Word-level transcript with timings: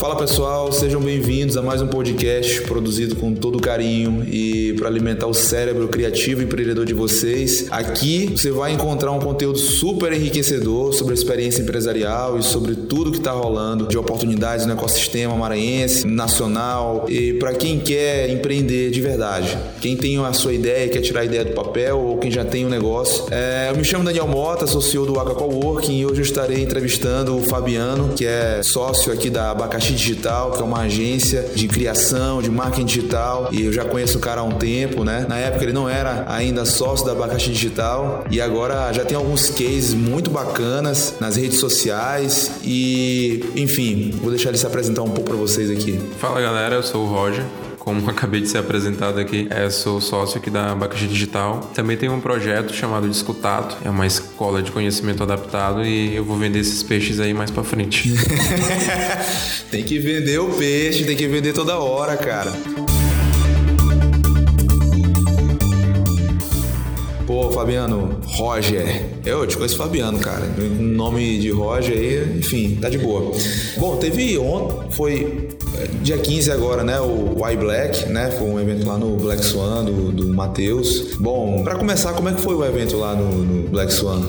Fala 0.00 0.16
pessoal, 0.16 0.72
sejam 0.72 0.98
bem-vindos 0.98 1.58
a 1.58 1.62
mais 1.62 1.82
um 1.82 1.86
podcast 1.86 2.62
produzido 2.62 3.16
com 3.16 3.34
todo 3.34 3.60
carinho 3.60 4.24
e 4.26 4.72
para 4.78 4.88
alimentar 4.88 5.26
o 5.26 5.34
cérebro 5.34 5.88
criativo 5.88 6.40
e 6.40 6.44
empreendedor 6.44 6.86
de 6.86 6.94
vocês. 6.94 7.66
Aqui 7.70 8.30
você 8.34 8.50
vai 8.50 8.72
encontrar 8.72 9.12
um 9.12 9.20
conteúdo 9.20 9.58
super 9.58 10.10
enriquecedor 10.14 10.94
sobre 10.94 11.12
a 11.12 11.14
experiência 11.14 11.60
empresarial 11.60 12.38
e 12.38 12.42
sobre 12.42 12.74
tudo 12.76 13.10
que 13.10 13.18
está 13.18 13.32
rolando 13.32 13.86
de 13.86 13.98
oportunidades 13.98 14.64
no 14.64 14.72
ecossistema 14.72 15.36
maranhense, 15.36 16.06
nacional 16.06 17.04
e 17.06 17.34
para 17.34 17.52
quem 17.52 17.78
quer 17.78 18.30
empreender 18.30 18.90
de 18.90 19.02
verdade. 19.02 19.58
Quem 19.82 19.98
tem 19.98 20.18
a 20.24 20.32
sua 20.32 20.54
ideia, 20.54 20.88
quer 20.88 21.02
tirar 21.02 21.20
a 21.20 21.24
ideia 21.26 21.44
do 21.44 21.52
papel 21.52 21.98
ou 21.98 22.16
quem 22.16 22.30
já 22.30 22.42
tem 22.42 22.64
um 22.64 22.70
negócio. 22.70 23.26
É, 23.30 23.68
eu 23.70 23.76
me 23.76 23.84
chamo 23.84 24.02
Daniel 24.02 24.26
Mota, 24.26 24.66
sou 24.66 24.80
CEO 24.80 25.04
do 25.04 25.20
Aka 25.20 25.34
Coworking 25.34 25.98
e 25.98 26.06
hoje 26.06 26.22
eu 26.22 26.24
estarei 26.24 26.62
entrevistando 26.62 27.36
o 27.36 27.42
Fabiano, 27.42 28.14
que 28.16 28.24
é 28.24 28.62
sócio 28.62 29.12
aqui 29.12 29.28
da 29.28 29.50
Abacaxi 29.50 29.89
Digital, 29.94 30.52
que 30.52 30.60
é 30.60 30.64
uma 30.64 30.80
agência 30.80 31.50
de 31.54 31.68
criação, 31.68 32.42
de 32.42 32.50
marketing 32.50 32.84
digital, 32.84 33.48
e 33.52 33.64
eu 33.64 33.72
já 33.72 33.84
conheço 33.84 34.18
o 34.18 34.20
cara 34.20 34.40
há 34.40 34.44
um 34.44 34.52
tempo, 34.52 35.04
né? 35.04 35.26
Na 35.28 35.36
época 35.36 35.64
ele 35.64 35.72
não 35.72 35.88
era 35.88 36.24
ainda 36.28 36.64
sócio 36.64 37.04
da 37.06 37.12
Abacaxi 37.12 37.50
Digital 37.50 38.24
e 38.30 38.40
agora 38.40 38.92
já 38.92 39.04
tem 39.04 39.16
alguns 39.16 39.48
cases 39.50 39.94
muito 39.94 40.30
bacanas 40.30 41.14
nas 41.20 41.36
redes 41.36 41.58
sociais 41.58 42.50
e, 42.62 43.44
enfim, 43.56 44.10
vou 44.20 44.30
deixar 44.30 44.50
ele 44.50 44.58
se 44.58 44.66
apresentar 44.66 45.02
um 45.02 45.10
pouco 45.10 45.30
para 45.30 45.36
vocês 45.36 45.70
aqui. 45.70 45.98
Fala 46.18 46.40
galera, 46.40 46.76
eu 46.76 46.82
sou 46.82 47.04
o 47.04 47.08
Roger 47.08 47.44
como 47.94 48.08
acabei 48.08 48.40
de 48.40 48.48
ser 48.48 48.58
apresentado 48.58 49.18
aqui, 49.18 49.48
é, 49.50 49.68
sou 49.68 50.00
sócio 50.00 50.38
aqui 50.38 50.48
da 50.48 50.70
Abacaxi 50.70 51.08
Digital. 51.08 51.58
Também 51.74 51.96
tem 51.96 52.08
um 52.08 52.20
projeto 52.20 52.72
chamado 52.72 53.08
Discutato, 53.08 53.76
é 53.84 53.90
uma 53.90 54.06
escola 54.06 54.62
de 54.62 54.70
conhecimento 54.70 55.24
adaptado 55.24 55.84
e 55.84 56.14
eu 56.14 56.24
vou 56.24 56.38
vender 56.38 56.60
esses 56.60 56.84
peixes 56.84 57.18
aí 57.18 57.34
mais 57.34 57.50
para 57.50 57.64
frente. 57.64 58.12
tem 59.72 59.82
que 59.82 59.98
vender 59.98 60.38
o 60.38 60.50
peixe, 60.50 61.04
tem 61.04 61.16
que 61.16 61.26
vender 61.26 61.52
toda 61.52 61.78
hora, 61.78 62.16
cara. 62.16 62.52
Pô, 67.30 67.48
Fabiano, 67.52 68.18
Roger. 68.26 69.06
Eu 69.24 69.46
te 69.46 69.56
conheço 69.56 69.76
Fabiano, 69.76 70.18
cara. 70.18 70.44
Nome 70.80 71.38
de 71.38 71.50
Roger 71.50 71.96
aí, 71.96 72.38
enfim, 72.40 72.76
tá 72.82 72.88
de 72.88 72.98
boa. 72.98 73.30
Bom, 73.78 73.98
teve 73.98 74.36
ontem, 74.36 74.90
foi 74.90 75.48
é, 75.78 75.86
dia 76.02 76.18
15 76.18 76.50
agora, 76.50 76.82
né? 76.82 76.98
O 76.98 77.36
Y 77.48 77.56
Black, 77.56 78.08
né? 78.08 78.32
Foi 78.32 78.48
um 78.48 78.58
evento 78.58 78.84
lá 78.84 78.98
no 78.98 79.16
Black 79.16 79.44
Swan 79.44 79.84
do, 79.84 80.10
do 80.10 80.34
Matheus. 80.34 81.14
Bom, 81.20 81.62
para 81.62 81.76
começar, 81.76 82.14
como 82.14 82.28
é 82.28 82.32
que 82.32 82.40
foi 82.40 82.56
o 82.56 82.64
evento 82.64 82.96
lá 82.96 83.14
no, 83.14 83.30
no 83.30 83.68
Black 83.68 83.92
Swan? 83.92 84.22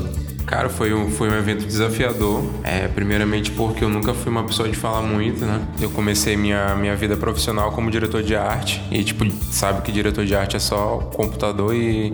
Cara, 0.46 0.70
foi 0.70 0.94
um, 0.94 1.10
foi 1.10 1.28
um 1.28 1.36
evento 1.36 1.66
desafiador. 1.66 2.44
É, 2.64 2.88
primeiramente 2.88 3.50
porque 3.50 3.84
eu 3.84 3.90
nunca 3.90 4.14
fui 4.14 4.32
uma 4.32 4.44
pessoa 4.44 4.70
de 4.70 4.78
falar 4.78 5.02
muito, 5.02 5.44
né? 5.44 5.60
Eu 5.82 5.90
comecei 5.90 6.38
minha, 6.38 6.76
minha 6.76 6.96
vida 6.96 7.18
profissional 7.18 7.72
como 7.72 7.90
diretor 7.90 8.22
de 8.22 8.36
arte. 8.36 8.80
E, 8.92 9.04
tipo, 9.04 9.26
sabe 9.52 9.82
que 9.82 9.92
diretor 9.92 10.24
de 10.24 10.36
arte 10.36 10.56
é 10.56 10.60
só 10.60 10.98
computador 11.16 11.74
e 11.74 12.12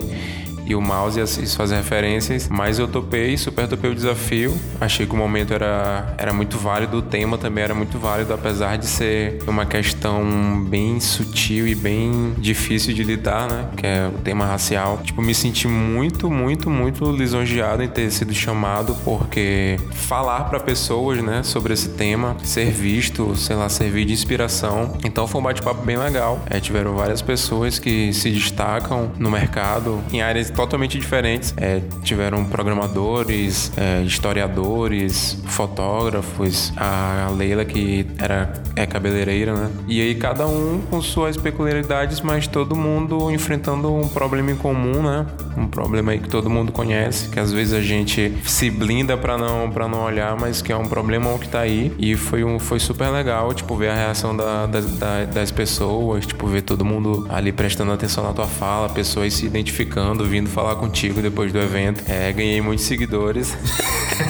e 0.68 0.74
o 0.74 0.80
mouse 0.80 1.20
as, 1.20 1.30
suas 1.30 1.70
referências, 1.70 2.48
mas 2.48 2.78
eu 2.78 2.86
topei, 2.86 3.36
super 3.36 3.66
topei 3.66 3.90
o 3.90 3.94
desafio. 3.94 4.54
Achei 4.80 5.06
que 5.06 5.14
o 5.14 5.16
momento 5.16 5.54
era, 5.54 6.14
era 6.18 6.32
muito 6.32 6.58
válido, 6.58 6.98
o 6.98 7.02
tema 7.02 7.38
também 7.38 7.64
era 7.64 7.74
muito 7.74 7.98
válido, 7.98 8.34
apesar 8.34 8.76
de 8.76 8.86
ser 8.86 9.42
uma 9.46 9.64
questão 9.64 10.64
bem 10.68 11.00
sutil 11.00 11.66
e 11.66 11.74
bem 11.74 12.34
difícil 12.36 12.92
de 12.92 13.02
lidar, 13.02 13.48
né? 13.48 13.68
Que 13.76 13.86
é 13.86 14.10
o 14.14 14.18
tema 14.18 14.44
racial. 14.44 15.00
Tipo, 15.02 15.22
me 15.22 15.34
senti 15.34 15.66
muito, 15.66 16.30
muito, 16.30 16.68
muito 16.68 17.10
lisonjeado 17.10 17.82
em 17.82 17.88
ter 17.88 18.10
sido 18.10 18.34
chamado, 18.34 18.94
porque 19.04 19.78
falar 19.92 20.44
para 20.44 20.60
pessoas, 20.60 21.22
né, 21.22 21.42
sobre 21.42 21.72
esse 21.72 21.90
tema, 21.90 22.36
ser 22.42 22.70
visto, 22.70 23.34
sei 23.36 23.56
lá, 23.56 23.68
servir 23.68 24.04
de 24.04 24.12
inspiração. 24.12 24.98
Então 25.04 25.26
foi 25.26 25.40
um 25.40 25.44
bate-papo 25.44 25.82
bem 25.82 25.96
legal. 25.96 26.40
É, 26.50 26.60
tiveram 26.60 26.94
várias 26.94 27.22
pessoas 27.22 27.78
que 27.78 28.12
se 28.12 28.30
destacam 28.30 29.10
no 29.18 29.30
mercado 29.30 30.02
em 30.12 30.20
áreas 30.20 30.50
totalmente 30.58 30.98
diferentes. 30.98 31.54
É, 31.56 31.80
tiveram 32.02 32.44
programadores, 32.44 33.70
é, 33.76 34.02
historiadores, 34.02 35.40
fotógrafos, 35.46 36.72
a 36.76 37.30
Leila 37.36 37.64
que 37.64 38.04
era 38.18 38.52
é 38.74 38.84
cabeleireira, 38.84 39.54
né? 39.54 39.70
E 39.86 40.00
aí 40.00 40.16
cada 40.16 40.48
um 40.48 40.80
com 40.90 41.00
suas 41.00 41.36
peculiaridades, 41.36 42.20
mas 42.20 42.48
todo 42.48 42.74
mundo 42.74 43.30
enfrentando 43.30 43.94
um 43.94 44.08
problema 44.08 44.50
em 44.50 44.56
comum, 44.56 45.00
né? 45.00 45.26
Um 45.56 45.68
problema 45.68 46.10
aí 46.10 46.18
que 46.18 46.28
todo 46.28 46.50
mundo 46.50 46.72
conhece, 46.72 47.28
que 47.28 47.38
às 47.38 47.52
vezes 47.52 47.72
a 47.72 47.80
gente 47.80 48.32
se 48.44 48.68
blinda 48.68 49.16
para 49.16 49.38
não 49.38 49.70
para 49.70 49.86
não 49.86 50.02
olhar, 50.02 50.36
mas 50.36 50.60
que 50.60 50.72
é 50.72 50.76
um 50.76 50.88
problema 50.88 51.38
que 51.38 51.48
tá 51.48 51.60
aí. 51.60 51.92
E 51.98 52.16
foi 52.16 52.42
um 52.42 52.58
foi 52.58 52.80
super 52.80 53.10
legal, 53.10 53.54
tipo 53.54 53.76
ver 53.76 53.90
a 53.90 53.94
reação 53.94 54.36
da, 54.36 54.66
da, 54.66 55.24
das 55.24 55.52
pessoas, 55.52 56.26
tipo 56.26 56.48
ver 56.48 56.62
todo 56.62 56.84
mundo 56.84 57.26
ali 57.28 57.52
prestando 57.52 57.92
atenção 57.92 58.24
na 58.24 58.32
tua 58.32 58.46
fala, 58.46 58.88
pessoas 58.88 59.34
se 59.34 59.46
identificando, 59.46 60.24
vindo 60.24 60.47
falar 60.48 60.76
contigo 60.76 61.20
depois 61.20 61.52
do 61.52 61.58
evento. 61.58 62.02
É, 62.08 62.32
ganhei 62.32 62.60
muitos 62.60 62.84
seguidores. 62.84 63.56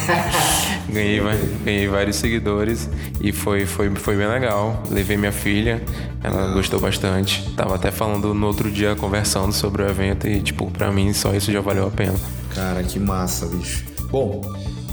ganhei, 0.89 1.21
ganhei 1.65 1.89
vários 1.89 2.17
seguidores 2.17 2.89
e 3.21 3.33
foi, 3.33 3.67
foi, 3.67 3.91
foi 3.95 4.17
bem 4.17 4.27
legal. 4.27 4.83
Levei 4.91 5.17
minha 5.17 5.33
filha, 5.33 5.83
ela 6.23 6.53
gostou 6.53 6.81
bastante. 6.81 7.49
Tava 7.55 7.75
até 7.75 7.91
falando 7.91 8.35
no 8.35 8.47
outro 8.47 8.71
dia, 8.71 8.95
conversando 8.97 9.53
sobre 9.53 9.83
o 9.83 9.89
evento 9.89 10.27
e, 10.27 10.41
tipo, 10.41 10.71
pra 10.71 10.91
mim 10.91 11.13
só 11.13 11.35
isso 11.35 11.53
já 11.53 11.61
valeu 11.61 11.87
a 11.87 11.91
pena. 11.91 12.19
Cara, 12.55 12.83
que 12.83 12.99
massa, 12.99 13.47
bicho. 13.47 13.85
Bom, 14.11 14.41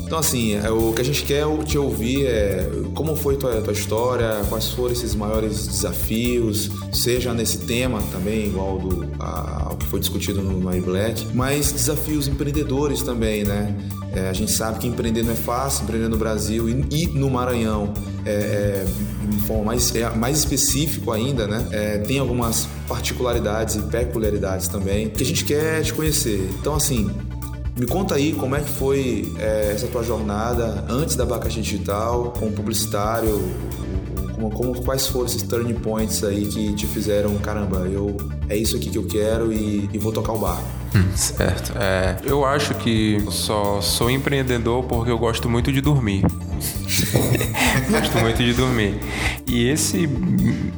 então, 0.06 0.20
assim, 0.20 0.56
é, 0.56 0.70
o 0.70 0.94
que 0.94 1.02
a 1.02 1.06
gente 1.06 1.24
quer 1.24 1.46
te 1.64 1.78
ouvir 1.80 2.28
é 2.28 2.70
como 2.94 3.16
foi 3.16 3.38
tua, 3.38 3.60
tua 3.62 3.74
história, 3.74 4.44
quais 4.48 4.70
foram 4.70 4.94
esses 4.94 5.16
maiores 5.16 5.68
desafios, 5.68 6.70
seja 6.94 7.34
nesse 7.34 7.60
tema 7.60 8.00
também, 8.12 8.46
igual 8.46 8.78
do, 8.78 9.08
a, 9.20 9.64
ao 9.70 9.78
que 9.78 9.86
foi 9.88 10.00
discutido 10.00 10.44
no 10.44 10.60
My 10.60 10.80
Black, 10.80 11.26
mas 11.34 11.72
desafios 11.72 12.28
empreendedores 12.28 13.02
também, 13.02 13.44
né? 13.44 13.76
É, 14.14 14.30
a 14.30 14.34
gente 14.34 14.52
sabe 14.52 14.80
que 14.80 14.88
empreender 14.88 15.24
não 15.24 15.34
é 15.34 15.36
fácil, 15.36 15.84
empreender 15.84 16.08
no 16.08 16.18
Brasil 16.18 16.70
e, 16.70 16.86
e 16.92 17.08
no 17.08 17.30
Maranhão, 17.30 17.92
é, 18.26 18.32
é, 18.32 18.86
de 19.28 19.42
forma 19.42 19.66
mais, 19.66 19.94
é, 19.94 20.10
mais 20.12 20.38
específico 20.38 21.12
ainda, 21.12 21.48
né? 21.48 21.68
É, 21.72 21.98
tem 21.98 22.20
algumas 22.20 22.68
particularidades 22.88 23.76
e 23.76 23.82
peculiaridades 23.82 24.68
também 24.68 25.10
que 25.10 25.24
a 25.24 25.26
gente 25.26 25.44
quer 25.44 25.82
te 25.82 25.92
conhecer. 25.94 26.48
Então, 26.60 26.76
assim, 26.76 27.10
me 27.78 27.86
conta 27.86 28.16
aí 28.16 28.34
como 28.34 28.56
é 28.56 28.62
que 28.62 28.70
foi 28.70 29.34
é, 29.38 29.72
essa 29.74 29.88
tua 29.88 30.04
jornada 30.04 30.86
antes 30.90 31.16
da 31.16 31.24
Abacaxi 31.24 31.62
Digital, 31.62 32.34
como 32.40 32.52
publicitário, 32.52 33.42
como, 34.34 34.50
como, 34.50 34.84
quais 34.84 35.08
foram 35.08 35.26
esses 35.26 35.44
turning 35.44 35.76
points 35.76 36.24
aí 36.24 36.46
que 36.46 36.74
te 36.74 36.88
fizeram, 36.88 37.36
caramba, 37.38 37.80
eu 37.80 38.16
é 38.50 38.56
isso 38.56 38.78
aqui 38.78 38.90
que 38.90 38.98
eu 38.98 39.06
quero 39.06 39.52
e, 39.52 39.90
e 39.92 39.98
vou 39.98 40.12
tocar 40.12 40.34
o 40.34 40.38
bar. 40.38 40.62
Hum, 40.96 41.16
certo. 41.16 41.74
É, 41.78 42.18
eu 42.24 42.46
acho 42.46 42.74
que 42.76 43.22
só 43.30 43.82
sou 43.82 44.10
empreendedor 44.10 44.84
porque 44.84 45.12
eu 45.12 45.18
gosto 45.18 45.50
muito 45.50 45.72
de 45.72 45.82
dormir. 45.82 46.24
gosto 47.90 48.18
muito 48.20 48.44
de 48.44 48.54
dormir. 48.54 49.00
E 49.48 49.70
esse, 49.70 50.10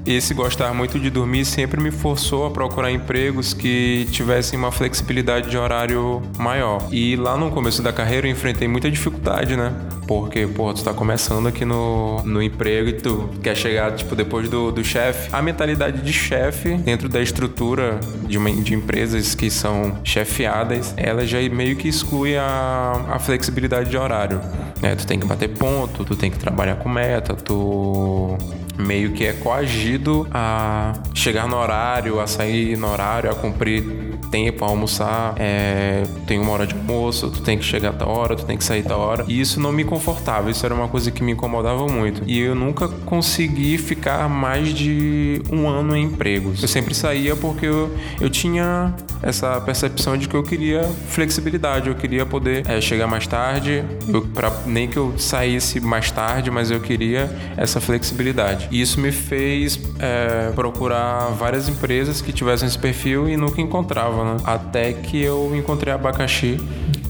esse 0.06 0.34
gostar 0.34 0.74
muito 0.74 1.00
de 1.00 1.10
dormir 1.10 1.46
sempre 1.46 1.82
me 1.82 1.92
forçou 1.92 2.46
a 2.46 2.52
procurar 2.52 2.92
empregos 2.92 3.54
que 3.54 4.08
tivessem 4.12 4.58
uma 4.58 4.72
flexibilidade 4.72 5.50
de 5.50 5.58
horário 5.58 6.22
maior. 6.38 6.88
E 6.92 7.16
lá 7.16 7.38
no 7.38 7.50
começo 7.52 7.82
da 7.82 7.94
carreira 7.94 8.28
eu 8.28 8.32
enfrentei 8.32 8.68
muita 8.68 8.90
dificuldade, 8.90 9.56
né? 9.56 9.74
Porque, 10.08 10.48
pô, 10.48 10.74
tu 10.74 10.84
tá 10.84 10.94
começando 10.94 11.48
aqui 11.48 11.66
no, 11.66 12.24
no 12.24 12.42
emprego 12.42 12.90
e 12.90 12.94
tu 12.94 13.30
quer 13.44 13.56
chegar, 13.56 13.94
tipo, 13.94 14.16
depois 14.16 14.48
do, 14.48 14.72
do 14.72 14.84
chefe. 14.84 15.30
A 15.34 15.42
mentalidade 15.42 16.02
de 16.02 16.14
chefe 16.14 16.76
dentro 16.78 17.10
da 17.10 17.22
estrutura 17.22 18.00
de, 18.26 18.38
uma, 18.38 18.50
de 18.50 18.74
empresas 18.74 19.36
que 19.36 19.50
são 19.52 20.00
chefiadas, 20.04 20.94
ela 20.96 21.28
já 21.28 21.38
meio 21.50 21.76
que 21.76 21.88
exclui 21.88 22.38
a, 22.38 23.06
a 23.10 23.20
flexibilidade 23.20 23.90
de 23.90 23.98
horário. 23.98 24.40
É, 24.82 24.96
tu 24.96 25.06
tem 25.06 25.20
que 25.20 25.26
bater 25.26 25.50
ponto, 25.50 26.06
tu 26.06 26.16
tem 26.16 26.32
que 26.32 26.40
trabalhar 26.40 26.76
com 26.78 26.88
meta, 26.88 27.34
tu 27.34 28.38
meio 28.78 29.12
que 29.12 29.26
é 29.26 29.34
coagido 29.34 30.28
a 30.32 30.94
chegar 31.14 31.48
no 31.48 31.58
horário, 31.58 32.20
a 32.20 32.28
sair 32.28 32.78
no 32.78 32.88
horário, 32.88 33.30
a 33.30 33.36
cumprir 33.36 34.07
tempo 34.18 34.64
a 34.66 34.68
almoçar, 34.68 35.36
é, 35.38 36.04
tem 36.26 36.40
uma 36.40 36.52
hora 36.52 36.68
de 36.68 36.76
almoço, 36.76 37.30
tu 37.30 37.42
tem 37.42 37.58
que 37.58 37.64
chegar 37.64 37.94
da 37.94 38.06
hora, 38.06 38.36
tu 38.36 38.46
tem 38.46 38.58
que 38.58 38.64
sair 38.64 38.84
da 38.84 38.98
hora. 38.98 39.26
E 39.28 39.40
isso 39.40 39.60
não 39.60 39.72
me 39.72 39.84
confortava, 39.84 40.50
isso 40.50 40.66
era 40.66 40.74
uma 40.74 40.88
coisa 40.88 41.12
que 41.12 41.24
me 41.24 41.32
incomodava 41.32 41.88
muito. 41.88 42.24
E 42.26 42.40
eu 42.40 42.56
nunca 42.56 42.88
consegui 42.88 43.78
ficar 43.78 44.28
mais 44.30 44.70
de 44.74 45.42
um 45.52 45.68
ano 45.68 45.96
em 45.96 46.04
empregos. 46.04 46.62
Eu 46.62 46.68
sempre 46.68 46.94
saía 46.94 47.36
porque 47.36 47.66
eu, 47.66 47.96
eu 48.20 48.30
tinha 48.30 48.94
essa 49.22 49.60
percepção 49.62 50.18
de 50.18 50.28
que 50.28 50.36
eu 50.36 50.44
queria 50.44 50.84
flexibilidade, 51.10 51.90
eu 51.90 51.96
queria 51.96 52.26
poder 52.26 52.64
é, 52.68 52.80
chegar 52.82 53.08
mais 53.08 53.28
tarde, 53.28 53.84
eu, 54.08 54.22
pra, 54.22 54.52
nem 54.66 54.88
que 54.88 54.98
eu 54.98 55.14
saísse 55.18 55.80
mais 55.80 56.12
tarde, 56.12 56.52
mas 56.52 56.72
eu 56.72 56.80
queria 56.80 57.30
essa 57.56 57.80
flexibilidade. 57.80 58.68
E 58.72 58.82
isso 58.82 59.00
me 59.00 59.12
fez 59.12 59.80
é, 60.00 60.52
procurar 60.54 61.30
várias 61.38 61.68
empresas 61.68 62.22
que 62.22 62.32
tivessem 62.32 62.68
esse 62.68 62.78
perfil 62.78 63.28
e 63.30 63.38
nunca 63.38 63.62
encontrava, 63.62 64.24
né? 64.24 64.42
Até 64.44 64.94
que 64.94 65.22
eu 65.22 65.56
encontrei 65.56 65.94
abacaxi 65.94 66.60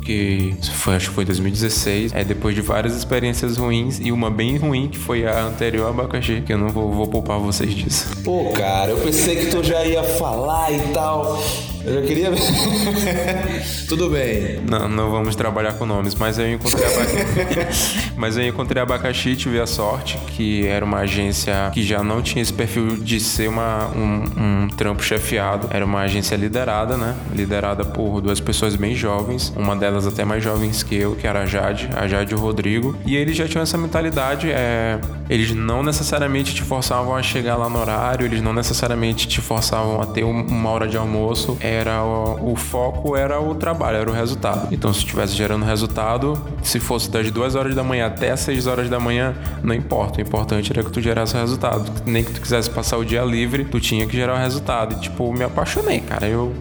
que 0.07 0.55
foi, 0.71 0.95
acho 0.95 1.09
que 1.09 1.15
foi 1.15 1.25
2016. 1.25 2.13
É 2.13 2.23
depois 2.23 2.55
de 2.55 2.61
várias 2.61 2.95
experiências 2.95 3.57
ruins 3.57 3.99
e 4.01 4.09
uma 4.09 4.31
bem 4.31 4.55
ruim, 4.55 4.87
que 4.87 4.97
foi 4.97 5.27
a 5.27 5.43
anterior 5.43 5.89
abacaxi, 5.89 6.41
que 6.45 6.53
eu 6.53 6.57
não 6.57 6.69
vou, 6.69 6.93
vou 6.93 7.07
poupar 7.07 7.37
vocês 7.39 7.75
disso. 7.75 8.07
Pô, 8.23 8.53
cara, 8.53 8.91
eu 8.91 8.97
pensei 8.99 9.35
que 9.35 9.47
tu 9.47 9.61
já 9.61 9.83
ia 9.83 10.03
falar 10.03 10.71
e 10.71 10.79
tal. 10.93 11.43
Eu 11.87 11.93
já 11.93 12.01
queria 12.01 12.29
ver. 12.29 12.37
Tudo 13.87 14.09
bem. 14.09 14.59
Não, 14.69 14.89
não 14.89 15.09
vamos 15.09 15.37
trabalhar 15.37 15.71
com 15.73 15.85
nomes, 15.85 16.13
mas 16.15 16.37
eu 16.37 16.51
encontrei 16.51 16.85
abacaxi. 16.85 18.11
mas 18.17 18.37
eu 18.37 18.45
encontrei 18.45 18.83
abacaxi 18.83 19.29
e 19.29 19.35
tive 19.37 19.57
a 19.57 19.65
sorte 19.65 20.17
que 20.35 20.67
era 20.67 20.83
uma 20.83 20.99
agência 20.99 21.71
que 21.73 21.81
já 21.81 22.03
não 22.03 22.21
tinha 22.21 22.41
esse 22.41 22.51
perfil 22.51 22.97
de 22.97 23.21
ser 23.21 23.47
uma, 23.47 23.87
um, 23.95 24.65
um 24.65 24.67
trampo 24.67 25.01
chefiado. 25.01 25.69
Era 25.71 25.85
uma 25.85 26.01
agência 26.01 26.35
liderada, 26.35 26.97
né? 26.97 27.15
Liderada 27.33 27.85
por 27.85 28.19
duas 28.19 28.41
pessoas 28.41 28.75
bem 28.75 28.93
jovens, 28.93 29.53
uma 29.55 29.73
delas 29.73 30.05
até 30.05 30.25
mais 30.25 30.43
jovens 30.43 30.83
que 30.83 30.93
eu, 30.93 31.15
que 31.15 31.25
era 31.25 31.43
a 31.43 31.45
Jade, 31.45 31.89
a 31.95 32.05
Jade 32.05 32.33
e 32.33 32.35
o 32.35 32.39
Rodrigo. 32.39 32.97
E 33.05 33.15
eles 33.15 33.37
já 33.37 33.47
tinham 33.47 33.63
essa 33.63 33.77
mentalidade, 33.77 34.51
é, 34.51 34.99
eles 35.29 35.53
não 35.53 35.81
necessariamente 35.81 36.53
te 36.53 36.63
forçavam 36.63 37.15
a 37.15 37.23
chegar 37.23 37.55
lá 37.55 37.69
no 37.69 37.79
horário, 37.79 38.25
eles 38.25 38.41
não 38.41 38.51
necessariamente 38.51 39.25
te 39.25 39.39
forçavam 39.39 40.01
a 40.01 40.05
ter 40.05 40.25
uma 40.25 40.69
hora 40.69 40.85
de 40.85 40.97
almoço. 40.97 41.57
É, 41.61 41.76
era 41.77 42.03
o, 42.03 42.53
o, 42.53 42.55
foco 42.55 43.15
era 43.15 43.39
o 43.39 43.55
trabalho, 43.55 43.97
era 43.97 44.09
o 44.09 44.13
resultado. 44.13 44.73
Então, 44.73 44.91
se 44.93 44.99
estivesse 44.99 45.33
gerando 45.33 45.65
resultado, 45.65 46.41
se 46.63 46.79
fosse 46.79 47.09
das 47.09 47.29
duas 47.31 47.55
horas 47.55 47.75
da 47.75 47.83
manhã 47.83 48.07
até 48.07 48.31
as 48.31 48.39
6 48.41 48.67
horas 48.67 48.89
da 48.89 48.99
manhã, 48.99 49.35
não 49.63 49.73
importa. 49.73 50.19
O 50.19 50.21
importante 50.21 50.71
era 50.71 50.83
que 50.83 50.91
tu 50.91 51.01
gerasse 51.01 51.35
o 51.35 51.39
resultado. 51.39 51.91
Nem 52.05 52.23
que 52.23 52.33
tu 52.33 52.41
quisesse 52.41 52.69
passar 52.69 52.97
o 52.97 53.05
dia 53.05 53.23
livre, 53.23 53.65
tu 53.65 53.79
tinha 53.79 54.05
que 54.05 54.15
gerar 54.15 54.35
o 54.35 54.37
resultado. 54.37 54.95
E, 54.95 54.99
tipo, 54.99 55.31
me 55.31 55.43
apaixonei, 55.43 55.99
cara. 55.99 56.27
Eu 56.27 56.53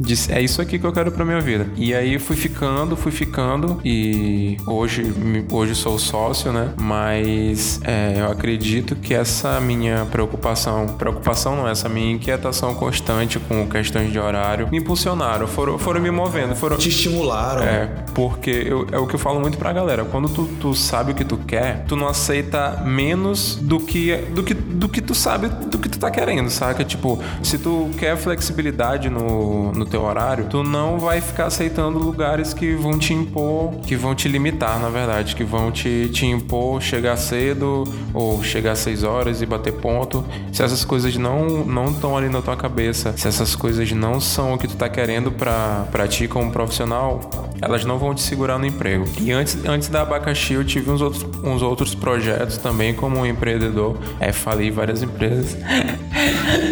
disse, 0.00 0.32
é 0.32 0.40
isso 0.40 0.60
aqui 0.62 0.78
que 0.78 0.86
eu 0.86 0.92
quero 0.92 1.12
pra 1.12 1.24
minha 1.24 1.40
vida. 1.40 1.66
E 1.76 1.94
aí 1.94 2.18
fui 2.18 2.36
ficando, 2.36 2.96
fui 2.96 3.12
ficando 3.12 3.80
e 3.84 4.56
hoje, 4.66 5.12
hoje 5.50 5.74
sou 5.74 5.98
sócio, 5.98 6.52
né? 6.52 6.72
Mas 6.80 7.80
é, 7.84 8.20
eu 8.20 8.30
acredito 8.30 8.96
que 8.96 9.14
essa 9.14 9.60
minha 9.60 10.06
preocupação, 10.06 10.86
preocupação 10.98 11.56
não, 11.56 11.68
essa 11.68 11.88
minha 11.88 12.12
inquietação 12.12 12.74
constante 12.74 13.38
com 13.38 13.66
questões 13.68 14.10
de 14.10 14.18
horário, 14.18 14.68
me 14.70 14.78
impulsionaram, 14.78 15.46
foram, 15.46 15.78
foram 15.78 16.00
me 16.00 16.10
movendo, 16.10 16.56
foram... 16.56 16.76
Te 16.76 16.88
estimularam. 16.88 17.62
É, 17.62 17.86
porque 18.14 18.50
eu, 18.50 18.86
é 18.90 18.98
o 18.98 19.06
que 19.06 19.14
eu 19.14 19.18
falo 19.18 19.40
muito 19.40 19.58
pra 19.58 19.72
galera, 19.72 20.04
quando 20.04 20.28
tu, 20.28 20.48
tu 20.60 20.74
sabe 20.74 21.12
o 21.12 21.14
que 21.14 21.24
tu 21.24 21.36
quer, 21.36 21.84
tu 21.86 21.96
não 21.96 22.08
aceita 22.08 22.82
menos 22.84 23.56
do 23.56 23.78
que, 23.78 24.16
do 24.16 24.42
que, 24.42 24.54
do 24.54 24.88
que 24.88 25.00
tu 25.00 25.14
sabe, 25.14 25.48
do 25.48 25.78
que 25.78 25.88
tu 25.88 25.98
tá 25.98 26.10
querendo, 26.10 26.48
saca? 26.48 26.84
Tipo, 26.84 27.18
se 27.42 27.58
tu 27.58 27.90
quer 27.98 28.16
flexibilidade 28.16 29.10
no, 29.10 29.72
no 29.72 29.86
teu 29.90 30.02
horário, 30.02 30.46
tu 30.46 30.62
não 30.62 30.98
vai 30.98 31.20
ficar 31.20 31.46
aceitando 31.46 31.98
lugares 31.98 32.54
que 32.54 32.74
vão 32.74 32.98
te 32.98 33.12
impor, 33.12 33.72
que 33.86 33.96
vão 33.96 34.14
te 34.14 34.28
limitar, 34.28 34.78
na 34.80 34.88
verdade, 34.88 35.34
que 35.34 35.44
vão 35.44 35.70
te, 35.70 36.08
te 36.12 36.26
impor 36.26 36.80
chegar 36.80 37.16
cedo 37.16 37.84
ou 38.14 38.42
chegar 38.42 38.72
às 38.72 38.78
6 38.80 39.02
horas 39.02 39.42
e 39.42 39.46
bater 39.46 39.72
ponto. 39.72 40.24
Se 40.52 40.62
essas 40.62 40.84
coisas 40.84 41.16
não 41.16 41.64
não 41.64 41.86
estão 41.86 42.16
ali 42.16 42.28
na 42.28 42.40
tua 42.40 42.56
cabeça, 42.56 43.12
se 43.16 43.26
essas 43.26 43.54
coisas 43.54 43.90
não 43.92 44.20
são 44.20 44.54
o 44.54 44.58
que 44.58 44.68
tu 44.68 44.76
tá 44.76 44.88
querendo 44.88 45.30
para 45.32 46.08
ti 46.08 46.28
como 46.28 46.50
profissional, 46.50 47.20
elas 47.60 47.84
não 47.84 47.98
vão 47.98 48.14
te 48.14 48.22
segurar 48.22 48.58
no 48.58 48.66
emprego. 48.66 49.04
E 49.20 49.30
antes, 49.32 49.56
antes 49.64 49.88
da 49.88 50.02
abacaxi 50.02 50.54
eu 50.54 50.64
tive 50.64 50.90
uns 50.90 51.00
outros, 51.00 51.24
uns 51.42 51.62
outros 51.62 51.94
projetos 51.94 52.56
também 52.56 52.94
como 52.94 53.18
um 53.18 53.26
empreendedor. 53.26 53.96
É, 54.18 54.32
falei 54.32 54.70
várias 54.70 55.02
empresas. 55.02 55.56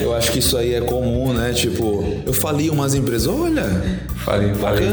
Eu 0.01 0.15
acho 0.15 0.33
que 0.33 0.39
isso 0.39 0.57
aí 0.57 0.75
é 0.75 0.81
comum, 0.81 1.33
né? 1.33 1.53
Tipo, 1.53 2.05
eu 2.27 2.33
falei 2.33 2.69
umas 2.69 2.95
empresas, 2.99 3.27
olha. 3.27 3.65
Falei, 4.17 4.55
falei, 4.55 4.89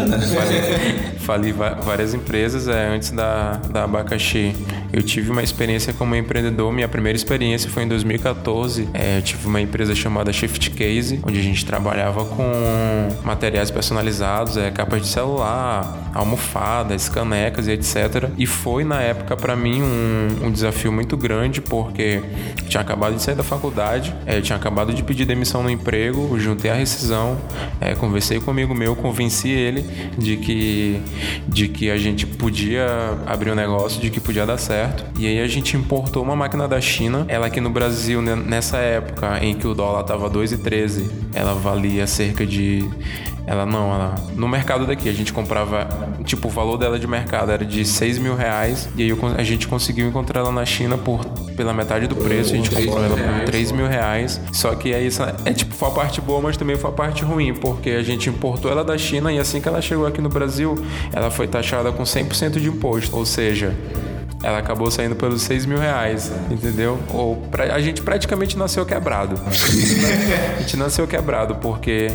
falei, 1.19 1.19
falei 1.19 1.53
várias 1.53 2.13
empresas 2.13 2.67
é, 2.67 2.87
antes 2.87 3.11
da, 3.11 3.53
da 3.71 3.83
abacaxi. 3.83 4.55
Eu 4.91 5.01
tive 5.01 5.31
uma 5.31 5.43
experiência 5.43 5.93
como 5.93 6.15
empreendedor. 6.15 6.71
Minha 6.71 6.87
primeira 6.87 7.15
experiência 7.15 7.69
foi 7.69 7.83
em 7.83 7.87
2014. 7.87 8.87
É, 8.93 9.17
eu 9.17 9.21
tive 9.21 9.47
uma 9.47 9.59
empresa 9.59 9.95
chamada 9.95 10.31
Shift 10.31 10.71
Case, 10.71 11.19
onde 11.25 11.39
a 11.39 11.43
gente 11.43 11.65
trabalhava 11.65 12.25
com 12.25 13.09
materiais 13.23 13.71
personalizados, 13.71 14.57
é, 14.57 14.71
capas 14.71 15.01
de 15.01 15.07
celular, 15.07 16.11
almofadas, 16.13 17.09
canecas 17.09 17.67
e 17.67 17.71
etc. 17.71 18.29
E 18.37 18.45
foi 18.45 18.83
na 18.83 19.01
época 19.01 19.35
para 19.35 19.55
mim 19.55 19.81
um, 19.81 20.45
um, 20.45 20.51
desafio 20.51 20.91
muito 20.91 21.17
grande 21.17 21.61
porque 21.61 22.21
tinha 22.67 22.81
acabado 22.81 23.15
de 23.15 23.21
sair 23.21 23.35
da 23.35 23.43
faculdade, 23.43 24.13
é, 24.25 24.39
tinha 24.41 24.55
acabado 24.55 24.93
de 24.93 25.03
pedir 25.03 25.25
demissão 25.25 25.61
no 25.61 25.69
emprego, 25.69 26.37
juntei 26.39 26.71
a 26.71 26.75
rescisão, 26.75 27.37
é, 27.81 27.95
conversei 27.95 28.39
com 28.39 28.47
um 28.47 28.53
amigo 28.53 28.73
meu, 28.73 28.95
convenci 28.95 29.49
ele 29.49 29.85
de 30.17 30.37
que 30.37 31.01
de 31.47 31.67
que 31.67 31.89
a 31.89 31.97
gente 31.97 32.25
podia 32.25 32.85
abrir 33.25 33.51
um 33.51 33.55
negócio, 33.55 34.01
de 34.01 34.09
que 34.09 34.19
podia 34.19 34.45
dar 34.45 34.57
certo 34.57 34.74
certo? 34.75 35.05
E 35.17 35.25
aí 35.25 35.39
a 35.39 35.47
gente 35.47 35.77
importou 35.77 36.21
uma 36.21 36.35
máquina 36.35 36.67
da 36.67 36.81
China. 36.81 37.25
Ela 37.29 37.47
aqui 37.47 37.61
no 37.61 37.69
Brasil, 37.69 38.21
né, 38.21 38.35
nessa 38.35 38.77
época 38.77 39.39
em 39.41 39.55
que 39.55 39.65
o 39.65 39.73
dólar 39.73 40.03
tava 40.03 40.29
2,13, 40.29 41.09
ela 41.33 41.53
valia 41.53 42.05
cerca 42.05 42.45
de 42.45 42.89
ela 43.47 43.65
não, 43.65 43.93
ela. 43.93 44.15
No 44.35 44.47
mercado 44.47 44.87
daqui, 44.87 45.07
a 45.07 45.13
gente 45.13 45.31
comprava. 45.31 45.87
Tipo, 46.23 46.47
o 46.47 46.51
valor 46.51 46.77
dela 46.77 46.97
de 46.97 47.05
mercado 47.05 47.51
era 47.51 47.63
de 47.63 47.85
6 47.85 48.17
mil 48.17 48.35
reais. 48.35 48.89
E 48.97 49.03
aí 49.03 49.17
a 49.37 49.43
gente 49.43 49.67
conseguiu 49.67 50.07
encontrar 50.07 50.39
ela 50.39 50.51
na 50.51 50.65
China 50.65 50.97
por 50.97 51.23
pela 51.55 51.73
metade 51.73 52.07
do 52.07 52.15
preço. 52.15 52.53
A 52.53 52.57
gente 52.57 52.71
comprou 52.71 53.03
ela 53.03 53.15
por 53.15 53.45
3 53.45 53.71
mil 53.71 53.87
reais. 53.87 54.41
Só 54.51 54.73
que 54.73 54.93
aí 54.93 55.09
é 55.45 55.53
tipo, 55.53 55.75
foi 55.75 55.89
a 55.89 55.91
parte 55.91 56.19
boa, 56.21 56.41
mas 56.41 56.57
também 56.57 56.75
foi 56.75 56.89
a 56.89 56.93
parte 56.93 57.23
ruim, 57.23 57.53
porque 57.53 57.91
a 57.91 58.03
gente 58.03 58.29
importou 58.29 58.71
ela 58.71 58.83
da 58.83 58.97
China 58.97 59.31
e 59.31 59.37
assim 59.37 59.61
que 59.61 59.67
ela 59.67 59.81
chegou 59.81 60.07
aqui 60.07 60.21
no 60.21 60.29
Brasil, 60.29 60.75
ela 61.13 61.29
foi 61.29 61.47
taxada 61.47 61.91
com 61.91 62.03
100% 62.03 62.59
de 62.59 62.67
imposto. 62.67 63.15
Ou 63.15 63.25
seja, 63.25 63.75
ela 64.45 64.59
acabou 64.59 64.91
saindo 64.91 65.15
pelos 65.15 65.41
6 65.41 65.65
mil 65.65 65.79
reais, 65.79 66.31
entendeu? 66.51 66.99
Ou 67.11 67.35
pra, 67.35 67.73
a 67.73 67.81
gente 67.81 68.03
praticamente 68.03 68.55
nasceu 68.55 68.85
quebrado. 68.85 69.41
a 70.55 70.61
gente 70.61 70.77
nasceu 70.77 71.07
quebrado 71.07 71.55
porque 71.55 72.09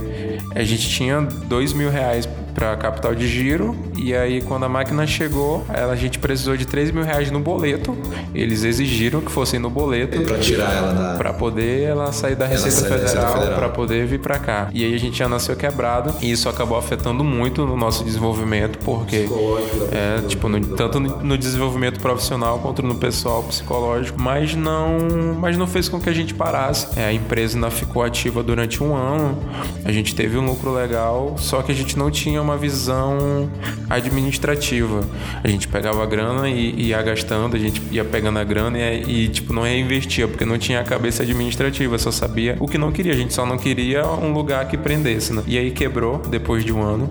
a 0.54 0.62
gente 0.62 0.88
tinha 0.88 1.20
2 1.20 1.72
mil 1.72 1.90
reais 1.90 2.28
para 2.54 2.76
capital 2.76 3.14
de 3.14 3.26
giro. 3.26 3.76
E 3.96 4.14
aí, 4.14 4.40
quando 4.40 4.64
a 4.64 4.68
máquina 4.68 5.06
chegou, 5.06 5.64
a 5.68 5.94
gente 5.96 6.18
precisou 6.18 6.56
de 6.56 6.66
3 6.66 6.90
mil 6.90 7.04
reais 7.04 7.30
no 7.30 7.40
boleto. 7.40 7.96
Eles 8.34 8.64
exigiram 8.64 9.20
que 9.20 9.30
fossem 9.30 9.58
no 9.58 9.70
boleto. 9.70 10.20
Para 10.22 10.38
tirar 10.38 10.74
ela 10.74 10.92
da. 10.92 11.14
Para 11.16 11.32
poder 11.32 11.82
ela 11.82 12.12
sair 12.12 12.34
da 12.34 12.46
Receita 12.46 12.82
Federal, 12.88 13.34
Federal. 13.34 13.58
para 13.58 13.68
poder 13.68 14.06
vir 14.06 14.20
para 14.20 14.38
cá. 14.38 14.68
E 14.72 14.84
aí 14.84 14.94
a 14.94 14.98
gente 14.98 15.18
já 15.18 15.28
nasceu 15.28 15.56
quebrado. 15.56 16.14
E 16.20 16.30
isso 16.30 16.48
acabou 16.48 16.78
afetando 16.78 17.22
muito 17.24 17.66
no 17.66 17.76
nosso 17.76 18.04
desenvolvimento, 18.04 18.78
porque. 18.78 19.28
É, 19.92 20.22
tipo, 20.26 20.48
no, 20.48 20.60
tanto 20.76 21.00
no, 21.00 21.22
no 21.22 21.38
desenvolvimento 21.38 22.00
profissional 22.00 22.58
quanto 22.58 22.82
no 22.82 22.94
pessoal 22.94 23.42
psicológico. 23.42 24.20
Mas 24.20 24.54
não, 24.54 24.98
mas 25.38 25.56
não 25.56 25.66
fez 25.66 25.88
com 25.88 26.00
que 26.00 26.08
a 26.08 26.14
gente 26.14 26.34
parasse. 26.34 26.98
É, 26.98 27.06
a 27.06 27.12
empresa 27.12 27.56
ainda 27.56 27.70
ficou 27.70 28.02
ativa 28.02 28.42
durante 28.42 28.82
um 28.82 28.94
ano. 28.94 29.38
A 29.84 29.92
gente 29.92 30.14
teve 30.14 30.36
um 30.36 30.46
lucro 30.46 30.72
legal, 30.72 31.36
só 31.38 31.62
que 31.62 31.72
a 31.72 31.74
gente 31.74 31.98
não 31.98 32.10
tinha 32.10 32.39
uma 32.40 32.56
visão 32.56 33.50
administrativa. 33.88 35.02
A 35.42 35.48
gente 35.48 35.68
pegava 35.68 36.02
a 36.02 36.06
grana 36.06 36.48
e 36.48 36.88
ia 36.88 37.00
gastando, 37.02 37.56
a 37.56 37.58
gente 37.58 37.82
ia 37.90 38.04
pegando 38.04 38.38
a 38.38 38.44
grana 38.44 38.78
e, 38.78 39.24
e 39.24 39.28
tipo, 39.28 39.52
não 39.52 39.62
reinvestia, 39.62 40.28
porque 40.28 40.44
não 40.44 40.58
tinha 40.58 40.80
a 40.80 40.84
cabeça 40.84 41.22
administrativa, 41.22 41.98
só 41.98 42.10
sabia 42.10 42.56
o 42.60 42.68
que 42.68 42.78
não 42.78 42.92
queria. 42.92 43.12
A 43.12 43.16
gente 43.16 43.34
só 43.34 43.44
não 43.46 43.58
queria 43.58 44.06
um 44.06 44.32
lugar 44.32 44.66
que 44.68 44.76
prendesse, 44.76 45.32
né? 45.32 45.42
E 45.46 45.58
aí 45.58 45.70
quebrou 45.70 46.18
depois 46.18 46.64
de 46.64 46.72
um 46.72 46.82
ano. 46.82 47.10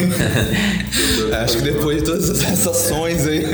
Acho 1.42 1.58
que 1.58 1.62
depois 1.64 1.98
de 1.98 2.04
todas 2.04 2.30
essas 2.30 2.66
ações 2.66 3.26
aí. 3.26 3.44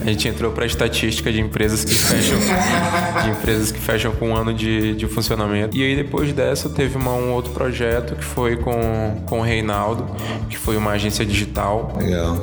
A 0.00 0.04
gente 0.06 0.28
entrou 0.28 0.50
para 0.52 0.64
a 0.64 0.66
estatística 0.66 1.32
de 1.32 1.40
empresas 1.40 1.84
que 1.84 1.94
fecham 1.94 2.38
de 3.22 3.30
empresas 3.30 3.70
que 3.70 3.78
fecham 3.78 4.12
com 4.12 4.30
um 4.30 4.36
ano 4.36 4.52
de, 4.52 4.94
de 4.94 5.06
funcionamento. 5.06 5.76
E 5.76 5.82
aí 5.82 5.96
depois 5.96 6.32
dessa 6.32 6.68
teve 6.68 6.96
uma, 6.96 7.12
um 7.12 7.32
outro 7.32 7.52
projeto 7.52 8.16
que 8.16 8.24
foi 8.24 8.56
com, 8.56 9.22
com 9.26 9.40
o 9.40 9.42
Reinaldo, 9.42 10.03
que 10.48 10.56
foi 10.56 10.76
uma 10.76 10.92
agência 10.92 11.24
digital. 11.24 11.92
Legal. 11.96 12.38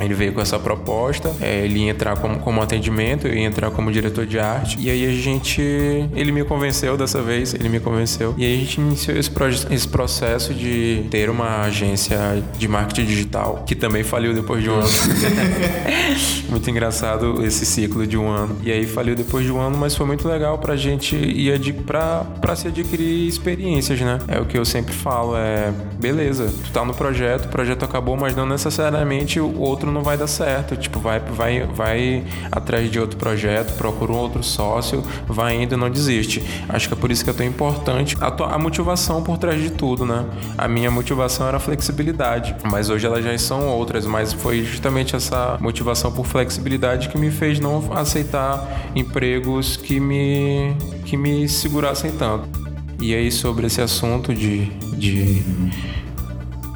Ele 0.00 0.14
veio 0.14 0.32
com 0.32 0.40
essa 0.40 0.58
proposta, 0.58 1.34
é, 1.40 1.64
ele 1.64 1.80
ia 1.80 1.90
entrar 1.90 2.16
como, 2.16 2.38
como 2.38 2.62
atendimento, 2.62 3.26
eu 3.26 3.34
ia 3.34 3.46
entrar 3.46 3.70
como 3.70 3.90
diretor 3.90 4.26
de 4.26 4.38
arte. 4.38 4.78
E 4.80 4.90
aí 4.90 5.06
a 5.06 5.12
gente. 5.12 5.60
Ele 5.60 6.32
me 6.32 6.44
convenceu 6.44 6.96
dessa 6.96 7.22
vez, 7.22 7.54
ele 7.54 7.68
me 7.68 7.80
convenceu. 7.80 8.34
E 8.36 8.44
aí 8.44 8.54
a 8.54 8.58
gente 8.58 8.80
iniciou 8.80 9.16
esse, 9.16 9.30
esse 9.70 9.88
processo 9.88 10.54
de 10.54 11.04
ter 11.10 11.30
uma 11.30 11.62
agência 11.62 12.18
de 12.56 12.68
marketing 12.68 13.06
digital, 13.06 13.64
que 13.66 13.74
também 13.74 14.02
faliu 14.02 14.34
depois 14.34 14.62
de 14.62 14.70
um 14.70 14.74
ano. 14.74 14.88
muito 16.48 16.70
engraçado 16.70 17.44
esse 17.44 17.66
ciclo 17.66 18.06
de 18.06 18.16
um 18.16 18.28
ano. 18.28 18.56
E 18.62 18.70
aí 18.70 18.86
faliu 18.86 19.14
depois 19.14 19.44
de 19.44 19.52
um 19.52 19.60
ano, 19.60 19.76
mas 19.76 19.94
foi 19.94 20.06
muito 20.06 20.28
legal 20.28 20.58
pra 20.58 20.76
gente 20.76 21.16
ir 21.16 21.74
pra, 21.86 22.24
pra 22.40 22.56
se 22.56 22.68
adquirir 22.68 23.28
experiências, 23.28 24.00
né? 24.00 24.18
É 24.28 24.40
o 24.40 24.44
que 24.44 24.58
eu 24.58 24.64
sempre 24.64 24.94
falo: 24.94 25.36
é 25.36 25.72
beleza, 25.98 26.52
tu 26.64 26.70
tá 26.70 26.84
no 26.84 26.94
projeto, 26.94 27.46
o 27.46 27.48
projeto 27.48 27.84
acabou, 27.84 28.16
mas 28.16 28.34
não 28.34 28.46
necessariamente 28.46 29.40
o 29.40 29.58
outro 29.58 29.87
outro 29.88 29.92
não 29.92 30.02
vai 30.02 30.16
dar 30.16 30.26
certo. 30.26 30.76
Tipo, 30.76 31.00
vai, 31.00 31.18
vai, 31.18 31.66
vai 31.66 32.24
atrás 32.52 32.90
de 32.90 33.00
outro 33.00 33.18
projeto, 33.18 33.76
procura 33.76 34.12
um 34.12 34.16
outro 34.16 34.42
sócio, 34.42 35.02
vai 35.26 35.62
indo 35.62 35.74
e 35.74 35.76
não 35.76 35.90
desiste. 35.90 36.42
Acho 36.68 36.88
que 36.88 36.94
é 36.94 36.96
por 36.96 37.10
isso 37.10 37.24
que 37.24 37.30
é 37.30 37.32
tão 37.32 37.46
importante 37.46 38.16
a, 38.20 38.28
a 38.54 38.58
motivação 38.58 39.22
por 39.22 39.38
trás 39.38 39.60
de 39.60 39.70
tudo, 39.70 40.04
né? 40.04 40.24
A 40.56 40.68
minha 40.68 40.90
motivação 40.90 41.48
era 41.48 41.58
flexibilidade, 41.58 42.54
mas 42.64 42.90
hoje 42.90 43.06
elas 43.06 43.24
já 43.24 43.36
são 43.38 43.68
outras, 43.68 44.06
mas 44.06 44.32
foi 44.32 44.62
justamente 44.64 45.16
essa 45.16 45.56
motivação 45.60 46.12
por 46.12 46.26
flexibilidade 46.26 47.08
que 47.08 47.18
me 47.18 47.30
fez 47.30 47.60
não 47.60 47.92
aceitar 47.92 48.90
empregos 48.94 49.76
que 49.76 50.00
me, 50.00 50.74
que 51.04 51.16
me 51.16 51.48
segurassem 51.48 52.10
tanto. 52.12 52.68
E 53.00 53.14
aí, 53.14 53.30
sobre 53.30 53.66
esse 53.66 53.80
assunto 53.80 54.34
de. 54.34 54.64
de 54.96 55.40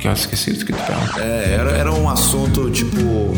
que 0.02 0.08
eu 0.08 0.12
esqueci 0.12 0.52
do 0.52 0.64
que 0.64 0.72
tu 0.72 0.82
perguntou. 0.82 1.22
É, 1.22 1.54
era, 1.54 1.70
era 1.70 1.92
um 1.92 2.08
assunto 2.08 2.68
tipo. 2.70 3.32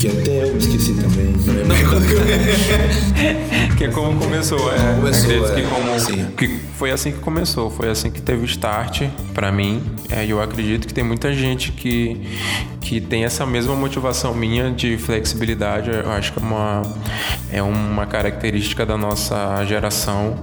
Que 0.00 0.08
até 0.08 0.48
eu 0.48 0.56
esqueci 0.56 0.94
também. 0.94 1.34
que 3.76 3.84
é 3.84 3.88
como 3.88 4.18
começou, 4.18 4.72
é. 4.72 4.94
Começou, 4.94 5.46
é. 5.46 5.54
Que, 5.54 5.62
como, 5.68 6.00
Sim. 6.00 6.26
que 6.38 6.48
foi 6.78 6.90
assim 6.90 7.12
que 7.12 7.18
começou, 7.18 7.70
foi 7.70 7.90
assim 7.90 8.10
que 8.10 8.22
teve 8.22 8.40
o 8.40 8.46
start 8.46 9.02
para 9.34 9.52
mim. 9.52 9.82
É, 10.08 10.24
eu 10.24 10.40
acredito 10.40 10.88
que 10.88 10.94
tem 10.94 11.04
muita 11.04 11.34
gente 11.34 11.70
que, 11.72 12.18
que 12.80 12.98
tem 12.98 13.26
essa 13.26 13.44
mesma 13.44 13.74
motivação 13.74 14.32
minha 14.32 14.70
de 14.70 14.96
flexibilidade. 14.96 15.90
Eu 15.90 16.10
acho 16.12 16.32
que 16.32 16.38
é 16.38 16.42
uma, 16.42 16.82
é 17.52 17.62
uma 17.62 18.06
característica 18.06 18.86
da 18.86 18.96
nossa 18.96 19.62
geração. 19.66 20.34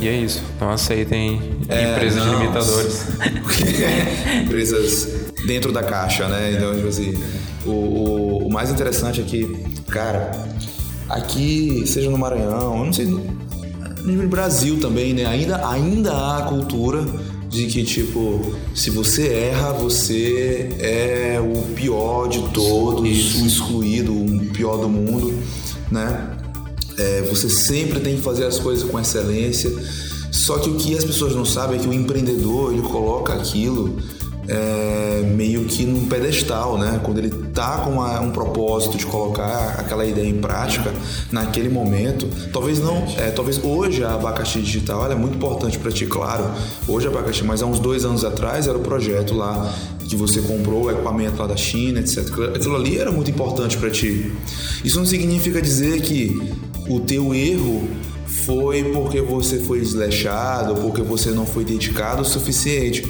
E 0.00 0.08
é 0.08 0.12
isso. 0.12 0.42
Então 0.56 0.68
aceitem 0.68 1.40
é, 1.68 1.92
empresas 1.92 2.26
não, 2.26 2.40
limitadores. 2.40 3.06
empresas 4.42 5.30
dentro 5.46 5.70
da 5.70 5.84
caixa, 5.84 6.26
né? 6.26 6.54
Então, 6.56 6.74
tipo 6.74 6.88
assim, 6.88 7.14
o, 7.64 7.70
o 7.70 8.15
mais 8.56 8.70
interessante 8.70 9.20
é 9.20 9.24
que, 9.24 9.44
cara, 9.86 10.48
aqui, 11.10 11.84
seja 11.86 12.08
no 12.08 12.16
Maranhão, 12.16 12.78
eu 12.78 12.84
não 12.86 12.92
sei, 12.92 13.04
no 13.04 14.28
Brasil 14.28 14.80
também, 14.80 15.12
né? 15.12 15.26
Ainda, 15.26 15.68
ainda 15.68 16.10
há 16.10 16.38
a 16.38 16.42
cultura 16.44 17.04
de 17.50 17.66
que, 17.66 17.84
tipo, 17.84 18.56
se 18.74 18.88
você 18.88 19.28
erra, 19.28 19.74
você 19.74 20.70
é 20.78 21.38
o 21.38 21.74
pior 21.74 22.28
de 22.28 22.48
todos, 22.48 23.06
Isso. 23.06 23.44
o 23.44 23.46
excluído, 23.46 24.14
o 24.14 24.46
pior 24.46 24.78
do 24.78 24.88
mundo, 24.88 25.34
né? 25.92 26.38
É, 26.96 27.20
você 27.28 27.50
sempre 27.50 28.00
tem 28.00 28.16
que 28.16 28.22
fazer 28.22 28.46
as 28.46 28.58
coisas 28.58 28.88
com 28.88 28.98
excelência. 28.98 29.70
Só 30.32 30.56
que 30.56 30.70
o 30.70 30.76
que 30.76 30.96
as 30.96 31.04
pessoas 31.04 31.34
não 31.34 31.44
sabem 31.44 31.78
é 31.78 31.82
que 31.82 31.86
o 31.86 31.92
empreendedor 31.92 32.72
ele 32.72 32.80
coloca 32.80 33.34
aquilo 33.34 33.98
é, 34.48 35.22
meio 35.34 35.64
que 35.64 35.84
num 35.84 36.06
pedestal, 36.06 36.78
né? 36.78 37.00
Quando 37.02 37.18
ele 37.18 37.30
tá 37.30 37.78
com 37.78 37.90
uma, 37.90 38.20
um 38.20 38.30
propósito 38.30 38.96
de 38.96 39.06
colocar 39.06 39.76
aquela 39.78 40.04
ideia 40.04 40.28
em 40.28 40.38
prática 40.38 40.92
naquele 41.30 41.68
momento, 41.68 42.28
talvez 42.52 42.78
não, 42.78 43.04
é, 43.16 43.30
talvez 43.30 43.62
hoje 43.62 44.04
a 44.04 44.14
abacaxi 44.14 44.60
digital 44.60 45.10
é 45.10 45.14
muito 45.14 45.36
importante 45.36 45.78
para 45.78 45.90
ti, 45.90 46.06
claro. 46.06 46.44
Hoje 46.86 47.06
a 47.06 47.10
abacaxi, 47.10 47.44
mas 47.44 47.62
há 47.62 47.66
uns 47.66 47.78
dois 47.78 48.04
anos 48.04 48.24
atrás 48.24 48.68
era 48.68 48.76
o 48.76 48.80
projeto 48.80 49.34
lá 49.34 49.72
que 50.08 50.14
você 50.14 50.40
comprou 50.40 50.84
o 50.84 50.90
equipamento 50.90 51.40
lá 51.40 51.48
da 51.48 51.56
China, 51.56 51.98
etc. 51.98 52.18
Aquilo 52.54 52.76
ali 52.76 52.98
era 52.98 53.10
muito 53.10 53.30
importante 53.30 53.76
para 53.76 53.90
ti. 53.90 54.32
Isso 54.84 54.98
não 54.98 55.06
significa 55.06 55.60
dizer 55.60 56.00
que 56.02 56.40
o 56.88 57.00
teu 57.00 57.34
erro 57.34 57.88
foi 58.26 58.84
porque 58.84 59.20
você 59.20 59.58
foi 59.58 59.80
desleixado, 59.80 60.76
porque 60.76 61.02
você 61.02 61.30
não 61.30 61.44
foi 61.44 61.64
dedicado 61.64 62.22
o 62.22 62.24
suficiente 62.24 63.04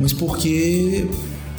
mas 0.00 0.14
porque 0.14 1.06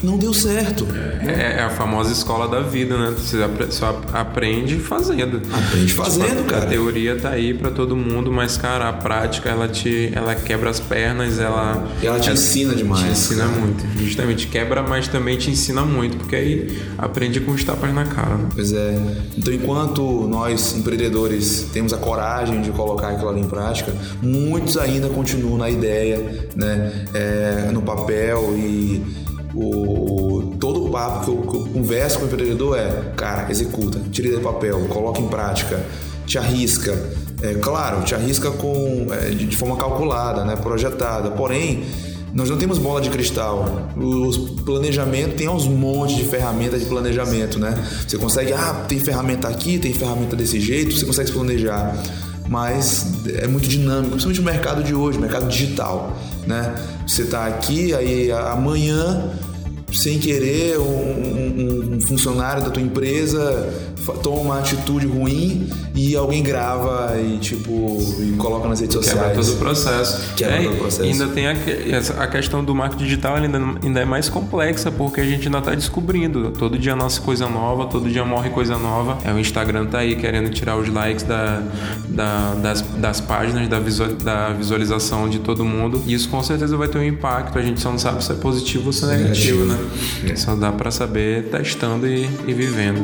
não 0.03 0.17
deu 0.17 0.33
certo. 0.33 0.87
É, 1.25 1.59
é, 1.59 1.63
a 1.63 1.69
famosa 1.69 2.11
escola 2.11 2.47
da 2.47 2.61
vida, 2.61 2.97
né? 2.97 3.13
Você 3.17 3.37
só 3.69 4.01
aprende 4.13 4.79
fazendo. 4.79 5.41
Aprende 5.51 5.93
fazendo, 5.93 6.37
tipo, 6.37 6.49
cara. 6.49 6.65
A 6.65 6.67
teoria 6.67 7.15
tá 7.17 7.29
aí 7.29 7.53
para 7.53 7.69
todo 7.71 7.95
mundo, 7.95 8.31
mas, 8.31 8.57
cara, 8.57 8.89
a 8.89 8.93
prática, 8.93 9.49
ela 9.49 9.67
te 9.67 10.11
ela 10.13 10.33
quebra 10.35 10.69
as 10.69 10.79
pernas, 10.79 11.39
ela... 11.39 11.87
E 12.01 12.07
ela 12.07 12.19
te 12.19 12.29
ela, 12.29 12.37
ensina 12.37 12.73
demais. 12.73 13.03
Te 13.03 13.11
ensina 13.11 13.45
cara. 13.45 13.59
muito. 13.59 13.85
Justamente, 13.97 14.47
quebra, 14.47 14.81
mas 14.81 15.07
também 15.07 15.37
te 15.37 15.51
ensina 15.51 15.83
muito, 15.83 16.17
porque 16.17 16.35
aí 16.35 16.81
aprende 16.97 17.39
com 17.39 17.51
os 17.51 17.63
tapas 17.63 17.93
na 17.93 18.05
cara. 18.05 18.35
Né? 18.35 18.49
Pois 18.53 18.73
é. 18.73 18.99
Então, 19.37 19.53
enquanto 19.53 20.27
nós, 20.27 20.75
empreendedores, 20.75 21.69
temos 21.71 21.93
a 21.93 21.97
coragem 21.97 22.61
de 22.61 22.71
colocar 22.71 23.09
aquilo 23.09 23.29
ali 23.29 23.41
em 23.41 23.47
prática, 23.47 23.93
muitos 24.21 24.77
ainda 24.77 25.09
continuam 25.09 25.57
na 25.57 25.69
ideia, 25.69 26.47
né? 26.55 26.91
É, 27.13 27.69
no 27.71 27.81
papel 27.81 28.53
e 28.55 29.03
o, 29.53 30.55
todo 30.59 30.85
o 30.85 30.89
papo 30.89 31.25
que 31.25 31.31
eu, 31.31 31.37
que 31.41 31.55
eu, 31.57 31.73
converso 31.73 32.19
com 32.19 32.25
o 32.25 32.27
empreendedor 32.27 32.77
é, 32.77 33.11
cara, 33.15 33.51
executa, 33.51 33.99
tira 34.11 34.35
do 34.35 34.41
papel, 34.41 34.79
coloca 34.87 35.19
em 35.19 35.27
prática, 35.27 35.83
te 36.25 36.37
arrisca. 36.37 36.97
É, 37.41 37.55
claro, 37.55 38.03
te 38.03 38.13
arrisca 38.13 38.51
com, 38.51 39.07
é, 39.11 39.29
de, 39.29 39.57
forma 39.57 39.75
calculada, 39.75 40.45
né, 40.45 40.55
projetada. 40.55 41.31
Porém, 41.31 41.83
nós 42.33 42.49
não 42.49 42.57
temos 42.57 42.77
bola 42.77 43.01
de 43.01 43.09
cristal. 43.09 43.89
O 43.97 44.63
planejamento 44.63 45.35
tem 45.35 45.49
uns 45.49 45.67
montes 45.67 46.15
de 46.15 46.23
ferramentas 46.23 46.81
de 46.81 46.85
planejamento, 46.85 47.59
né? 47.59 47.75
Você 48.07 48.17
consegue, 48.17 48.53
ah, 48.53 48.85
tem 48.87 48.99
ferramenta 48.99 49.47
aqui, 49.47 49.79
tem 49.79 49.91
ferramenta 49.91 50.35
desse 50.35 50.59
jeito, 50.59 50.95
você 50.95 51.05
consegue 51.05 51.27
se 51.27 51.33
planejar. 51.33 51.97
Mas 52.47 53.05
é 53.27 53.47
muito 53.47 53.67
dinâmico, 53.67 54.11
principalmente 54.11 54.41
o 54.41 54.43
mercado 54.43 54.83
de 54.83 54.93
hoje, 54.93 55.17
mercado 55.17 55.47
digital, 55.47 56.17
né? 56.51 56.75
Você 57.07 57.23
está 57.23 57.47
aqui, 57.47 57.93
aí 57.95 58.31
amanhã 58.31 59.31
sem 59.93 60.19
querer, 60.19 60.77
um, 60.79 60.83
um, 60.83 61.95
um, 61.95 62.01
funcionário 62.01 62.63
da 62.63 62.69
tua 62.69 62.81
empresa 62.81 63.90
toma 64.23 64.41
uma 64.41 64.59
atitude 64.59 65.05
ruim 65.05 65.69
e 65.93 66.15
alguém 66.15 66.43
grava 66.43 67.19
e 67.19 67.37
tipo 67.37 67.97
e 68.19 68.31
coloca 68.37 68.67
nas 68.67 68.79
redes 68.79 68.95
sociais. 68.95 69.19
Quebra 69.19 69.35
todo 69.35 69.53
o 69.53 69.57
processo. 69.57 70.33
Quebra 70.35 70.55
é, 70.55 70.63
todo 70.63 70.73
o 70.73 70.77
processo. 70.77 71.03
Ainda 71.03 71.27
tem 71.27 71.47
a, 71.47 71.53
a 72.19 72.27
questão 72.27 72.63
do 72.63 72.73
marketing 72.73 73.03
digital 73.03 73.35
ainda, 73.35 73.59
ainda 73.83 73.99
é 73.99 74.05
mais 74.05 74.29
complexa 74.29 74.91
porque 74.91 75.21
a 75.21 75.25
gente 75.25 75.47
ainda 75.47 75.59
está 75.59 75.75
descobrindo. 75.75 76.51
Todo 76.51 76.77
dia 76.77 76.95
nasce 76.95 77.19
coisa 77.21 77.47
nova, 77.47 77.85
todo 77.85 78.09
dia 78.09 78.25
morre 78.25 78.49
coisa 78.49 78.77
nova. 78.77 79.17
É, 79.23 79.33
o 79.33 79.39
Instagram 79.39 79.85
tá 79.85 79.99
aí 79.99 80.15
querendo 80.15 80.49
tirar 80.49 80.77
os 80.77 80.87
likes 80.87 81.23
da, 81.23 81.61
da 82.07 82.41
das, 82.61 82.81
das 82.81 83.21
páginas, 83.21 83.67
da, 83.67 83.79
visual, 83.79 84.09
da 84.09 84.49
visualização 84.49 85.29
de 85.29 85.39
todo 85.39 85.63
mundo. 85.65 86.01
E 86.05 86.13
isso 86.13 86.29
com 86.29 86.41
certeza 86.41 86.75
vai 86.77 86.87
ter 86.87 86.97
um 86.97 87.03
impacto. 87.03 87.57
A 87.57 87.61
gente 87.61 87.79
só 87.79 87.91
não 87.91 87.99
sabe 87.99 88.23
se 88.23 88.31
é 88.31 88.35
positivo 88.35 88.87
ou 88.87 88.93
se 88.93 89.03
é 89.05 89.17
negativo, 89.17 89.65
né? 89.65 89.77
É. 90.29 90.35
Só 90.35 90.55
dá 90.55 90.71
para 90.71 90.91
saber 90.91 91.49
testando 91.49 92.07
e, 92.07 92.29
e 92.47 92.53
vivendo. 92.53 93.03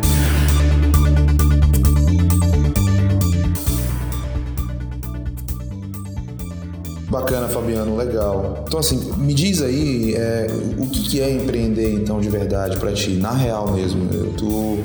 Bacana, 7.19 7.47
Fabiano, 7.47 7.95
legal. 7.95 8.63
Então, 8.67 8.79
assim, 8.79 9.11
me 9.17 9.33
diz 9.33 9.61
aí 9.61 10.13
é, 10.15 10.47
o 10.77 10.85
que, 10.87 11.19
é 11.19 11.31
empreender, 11.31 11.93
então, 11.93 12.19
de 12.19 12.29
verdade 12.29 12.77
para 12.77 12.93
ti, 12.93 13.11
na 13.11 13.31
real 13.31 13.71
mesmo. 13.71 14.07
Tu 14.37 14.77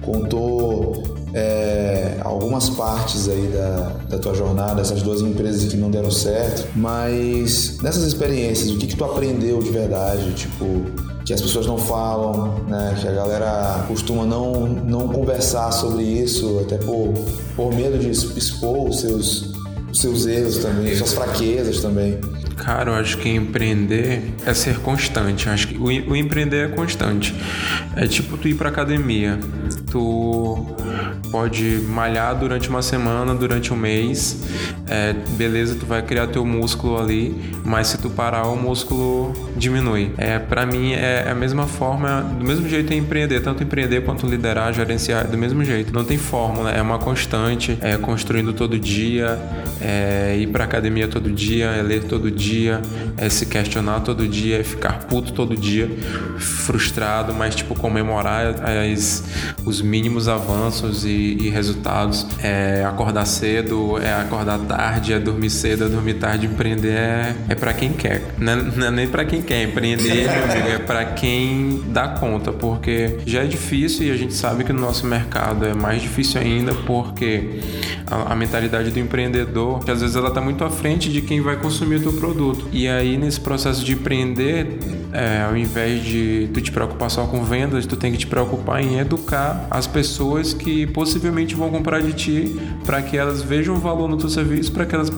contou 0.00 1.02
é, 1.34 2.18
algumas 2.22 2.70
partes 2.70 3.28
aí 3.28 3.48
da, 3.48 3.92
da 4.08 4.18
tua 4.18 4.34
jornada, 4.34 4.80
essas 4.80 5.02
duas 5.02 5.20
empresas 5.20 5.68
que 5.68 5.76
não 5.76 5.90
deram 5.90 6.10
certo, 6.10 6.68
mas 6.76 7.78
nessas 7.82 8.04
experiências, 8.04 8.70
o 8.70 8.78
que, 8.78 8.86
que 8.86 8.96
tu 8.96 9.04
aprendeu 9.04 9.60
de 9.60 9.70
verdade? 9.70 10.32
Tipo, 10.34 10.64
que 11.24 11.34
as 11.34 11.40
pessoas 11.40 11.66
não 11.66 11.78
falam, 11.78 12.54
né? 12.66 12.96
Que 13.00 13.08
a 13.08 13.12
galera 13.12 13.84
costuma 13.88 14.24
não, 14.24 14.66
não 14.66 15.08
conversar 15.08 15.70
sobre 15.72 16.02
isso, 16.02 16.60
até 16.60 16.76
por, 16.76 17.14
por 17.56 17.74
medo 17.74 17.98
de 17.98 18.10
expor 18.10 18.88
os 18.88 19.00
seus, 19.00 19.52
os 19.90 20.00
seus 20.00 20.26
erros 20.26 20.58
também, 20.58 20.94
suas 20.96 21.12
fraquezas 21.12 21.80
também. 21.80 22.18
Cara, 22.64 22.90
eu 22.90 22.94
acho 22.94 23.16
que 23.16 23.28
empreender 23.28 24.22
é 24.44 24.52
ser 24.52 24.78
constante. 24.80 25.46
Eu 25.46 25.52
acho 25.52 25.68
que 25.68 25.78
o, 25.78 25.84
o 25.84 26.16
empreender 26.16 26.66
é 26.66 26.68
constante. 26.68 27.34
É 27.96 28.06
tipo 28.06 28.36
tu 28.36 28.48
ir 28.48 28.54
pra 28.54 28.68
academia. 28.68 29.38
Tu 29.90 30.66
pode 31.30 31.80
malhar 31.88 32.34
durante 32.34 32.68
uma 32.68 32.82
semana, 32.82 33.34
durante 33.34 33.72
um 33.72 33.76
mês. 33.76 34.44
É, 34.86 35.14
beleza, 35.36 35.76
tu 35.78 35.86
vai 35.86 36.02
criar 36.02 36.26
teu 36.26 36.44
músculo 36.44 36.98
ali, 36.98 37.34
mas 37.64 37.86
se 37.86 37.98
tu 37.98 38.10
parar, 38.10 38.46
o 38.48 38.56
músculo 38.56 39.32
diminui. 39.56 40.12
É, 40.18 40.38
para 40.38 40.66
mim 40.66 40.92
é 40.92 41.28
a 41.30 41.34
mesma 41.34 41.66
forma, 41.66 42.22
do 42.38 42.44
mesmo 42.44 42.68
jeito 42.68 42.92
é 42.92 42.96
empreender, 42.96 43.40
tanto 43.40 43.62
empreender 43.62 44.02
quanto 44.02 44.26
liderar, 44.26 44.72
gerenciar, 44.72 45.26
do 45.26 45.38
mesmo 45.38 45.64
jeito. 45.64 45.92
Não 45.94 46.04
tem 46.04 46.18
fórmula, 46.18 46.70
é 46.72 46.82
uma 46.82 46.98
constante, 46.98 47.78
é 47.80 47.96
construindo 47.96 48.52
todo 48.52 48.78
dia, 48.78 49.38
é 49.80 50.36
ir 50.38 50.48
pra 50.48 50.64
academia 50.64 51.06
todo 51.06 51.30
dia, 51.30 51.66
é 51.66 51.82
ler 51.82 52.04
todo 52.04 52.30
dia 52.30 52.49
dia, 52.50 52.82
é 53.16 53.28
se 53.28 53.46
questionar 53.46 54.00
todo 54.00 54.26
dia, 54.26 54.60
é 54.60 54.64
ficar 54.64 55.06
puto 55.06 55.32
todo 55.32 55.56
dia, 55.56 55.88
frustrado, 56.38 57.32
mas 57.32 57.54
tipo 57.54 57.74
comemorar 57.74 58.54
as, 58.92 59.24
os 59.64 59.80
mínimos 59.80 60.28
avanços 60.28 61.04
e, 61.04 61.36
e 61.40 61.48
resultados. 61.48 62.26
É 62.42 62.84
acordar 62.84 63.24
cedo, 63.26 63.98
é 63.98 64.12
acordar 64.12 64.58
tarde, 64.60 65.12
é 65.12 65.18
dormir 65.18 65.50
cedo, 65.50 65.84
é 65.84 65.88
dormir 65.88 66.14
tarde. 66.14 66.46
Empreender 66.46 66.92
é, 66.92 67.34
é 67.48 67.54
para 67.54 67.72
quem 67.72 67.92
quer. 67.92 68.34
Não 68.38 68.52
é, 68.52 68.56
não 68.56 68.86
é 68.86 68.90
nem 68.90 69.08
para 69.08 69.24
quem 69.24 69.42
quer. 69.42 69.62
Empreender, 69.62 70.28
amigo, 70.28 70.68
é 70.68 70.78
para 70.78 71.04
quem 71.04 71.82
dá 71.88 72.08
conta, 72.08 72.52
porque 72.52 73.18
já 73.26 73.42
é 73.42 73.46
difícil 73.46 74.06
e 74.06 74.10
a 74.10 74.16
gente 74.16 74.34
sabe 74.34 74.64
que 74.64 74.72
no 74.72 74.80
nosso 74.80 75.06
mercado 75.06 75.64
é 75.66 75.74
mais 75.74 76.02
difícil 76.02 76.40
ainda 76.40 76.74
porque 76.74 77.60
a, 78.06 78.32
a 78.32 78.36
mentalidade 78.36 78.90
do 78.90 78.98
empreendedor, 78.98 79.84
que 79.84 79.90
às 79.90 80.00
vezes 80.00 80.16
ela 80.16 80.30
tá 80.30 80.40
muito 80.40 80.64
à 80.64 80.70
frente 80.70 81.10
de 81.10 81.20
quem 81.22 81.40
vai 81.40 81.56
consumir 81.56 81.96
o 81.96 82.00
teu 82.00 82.12
produto. 82.12 82.29
E 82.72 82.88
aí 82.88 83.16
nesse 83.16 83.40
processo 83.40 83.84
de 83.84 83.92
empreender, 83.92 84.78
é, 85.12 85.42
ao 85.42 85.56
invés 85.56 86.04
de 86.04 86.48
tu 86.52 86.60
te 86.60 86.70
preocupar 86.70 87.10
só 87.10 87.26
com 87.26 87.42
vendas, 87.44 87.86
tu 87.86 87.96
tem 87.96 88.12
que 88.12 88.18
te 88.18 88.26
preocupar 88.26 88.82
em 88.82 88.98
educar 88.98 89.66
as 89.70 89.86
pessoas 89.86 90.52
que 90.52 90.86
possivelmente 90.88 91.54
vão 91.54 91.70
comprar 91.70 92.00
de 92.00 92.12
ti 92.12 92.60
para 92.84 93.02
que 93.02 93.16
elas 93.16 93.42
vejam 93.42 93.74
o 93.74 93.78
valor 93.78 94.08
no 94.08 94.16
teu 94.16 94.28
serviço, 94.28 94.72
para 94.72 94.86
que 94.86 94.94
elas 94.94 95.10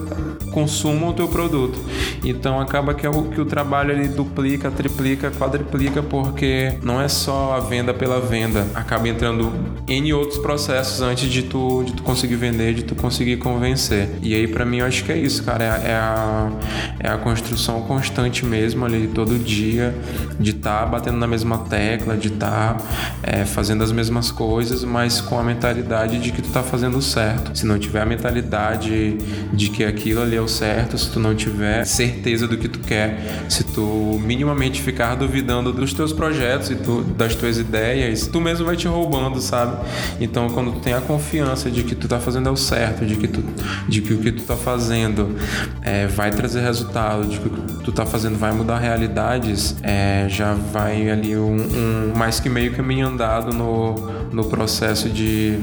consumam 0.53 1.09
o 1.09 1.13
teu 1.13 1.27
produto. 1.27 1.79
Então 2.23 2.59
acaba 2.59 2.93
que, 2.93 3.05
é 3.05 3.09
o, 3.09 3.23
que 3.23 3.41
o 3.41 3.45
trabalho 3.45 3.91
ele 3.91 4.07
duplica, 4.07 4.71
triplica, 4.71 5.31
quadriplica, 5.31 6.01
porque 6.01 6.77
não 6.81 7.01
é 7.01 7.07
só 7.07 7.55
a 7.55 7.59
venda 7.59 7.93
pela 7.93 8.19
venda, 8.21 8.65
acaba 8.73 9.09
entrando 9.09 9.51
em 9.87 10.13
outros 10.13 10.37
processos 10.37 11.01
antes 11.01 11.29
de 11.29 11.43
tu, 11.43 11.83
de 11.83 11.93
tu 11.93 12.03
conseguir 12.03 12.35
vender, 12.35 12.73
de 12.73 12.83
tu 12.83 12.95
conseguir 12.95 13.37
convencer. 13.37 14.09
E 14.21 14.33
aí 14.33 14.47
para 14.47 14.63
mim 14.63 14.77
eu 14.77 14.85
acho 14.85 15.03
que 15.03 15.11
é 15.11 15.17
isso, 15.17 15.43
cara, 15.43 15.63
é, 15.63 15.91
é, 15.91 15.95
a, 15.95 16.51
é 16.99 17.09
a 17.09 17.17
construção 17.17 17.81
constante 17.81 18.45
mesmo 18.45 18.85
ali 18.85 19.07
todo 19.07 19.37
dia, 19.37 19.93
de 20.39 20.51
estar 20.51 20.81
tá 20.81 20.85
batendo 20.85 21.17
na 21.17 21.27
mesma 21.27 21.57
tecla, 21.59 22.15
de 22.15 22.27
estar 22.27 22.75
tá, 22.75 22.85
é, 23.23 23.45
fazendo 23.45 23.83
as 23.83 23.91
mesmas 23.91 24.31
coisas, 24.31 24.83
mas 24.83 25.19
com 25.19 25.39
a 25.39 25.43
mentalidade 25.43 26.19
de 26.19 26.31
que 26.31 26.41
tu 26.41 26.49
tá 26.49 26.61
fazendo 26.61 27.01
certo. 27.01 27.57
Se 27.57 27.65
não 27.65 27.79
tiver 27.79 28.01
a 28.01 28.05
mentalidade 28.05 29.17
de 29.51 29.69
que 29.69 29.83
aquilo 29.83 30.21
ali 30.21 30.35
é 30.35 30.41
o 30.43 30.47
certo, 30.47 30.97
se 30.97 31.09
tu 31.09 31.19
não 31.19 31.35
tiver 31.35 31.85
certeza 31.85 32.47
do 32.47 32.57
que 32.57 32.67
tu 32.67 32.79
quer, 32.79 33.45
se 33.49 33.63
tu 33.63 34.19
minimamente 34.23 34.81
ficar 34.81 35.15
duvidando 35.15 35.71
dos 35.71 35.93
teus 35.93 36.13
projetos 36.13 36.69
e 36.71 36.75
tu, 36.75 37.01
das 37.01 37.35
tuas 37.35 37.57
ideias, 37.57 38.27
tu 38.27 38.39
mesmo 38.39 38.65
vai 38.65 38.75
te 38.75 38.87
roubando, 38.87 39.39
sabe? 39.41 39.77
Então, 40.19 40.49
quando 40.49 40.73
tu 40.73 40.79
tem 40.79 40.93
a 40.93 41.01
confiança 41.01 41.69
de 41.71 41.83
que 41.83 41.95
tu 41.95 42.07
tá 42.07 42.19
fazendo 42.19 42.49
é 42.49 42.51
o 42.51 42.57
certo, 42.57 43.05
de 43.05 43.15
que, 43.15 43.27
tu, 43.27 43.43
de 43.87 44.01
que 44.01 44.13
o 44.13 44.19
que 44.19 44.31
tu 44.31 44.43
tá 44.43 44.55
fazendo 44.55 45.35
é, 45.81 46.07
vai 46.07 46.31
trazer 46.31 46.61
resultado, 46.61 47.27
de 47.27 47.39
que 47.39 47.47
o 47.47 47.51
que 47.51 47.83
tu 47.83 47.91
tá 47.91 48.05
fazendo 48.05 48.37
vai 48.37 48.51
mudar 48.51 48.79
realidades, 48.79 49.75
é, 49.81 50.27
já 50.29 50.53
vai 50.53 51.09
ali 51.09 51.37
um, 51.37 51.55
um 51.55 52.13
mais 52.15 52.39
que 52.39 52.49
meio 52.49 52.73
caminho 52.73 53.07
andado 53.07 53.53
no, 53.53 53.95
no 54.31 54.45
processo 54.45 55.09
de 55.09 55.57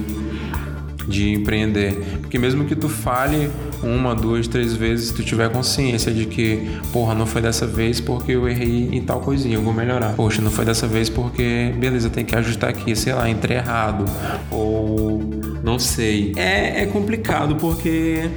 de 1.11 1.33
empreender. 1.33 2.19
Porque 2.21 2.39
mesmo 2.39 2.65
que 2.65 2.77
tu 2.77 2.89
fale 2.89 3.51
uma, 3.83 4.15
duas, 4.15 4.47
três 4.47 4.75
vezes, 4.75 5.11
tu 5.11 5.23
tiver 5.23 5.51
consciência 5.51 6.13
de 6.13 6.27
que, 6.27 6.71
porra, 6.93 7.15
não 7.15 7.27
foi 7.27 7.43
dessa 7.43 7.67
vez 7.67 8.01
porque 8.01 8.33
eu 8.33 8.49
errei 8.49 8.89
em 8.93 9.01
tal 9.03 9.21
coisinha, 9.21 9.57
eu 9.57 9.63
vou 9.63 9.73
melhorar. 9.73 10.15
Poxa, 10.15 10.43
não 10.43 10.51
foi 10.51 10.65
dessa 10.65 10.87
vez 10.87 11.09
porque, 11.09 11.73
beleza, 11.77 12.11
tem 12.11 12.25
que 12.25 12.35
ajustar 12.35 12.71
aqui, 12.71 12.95
sei 12.95 13.13
lá, 13.13 13.29
entrei 13.29 13.57
errado. 13.57 14.05
Ou 14.51 15.21
não 15.63 15.79
sei. 15.79 16.33
É, 16.37 16.83
é 16.83 16.87
complicado 16.87 17.57
porque 17.57 18.29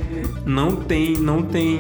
não 0.45 0.75
tem, 0.75 1.15
não 1.17 1.41
tem 1.41 1.79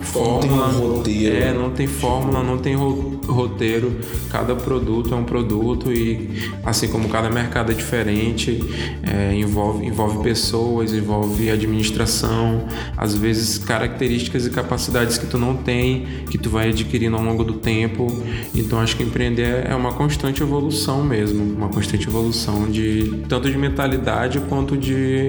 fórmula. 0.00 0.68
Não 0.68 0.72
tem 0.72 0.88
roteiro. 0.88 1.36
É, 1.36 1.52
não 1.54 1.70
tem 1.70 1.86
fórmula, 1.86 2.42
não 2.42 2.58
tem 2.58 2.74
roteiro. 2.74 3.96
Cada 4.30 4.54
produto 4.54 5.14
é 5.14 5.16
um 5.16 5.24
produto 5.24 5.90
e 5.90 6.52
assim 6.62 6.88
como 6.88 7.08
cada 7.08 7.30
mercado 7.30 7.72
é 7.72 7.74
diferente, 7.74 8.60
é, 9.02 9.34
envolve, 9.34 9.86
envolve 9.86 10.22
pessoas, 10.22 10.92
envolve 10.92 11.50
administração, 11.50 12.66
às 12.96 13.14
vezes 13.14 13.58
características 13.58 14.46
e 14.46 14.50
capacidades 14.50 15.16
que 15.16 15.26
tu 15.26 15.38
não 15.38 15.56
tem, 15.56 16.06
que 16.30 16.36
tu 16.36 16.50
vai 16.50 16.68
adquirindo 16.68 17.16
ao 17.16 17.22
longo 17.22 17.42
do 17.42 17.54
tempo. 17.54 18.06
Então 18.54 18.80
acho 18.80 18.96
que 18.96 19.02
empreender 19.02 19.66
é 19.66 19.74
uma 19.74 19.92
constante 19.92 20.42
evolução 20.42 21.02
mesmo, 21.02 21.42
uma 21.42 21.68
constante 21.68 22.06
evolução 22.06 22.70
de 22.70 23.22
tanto 23.28 23.50
de 23.50 23.56
mentalidade 23.56 24.40
quanto 24.40 24.76
de, 24.76 25.28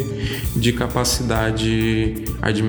de 0.56 0.74
capacidade 0.74 2.16
administrativa, 2.42 2.65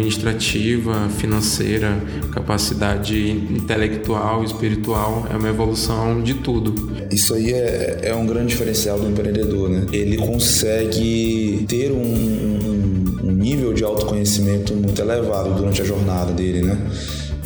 financeira, 1.18 1.96
capacidade 2.32 3.30
intelectual, 3.30 4.44
espiritual, 4.44 5.26
é 5.32 5.36
uma 5.36 5.48
evolução 5.48 6.22
de 6.22 6.34
tudo. 6.34 6.74
Isso 7.10 7.34
aí 7.34 7.52
é, 7.52 8.00
é 8.02 8.14
um 8.14 8.26
grande 8.26 8.48
diferencial 8.48 8.98
do 8.98 9.08
empreendedor, 9.08 9.68
né? 9.68 9.86
Ele 9.92 10.16
consegue 10.16 11.64
ter 11.68 11.92
um, 11.92 12.02
um, 12.02 13.28
um 13.28 13.32
nível 13.32 13.72
de 13.72 13.84
autoconhecimento 13.84 14.74
muito 14.74 15.00
elevado 15.00 15.54
durante 15.54 15.82
a 15.82 15.84
jornada 15.84 16.32
dele, 16.32 16.62
né? 16.62 16.78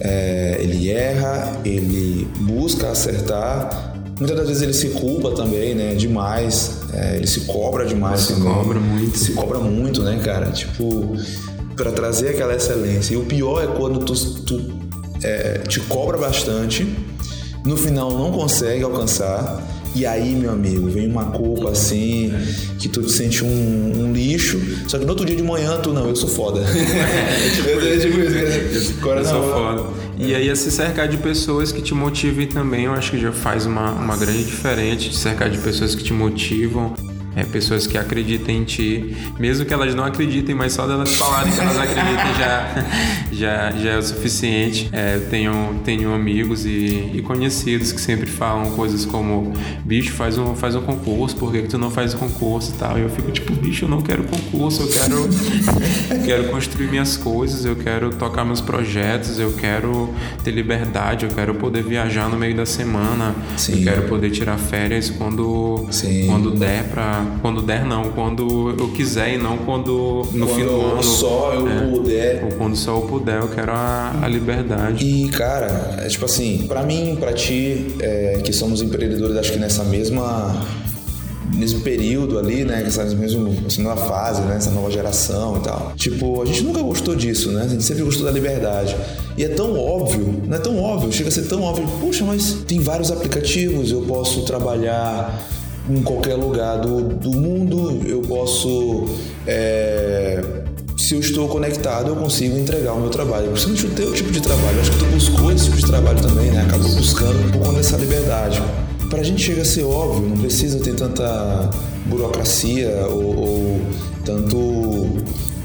É, 0.01 0.57
ele 0.61 0.91
erra, 0.91 1.61
ele 1.65 2.27
busca 2.41 2.89
acertar, 2.89 3.91
Muitas 4.21 4.37
das 4.37 4.49
vezes 4.49 4.63
ele 4.63 4.75
se 4.75 4.89
culpa 4.91 5.31
também, 5.31 5.75
né? 5.75 5.95
Demais. 5.95 6.83
É, 6.93 7.17
ele 7.17 7.27
se 7.27 7.41
cobra 7.41 7.87
demais. 7.87 8.21
Se 8.21 8.35
também. 8.35 8.53
cobra 8.53 8.79
muito. 8.79 9.17
Se 9.17 9.33
cobra 9.33 9.59
muito, 9.59 10.03
né, 10.03 10.21
cara? 10.23 10.51
Tipo, 10.51 11.17
para 11.81 11.93
trazer 11.93 12.29
aquela 12.31 12.55
excelência. 12.55 13.15
E 13.15 13.17
o 13.17 13.25
pior 13.25 13.65
é 13.65 13.67
quando 13.67 14.01
tu, 14.01 14.15
tu 14.43 14.61
é, 15.23 15.59
te 15.67 15.81
cobra 15.81 16.19
bastante, 16.19 16.87
no 17.65 17.75
final 17.75 18.11
não 18.11 18.31
consegue 18.31 18.85
alcançar. 18.85 19.67
E 19.95 20.07
aí, 20.07 20.37
meu 20.37 20.53
amigo, 20.53 20.89
vem 20.89 21.09
uma 21.09 21.33
culpa 21.33 21.71
assim, 21.71 22.33
que 22.79 22.89
tu 22.89 23.03
te 23.03 23.11
sente 23.11 23.43
um, 23.43 23.49
um 23.49 24.13
lixo, 24.13 24.61
só 24.87 24.99
que 24.99 25.05
no 25.05 25.11
outro 25.11 25.27
dia 25.27 25.35
de 25.35 25.43
manhã 25.43 25.79
tu, 25.79 25.93
não, 25.93 26.07
eu 26.07 26.15
sou 26.15 26.29
foda. 26.29 26.61
é 26.69 27.51
tipo, 27.51 28.21
é 28.21 29.01
Agora 29.01 29.21
eu 29.21 29.25
sou 29.25 29.43
foda. 29.43 29.83
E 30.17 30.35
aí 30.35 30.49
é 30.49 30.55
se 30.55 30.71
cercar 30.71 31.09
de 31.09 31.17
pessoas 31.17 31.73
que 31.73 31.81
te 31.83 31.95
motivem 31.95 32.47
também, 32.47 32.85
eu 32.85 32.93
acho 32.93 33.11
que 33.11 33.19
já 33.19 33.33
faz 33.33 33.67
uma, 33.67 33.91
uma 33.91 34.17
grande 34.17 34.45
diferença, 34.45 34.97
de 35.09 35.17
cercar 35.17 35.51
de 35.51 35.59
pessoas 35.59 35.95
que 35.95 36.05
te 36.05 36.13
motivam, 36.13 36.95
é, 37.37 37.45
pessoas 37.45 37.87
que 37.87 37.97
acreditem 37.97 38.59
em 38.59 38.65
ti, 38.65 39.17
mesmo 39.39 39.65
que 39.65 39.73
elas 39.73 39.95
não 39.95 40.05
acreditem, 40.05 40.55
mas 40.55 40.73
só 40.73 40.87
delas 40.87 41.15
falarem 41.15 41.53
que 41.53 41.61
elas 41.61 41.79
acreditem 41.79 42.35
já, 42.39 42.85
já, 43.33 43.71
já 43.73 43.91
é 43.91 43.99
o 43.99 44.03
suficiente. 44.03 44.89
É, 44.93 45.17
eu 45.17 45.29
tenho, 45.29 45.81
tenho 45.85 46.13
amigos 46.13 46.67
e, 46.67 47.11
e, 47.15 47.23
conhecidos 47.23 47.93
que 47.93 48.01
sempre 48.01 48.29
falam 48.29 48.73
coisas 48.73 49.05
como: 49.05 49.53
bicho, 49.85 50.13
faz 50.13 50.39
um, 50.39 50.55
faz 50.57 50.75
um 50.75 50.83
concurso, 50.83 51.37
por 51.37 51.53
que, 51.53 51.63
que 51.63 51.69
tu 51.69 51.79
não 51.79 51.91
faz 51.91 52.15
o 52.15 52.17
um 52.17 52.21
concurso 52.21 52.73
e 52.75 52.79
tal? 52.79 52.99
E 52.99 53.03
eu 53.03 53.11
fico 53.11 53.31
tipo: 53.31 53.53
bicho, 53.55 53.85
eu 53.85 53.89
não 53.89 54.01
quero 54.01 54.25
concurso, 54.25 54.83
eu 54.83 54.89
quero, 54.89 55.29
quero 56.27 56.45
construir 56.49 56.89
minhas 56.89 57.17
coisas, 57.17 57.65
eu 57.65 57.77
quero 57.77 58.11
tocar 58.11 58.45
meus 58.45 58.61
projetos, 58.61 59.39
eu 59.39 59.53
quero 59.53 60.13
ter 60.43 60.51
liberdade, 60.51 61.27
eu 61.27 61.31
quero 61.31 61.55
poder 61.55 61.85
viajar 61.85 62.29
no 62.29 62.37
meio 62.37 62.57
da 62.57 62.67
semana, 62.67 63.35
Sim. 63.57 63.79
eu 63.79 63.85
quero 63.85 64.09
poder 64.09 64.31
tirar 64.31 64.59
férias 64.59 65.11
quando, 65.11 65.87
quando 66.27 66.51
der 66.51 66.85
pra 66.85 67.20
quando 67.41 67.63
der, 67.63 67.85
não. 67.85 68.11
Quando 68.11 68.75
eu 68.79 68.89
quiser 68.93 69.35
e 69.35 69.39
não 69.39 69.59
quando 69.59 70.27
no 70.33 70.47
quando 70.47 70.57
fim 70.57 70.65
do 70.65 70.81
ano. 70.81 71.03
só 71.03 71.53
eu 71.55 71.69
é, 71.69 71.91
puder. 71.91 72.45
Ou 72.45 72.53
quando 72.53 72.77
só 72.77 72.97
eu 72.97 73.03
puder, 73.03 73.41
eu 73.41 73.49
quero 73.49 73.73
a, 73.73 74.13
a 74.23 74.29
liberdade. 74.29 75.05
E, 75.05 75.29
cara, 75.29 75.97
é 75.99 76.09
tipo 76.09 76.25
assim, 76.25 76.67
para 76.67 76.83
mim, 76.83 77.17
para 77.19 77.33
ti, 77.33 77.95
é, 78.01 78.41
que 78.45 78.53
somos 78.53 78.83
empreendedores, 78.83 79.37
acho 79.37 79.53
que 79.53 79.59
nessa 79.59 79.85
mesma 79.85 80.67
mesmo 81.55 81.81
período 81.81 82.39
ali, 82.39 82.65
né? 82.65 82.83
Essa 82.87 83.05
mesma, 83.05 83.51
essa 83.67 83.83
nova 83.83 84.07
fase, 84.07 84.43
né? 84.43 84.57
Essa 84.57 84.71
nova 84.71 84.91
geração 84.91 85.59
e 85.59 85.61
tal. 85.61 85.93
Tipo, 85.97 86.43
a 86.43 86.47
gente 86.47 86.63
nunca 86.63 86.81
gostou 86.83 87.15
disso, 87.15 87.51
né? 87.51 87.63
A 87.63 87.69
gente 87.69 87.83
sempre 87.83 88.03
gostou 88.03 88.25
da 88.25 88.33
liberdade. 88.33 88.97
E 89.37 89.45
é 89.45 89.49
tão 89.49 89.79
óbvio, 89.79 90.43
não 90.47 90.57
é 90.57 90.61
tão 90.61 90.79
óbvio, 90.79 91.13
chega 91.13 91.29
a 91.29 91.33
ser 91.33 91.47
tão 91.47 91.63
óbvio. 91.63 91.87
Puxa, 92.01 92.25
mas 92.25 92.59
tem 92.67 92.81
vários 92.81 93.11
aplicativos, 93.11 93.91
eu 93.91 94.03
posso 94.03 94.43
trabalhar 94.43 95.43
em 95.91 96.03
qualquer 96.03 96.35
lugar 96.35 96.79
do, 96.79 97.03
do 97.03 97.31
mundo, 97.31 98.01
eu 98.07 98.21
posso. 98.23 99.07
É, 99.47 100.43
se 100.97 101.15
eu 101.15 101.21
estou 101.21 101.49
conectado, 101.49 102.09
eu 102.09 102.17
consigo 102.17 102.57
entregar 102.57 102.93
o 102.93 103.01
meu 103.01 103.11
trabalho. 103.11 103.49
Principalmente 103.51 103.87
o 103.87 103.91
teu 103.91 104.13
tipo 104.13 104.31
de 104.31 104.41
trabalho. 104.41 104.81
acho 104.81 104.91
que 104.93 104.99
tu 104.99 105.07
buscou 105.07 105.51
esse 105.53 105.65
tipo 105.65 105.77
de 105.77 105.87
trabalho 105.87 106.21
também, 106.21 106.51
né? 106.51 106.63
Acabou 106.63 106.91
buscando 106.95 107.47
um 107.47 107.51
pouco 107.51 107.73
dessa 107.73 107.97
liberdade. 107.97 108.63
Pra 109.09 109.23
gente 109.23 109.43
chega 109.43 109.63
a 109.63 109.65
ser 109.65 109.83
óbvio, 109.83 110.29
não 110.29 110.37
precisa 110.37 110.79
ter 110.79 110.95
tanta 110.95 111.71
burocracia 112.07 113.07
ou, 113.09 113.37
ou 113.37 113.81
tanto. 114.25 115.09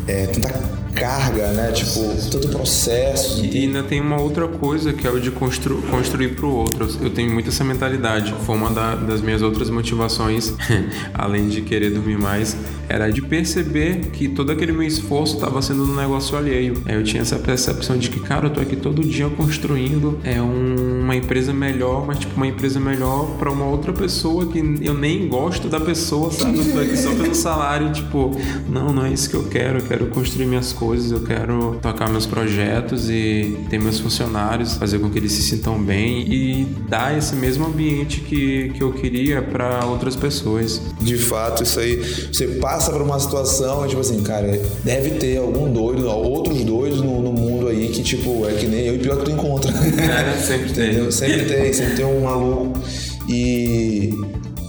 É, 0.08 0.28
tanta 0.28 0.50
carga, 0.96 1.52
né? 1.52 1.72
Tipo, 1.72 2.16
todo 2.32 2.46
o 2.46 2.50
processo. 2.50 3.46
E 3.46 3.64
ainda 3.64 3.84
tem 3.84 4.02
uma 4.02 4.20
outra 4.20 4.48
coisa 4.48 4.94
que 4.94 5.06
é 5.06 5.12
o 5.12 5.20
de 5.20 5.30
constru 5.30 5.82
construir 5.92 6.36
para 6.36 6.46
o 6.46 6.56
outro. 6.56 6.90
Eu 7.02 7.10
tenho 7.10 7.32
muito 7.32 7.50
essa 7.50 7.64
mentalidade. 7.64 8.34
Foi 8.46 8.56
uma 8.56 8.72
da, 8.72 8.96
das 8.96 9.22
minhas 9.22 9.42
outras 9.42 9.70
motivações, 9.70 10.54
além 11.14 11.48
de 11.50 11.62
querer 11.62 11.92
dormir 11.92 12.18
mais, 12.18 12.56
era 12.88 13.10
de 13.10 13.22
perceber 13.22 14.12
que 14.12 14.28
todo 14.28 14.52
aquele 14.52 14.72
meu 14.72 14.84
esforço 14.84 15.36
estava 15.36 15.62
sendo 15.62 15.86
no 15.86 15.96
negócio 15.96 16.38
alheio. 16.38 16.82
Eu 16.88 17.04
tinha 17.04 17.22
essa 17.22 17.38
percepção 17.38 17.98
de 17.98 18.10
que, 18.10 18.20
cara, 18.20 18.48
eu 18.48 18.50
tô 18.50 18.62
aqui 18.62 18.76
todo 18.76 19.04
dia 19.04 19.30
construindo 19.30 20.20
é 20.24 20.42
um, 20.42 21.05
uma 21.06 21.16
empresa 21.16 21.54
melhor, 21.54 22.06
mas 22.06 22.20
tipo 22.20 22.36
uma 22.36 22.48
empresa 22.48 22.80
melhor 22.80 23.38
para 23.38 23.52
uma 23.52 23.66
outra 23.66 23.94
pessoa 23.94 24.48
que 24.48 24.58
eu 24.82 24.94
nem 24.94 25.28
gosto 25.28 25.70
da 25.70 25.80
pessoa, 25.80 26.32
sabe? 26.32 26.58
Eu 26.58 26.74
tô 26.74 26.80
aqui 26.80 26.98
só 26.98 27.14
pelo 27.14 27.36
salário, 27.36 27.94
tipo, 27.94 28.32
não, 28.68 28.92
não 28.92 29.06
é 29.06 29.14
isso 29.14 29.30
que 29.30 29.36
eu 29.36 29.44
quero. 29.44 29.80
Eu 29.80 29.86
quero 29.86 30.08
construir 30.08 30.48
minhas 30.48 30.74
coisas, 30.74 31.12
eu 31.12 31.22
quero 31.22 31.78
tocar 31.82 32.10
meus 32.10 32.26
projetos 32.26 33.10
e 33.10 33.56
ter 33.70 33.80
meus 33.80 34.00
funcionários, 34.00 34.74
fazer 34.74 34.98
com 34.98 35.10
que 35.10 35.20
eles 35.20 35.32
se 35.32 35.44
sintam 35.44 35.82
bem 35.82 36.22
e 36.28 36.66
dar 36.90 37.16
esse 37.16 37.36
mesmo 37.36 37.68
ambiente 37.68 38.22
que, 38.22 38.70
que 38.70 38.82
eu 38.82 38.92
queria 38.92 39.44
para 39.44 39.86
outras 39.86 40.16
pessoas. 40.16 40.82
De 41.00 41.18
fato, 41.18 41.62
isso 41.62 41.80
aí, 41.80 41.98
você 42.34 42.48
passa 42.60 42.92
por 42.92 43.02
uma 43.02 43.20
situação, 43.20 43.88
tipo 43.88 44.02
assim, 44.02 44.24
cara, 44.24 44.60
deve 44.84 45.12
ter 45.12 45.38
algum 45.38 45.72
doido, 45.72 46.08
outros 46.08 46.64
doidos 46.64 47.00
no, 47.02 47.22
no 47.22 47.32
mundo 47.32 47.55
aí 47.68 47.90
que, 47.90 48.04
tipo, 48.04 48.48
é 48.48 48.54
que 48.54 48.68
nem 48.68 48.86
eu 48.86 48.96
e 48.96 49.00
pior 49.00 49.18
que 49.18 49.26
tu 49.26 49.32
encontra. 49.32 49.72
É, 49.72 50.38
sempre 50.42 50.72
tem. 50.72 51.12
Sempre 51.12 51.46
tem, 51.46 51.74
sempre 51.74 51.96
tem 51.96 52.06
um 52.06 52.22
maluco. 52.22 52.80
E 53.28 54.10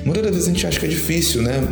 muitas 0.04 0.22
das 0.22 0.32
vezes 0.32 0.48
a 0.48 0.52
gente 0.52 0.66
acha 0.66 0.80
que 0.80 0.87
é 0.87 0.88
difícil, 0.88 1.42
né? 1.42 1.62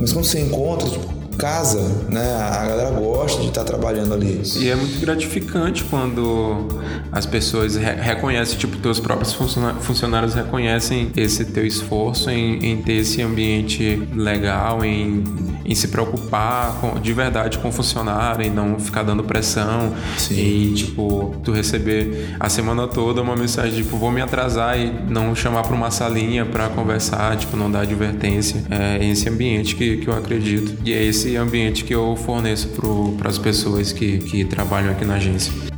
Mas 0.00 0.12
quando 0.12 0.24
você 0.24 0.40
encontra, 0.40 0.88
tipo, 0.88 1.14
casa, 1.36 1.80
né? 2.08 2.34
A 2.36 2.66
galera 2.66 2.90
gosta 2.90 3.40
de 3.42 3.48
estar 3.48 3.64
trabalhando 3.64 4.14
ali. 4.14 4.40
E 4.56 4.68
é 4.68 4.74
muito 4.74 5.00
gratificante 5.00 5.84
quando 5.84 6.68
as 7.12 7.26
pessoas 7.26 7.76
re 7.76 7.94
reconhecem, 7.94 8.58
tipo, 8.58 8.76
teus 8.78 9.00
próprios 9.00 9.32
funcionários 9.80 10.34
reconhecem 10.34 11.10
esse 11.16 11.44
teu 11.46 11.66
esforço 11.66 12.30
em, 12.30 12.64
em 12.64 12.82
ter 12.82 12.94
esse 12.94 13.22
ambiente 13.22 14.02
legal, 14.14 14.84
em, 14.84 15.24
em 15.64 15.74
se 15.74 15.88
preocupar 15.88 16.78
com, 16.80 17.00
de 17.00 17.12
verdade 17.12 17.58
com 17.58 17.68
o 17.68 17.72
funcionário 17.72 18.46
e 18.46 18.50
não 18.50 18.78
ficar 18.78 19.02
dando 19.02 19.24
pressão. 19.24 19.92
Sim. 20.16 20.34
E, 20.34 20.74
tipo, 20.74 21.34
tu 21.42 21.52
receber 21.52 22.36
a 22.38 22.48
semana 22.48 22.86
toda 22.86 23.20
uma 23.22 23.34
mensagem, 23.34 23.82
tipo, 23.82 23.96
vou 23.96 24.10
me 24.10 24.20
atrasar 24.20 24.78
e 24.78 24.92
não 25.08 25.34
chamar 25.34 25.62
para 25.62 25.74
uma 25.74 25.90
salinha 25.90 26.44
para 26.44 26.68
conversar, 26.68 27.36
tipo, 27.36 27.56
não 27.56 27.70
dar 27.70 27.80
advertência. 27.80 28.62
É 28.70 29.04
esse 29.04 29.28
ambiente 29.28 29.74
que, 29.74 29.96
que 29.96 30.08
eu 30.08 30.14
acredito. 30.14 30.76
E 30.84 30.92
é 30.92 31.02
esse 31.02 31.24
esse 31.24 31.36
ambiente 31.36 31.84
que 31.84 31.94
eu 31.94 32.14
forneço 32.16 32.68
para 33.16 33.28
as 33.28 33.38
pessoas 33.38 33.92
que, 33.92 34.18
que 34.18 34.44
trabalham 34.44 34.90
aqui 34.90 35.04
na 35.04 35.14
agência. 35.14 35.73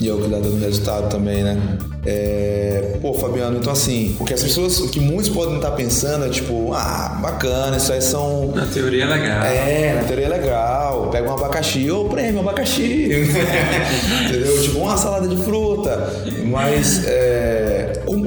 E 0.00 0.08
é 0.08 0.12
o 0.12 0.18
que 0.18 0.28
dando 0.28 0.58
resultado 0.58 1.10
também, 1.10 1.42
né? 1.42 1.78
É... 2.06 2.96
Pô, 3.02 3.12
Fabiano, 3.12 3.58
então 3.58 3.72
assim, 3.72 4.16
o 4.18 4.24
que 4.24 4.32
as 4.32 4.42
pessoas, 4.42 4.80
o 4.80 4.88
que 4.88 4.98
muitos 4.98 5.28
podem 5.28 5.56
estar 5.56 5.72
pensando 5.72 6.24
é 6.24 6.30
tipo, 6.30 6.72
ah, 6.72 7.18
bacana, 7.20 7.76
isso 7.76 7.92
aí 7.92 8.00
são. 8.00 8.52
Na 8.54 8.64
teoria 8.64 9.04
é 9.04 9.06
legal. 9.06 9.44
É, 9.44 9.94
na 9.96 10.04
teoria 10.04 10.26
é 10.26 10.28
legal. 10.28 11.08
Pega 11.10 11.30
um 11.30 11.34
abacaxi, 11.34 11.90
ô 11.90 12.06
prêmio, 12.06 12.40
abacaxi. 12.40 13.10
Entendeu? 14.24 14.62
Tipo, 14.62 14.78
uma 14.78 14.96
salada 14.96 15.28
de 15.28 15.36
fruta. 15.36 16.10
Mas 16.46 17.04
é... 17.06 18.02
como, 18.06 18.26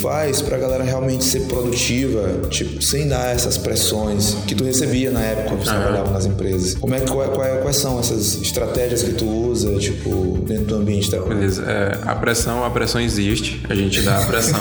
faz 0.00 0.40
pra 0.40 0.58
galera 0.58 0.84
realmente 0.84 1.24
ser 1.24 1.40
produtiva, 1.40 2.48
tipo, 2.48 2.82
sem 2.82 3.08
dar 3.08 3.34
essas 3.34 3.56
pressões 3.56 4.36
que 4.46 4.54
tu 4.54 4.64
recebia 4.64 5.10
na 5.10 5.20
época 5.20 5.50
quando 5.50 5.60
tu 5.60 5.64
trabalhava 5.64 6.10
nas 6.10 6.26
empresas? 6.26 6.74
Como 6.74 6.94
é 6.94 7.00
que 7.00 7.10
qual, 7.10 7.28
qual, 7.30 7.58
quais 7.58 7.76
são 7.76 7.98
essas 7.98 8.40
estratégias 8.40 9.02
que 9.02 9.12
tu 9.12 9.26
usa, 9.26 9.76
tipo, 9.78 10.38
dentro 10.46 10.66
do 10.66 10.76
ambiente 10.76 11.10
trabalho? 11.10 11.34
Beleza. 11.34 11.64
É, 11.66 11.98
a 12.06 12.14
pressão, 12.14 12.64
a 12.64 12.70
pressão 12.70 13.00
existe, 13.00 13.60
a 13.68 13.74
gente 13.74 14.02
dá 14.02 14.18
a 14.18 14.26
pressão 14.26 14.60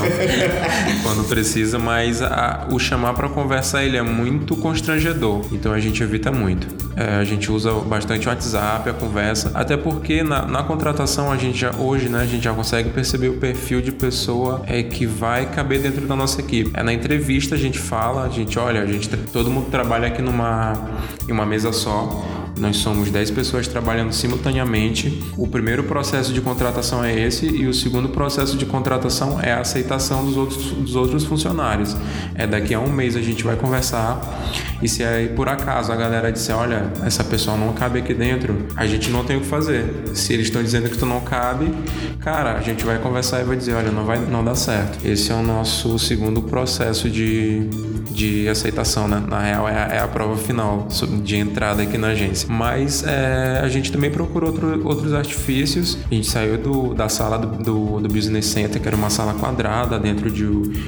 quando 1.03 1.27
precisa, 1.27 1.79
mas 1.79 2.21
a, 2.21 2.67
o 2.71 2.79
chamar 2.79 3.13
para 3.13 3.29
conversar 3.29 3.83
ele 3.83 3.97
é 3.97 4.01
muito 4.01 4.55
constrangedor, 4.55 5.45
então 5.51 5.71
a 5.71 5.79
gente 5.79 6.01
evita 6.03 6.31
muito. 6.31 6.67
É, 6.95 7.15
a 7.15 7.23
gente 7.23 7.51
usa 7.51 7.71
bastante 7.73 8.27
o 8.27 8.29
WhatsApp, 8.29 8.89
a 8.89 8.93
conversa, 8.93 9.51
até 9.53 9.77
porque 9.77 10.23
na, 10.23 10.45
na, 10.45 10.63
contratação 10.63 11.31
a 11.31 11.37
gente 11.37 11.57
já 11.57 11.71
hoje, 11.77 12.09
né, 12.09 12.19
a 12.19 12.25
gente 12.25 12.43
já 12.43 12.53
consegue 12.53 12.89
perceber 12.89 13.29
o 13.29 13.37
perfil 13.37 13.81
de 13.81 13.91
pessoa 13.91 14.61
é 14.67 14.83
que 14.83 15.05
vai 15.29 15.45
caber 15.45 15.79
dentro 15.79 16.07
da 16.07 16.15
nossa 16.15 16.41
equipe. 16.41 16.71
É 16.73 16.81
na 16.81 16.91
entrevista 16.91 17.53
a 17.53 17.57
gente 17.57 17.77
fala, 17.77 18.23
a 18.23 18.29
gente 18.29 18.57
olha, 18.57 18.81
a 18.81 18.85
gente 18.87 19.07
todo 19.31 19.51
mundo 19.51 19.69
trabalha 19.69 20.07
aqui 20.07 20.23
numa 20.23 20.89
em 21.27 21.31
uma 21.31 21.45
mesa 21.45 21.71
só 21.71 22.38
nós 22.57 22.77
somos 22.77 23.09
10 23.09 23.31
pessoas 23.31 23.67
trabalhando 23.67 24.13
simultaneamente. 24.13 25.21
O 25.37 25.47
primeiro 25.47 25.83
processo 25.83 26.33
de 26.33 26.41
contratação 26.41 27.03
é 27.03 27.17
esse 27.19 27.45
e 27.45 27.67
o 27.67 27.73
segundo 27.73 28.09
processo 28.09 28.57
de 28.57 28.65
contratação 28.65 29.39
é 29.41 29.51
a 29.51 29.61
aceitação 29.61 30.25
dos 30.25 30.37
outros, 30.37 30.71
dos 30.71 30.95
outros 30.95 31.23
funcionários. 31.25 31.95
É 32.35 32.45
daqui 32.47 32.73
a 32.73 32.79
um 32.79 32.91
mês 32.91 33.15
a 33.15 33.21
gente 33.21 33.43
vai 33.43 33.55
conversar 33.55 34.21
e 34.81 34.87
se 34.87 35.03
aí 35.03 35.29
por 35.29 35.49
acaso 35.49 35.91
a 35.91 35.95
galera 35.95 36.31
disser, 36.31 36.55
olha, 36.55 36.91
essa 37.03 37.23
pessoa 37.23 37.57
não 37.57 37.73
cabe 37.73 37.99
aqui 37.99 38.13
dentro, 38.13 38.55
a 38.75 38.85
gente 38.85 39.09
não 39.09 39.23
tem 39.23 39.37
o 39.37 39.41
que 39.41 39.47
fazer. 39.47 40.03
Se 40.13 40.33
eles 40.33 40.47
estão 40.47 40.63
dizendo 40.63 40.89
que 40.89 40.97
tu 40.97 41.05
não 41.05 41.21
cabe, 41.21 41.73
cara, 42.19 42.53
a 42.53 42.61
gente 42.61 42.85
vai 42.85 42.97
conversar 42.99 43.41
e 43.41 43.43
vai 43.43 43.57
dizer, 43.57 43.73
olha, 43.73 43.91
não 43.91 44.05
vai 44.05 44.19
não 44.19 44.43
dá 44.43 44.55
certo. 44.55 45.05
Esse 45.05 45.31
é 45.31 45.35
o 45.35 45.41
nosso 45.41 45.97
segundo 45.99 46.41
processo 46.41 47.09
de, 47.09 47.67
de 48.11 48.47
aceitação, 48.47 49.07
né? 49.07 49.21
Na 49.27 49.39
real 49.39 49.67
é 49.67 49.75
a, 49.75 49.95
é 49.95 49.99
a 49.99 50.07
prova 50.07 50.37
final 50.37 50.87
de 51.23 51.35
entrada 51.35 51.83
aqui 51.83 51.97
na 51.97 52.09
agência. 52.09 52.38
Mas 52.47 53.03
é, 53.03 53.59
a 53.63 53.67
gente 53.67 53.91
também 53.91 54.11
procurou 54.11 54.51
outro, 54.51 54.87
outros 54.87 55.13
artifícios. 55.13 55.97
A 56.09 56.13
gente 56.13 56.27
saiu 56.27 56.57
do, 56.57 56.93
da 56.93 57.09
sala 57.09 57.37
do, 57.37 57.63
do, 57.63 57.99
do, 57.99 58.09
Business 58.09 58.47
Center, 58.47 58.81
que 58.81 58.87
era 58.87 58.97
uma 58.97 59.09
sala 59.09 59.33
quadrada 59.33 59.99
dentro 59.99 60.29
de, 60.29 60.45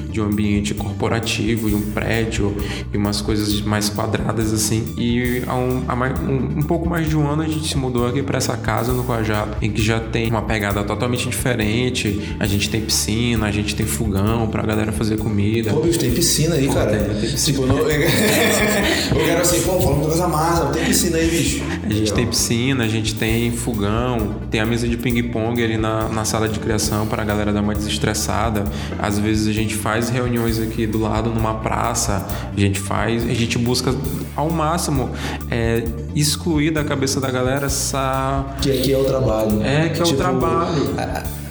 de 0.09 0.21
um 0.21 0.25
ambiente 0.25 0.73
corporativo 0.73 1.69
e 1.69 1.75
um 1.75 1.81
prédio 1.91 2.55
e 2.93 2.97
umas 2.97 3.21
coisas 3.21 3.61
mais 3.61 3.89
quadradas 3.89 4.53
assim. 4.53 4.93
E 4.97 5.43
há 5.47 5.55
um, 5.55 5.83
há 5.87 5.95
mais, 5.95 6.19
um, 6.19 6.59
um, 6.59 6.63
pouco 6.63 6.89
mais 6.89 7.07
de 7.07 7.17
um 7.17 7.27
ano 7.27 7.43
a 7.43 7.47
gente 7.47 7.67
se 7.67 7.77
mudou 7.77 8.07
aqui 8.07 8.21
para 8.21 8.37
essa 8.37 8.57
casa 8.57 8.93
no 8.93 9.03
Guajá, 9.03 9.47
em 9.61 9.71
que 9.71 9.81
já 9.81 9.99
tem 9.99 10.29
uma 10.29 10.41
pegada 10.41 10.83
totalmente 10.83 11.27
diferente. 11.27 12.35
A 12.39 12.45
gente 12.45 12.69
tem 12.69 12.81
piscina, 12.81 13.47
a 13.47 13.51
gente 13.51 13.75
tem 13.75 13.85
fogão 13.85 14.47
pra 14.47 14.63
galera 14.63 14.91
fazer 14.91 15.17
comida. 15.17 15.71
Pô, 15.71 15.81
bicho, 15.81 15.99
tem 15.99 16.11
piscina 16.11 16.55
aí, 16.55 16.67
pô, 16.67 16.73
cara. 16.73 16.91
Tem, 16.91 17.15
tem 17.15 17.31
piscina. 17.31 17.57
Tipo, 17.57 17.65
não... 17.65 17.77
eu 17.89 19.25
quero 19.25 19.41
assim, 19.41 19.61
pô, 19.61 19.79
falando 19.79 20.05
coisa 20.05 20.27
massa, 20.27 20.65
tem 20.67 20.85
piscina 20.85 21.17
aí, 21.17 21.29
bicho. 21.41 21.63
A 21.83 21.93
gente 21.93 22.13
tem 22.13 22.27
piscina, 22.27 22.83
a 22.83 22.87
gente 22.87 23.15
tem 23.15 23.51
fogão, 23.51 24.35
tem 24.49 24.61
a 24.61 24.65
mesa 24.65 24.87
de 24.87 24.97
ping-pong 24.97 25.63
ali 25.63 25.77
na, 25.77 26.07
na 26.09 26.25
sala 26.25 26.47
de 26.47 26.59
criação 26.59 27.07
para 27.07 27.21
a 27.21 27.25
galera 27.25 27.51
dar 27.51 27.61
uma 27.61 27.73
desestressada. 27.73 28.65
Às 28.99 29.19
vezes 29.19 29.47
a 29.47 29.51
gente 29.51 29.75
faz 29.75 30.09
reuniões 30.09 30.59
aqui 30.59 30.85
do 30.85 30.99
lado 30.99 31.29
numa 31.29 31.55
praça, 31.55 32.25
a 32.55 32.59
gente 32.59 32.79
faz, 32.79 33.23
a 33.23 33.33
gente 33.33 33.57
busca 33.57 33.93
ao 34.35 34.49
máximo 34.49 35.09
é, 35.49 35.83
excluir 36.15 36.71
da 36.71 36.83
cabeça 36.83 37.19
da 37.19 37.31
galera 37.31 37.65
essa. 37.65 38.55
Que 38.61 38.71
aqui 38.71 38.93
é 38.93 38.97
o 38.97 39.03
trabalho. 39.03 39.63
É, 39.63 39.89
que 39.89 40.01
é 40.01 40.03
tipo, 40.03 40.15
o 40.15 40.17
trabalho. 40.17 40.95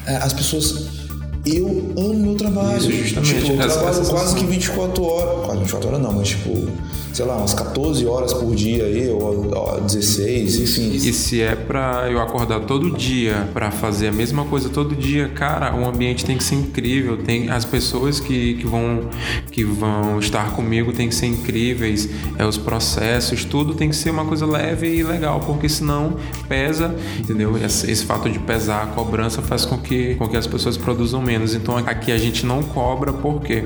As 0.07 0.33
pessoas 0.33 1.00
eu 1.47 1.93
amo 1.97 2.15
meu 2.15 2.35
trabalho. 2.35 2.79
Isso, 2.79 2.93
justamente. 2.93 3.35
Tipo, 3.35 3.53
eu 3.53 3.69
trabalho 3.69 4.07
quase 4.07 4.35
que 4.37 4.45
24 4.45 5.05
horas. 5.05 5.47
Quase 5.47 5.59
24 5.61 5.89
horas 5.89 6.01
não, 6.03 6.13
mas 6.13 6.29
tipo, 6.29 6.69
sei 7.13 7.25
lá, 7.25 7.37
umas 7.37 7.55
14 7.55 8.07
horas 8.07 8.33
por 8.33 8.55
dia 8.55 8.85
aí, 8.85 9.09
ou, 9.09 9.51
ou 9.55 9.81
16, 9.81 10.61
enfim. 10.61 10.91
E 10.93 11.13
se 11.13 11.41
é 11.41 11.57
pra 11.57 12.09
eu 12.11 12.21
acordar 12.21 12.61
todo 12.61 12.91
dia 12.91 13.49
para 13.55 13.71
fazer 13.71 14.09
a 14.09 14.13
mesma 14.13 14.45
coisa 14.45 14.69
todo 14.69 14.95
dia, 14.95 15.29
cara, 15.29 15.75
o 15.75 15.87
ambiente 15.87 16.25
tem 16.25 16.37
que 16.37 16.45
ser 16.45 16.57
incrível. 16.57 17.17
Tem 17.17 17.49
as 17.49 17.65
pessoas 17.65 18.21
que, 18.21 18.55
que 18.55 18.67
vão 18.67 19.09
que 19.51 19.65
vão 19.65 20.19
estar 20.19 20.53
comigo 20.53 20.93
tem 20.93 21.09
que 21.09 21.15
ser 21.15 21.27
incríveis. 21.27 22.09
É 22.39 22.45
os 22.45 22.59
processos, 22.59 23.45
tudo 23.45 23.75
tem 23.75 23.89
que 23.89 23.97
ser 23.97 24.11
uma 24.11 24.25
coisa 24.25 24.45
leve 24.45 24.95
e 24.95 25.03
legal, 25.03 25.41
porque 25.41 25.69
senão 25.69 26.17
pesa, 26.49 26.95
entendeu? 27.19 27.57
Esse, 27.57 27.91
esse 27.91 28.05
fato 28.05 28.29
de 28.29 28.39
pesar 28.39 28.83
a 28.83 28.87
cobrança 28.87 29.41
faz 29.41 29.65
com 29.65 29.79
que 29.79 30.15
com 30.17 30.29
que 30.29 30.37
as 30.37 30.47
pessoas 30.47 30.77
produzam 30.77 31.23
menos. 31.23 31.30
Então 31.55 31.77
aqui 31.77 32.13
a 32.13 32.19
gente 32.19 32.45
não 32.45 32.63
cobra, 32.63 33.13
por 33.13 33.41
quê? 33.41 33.65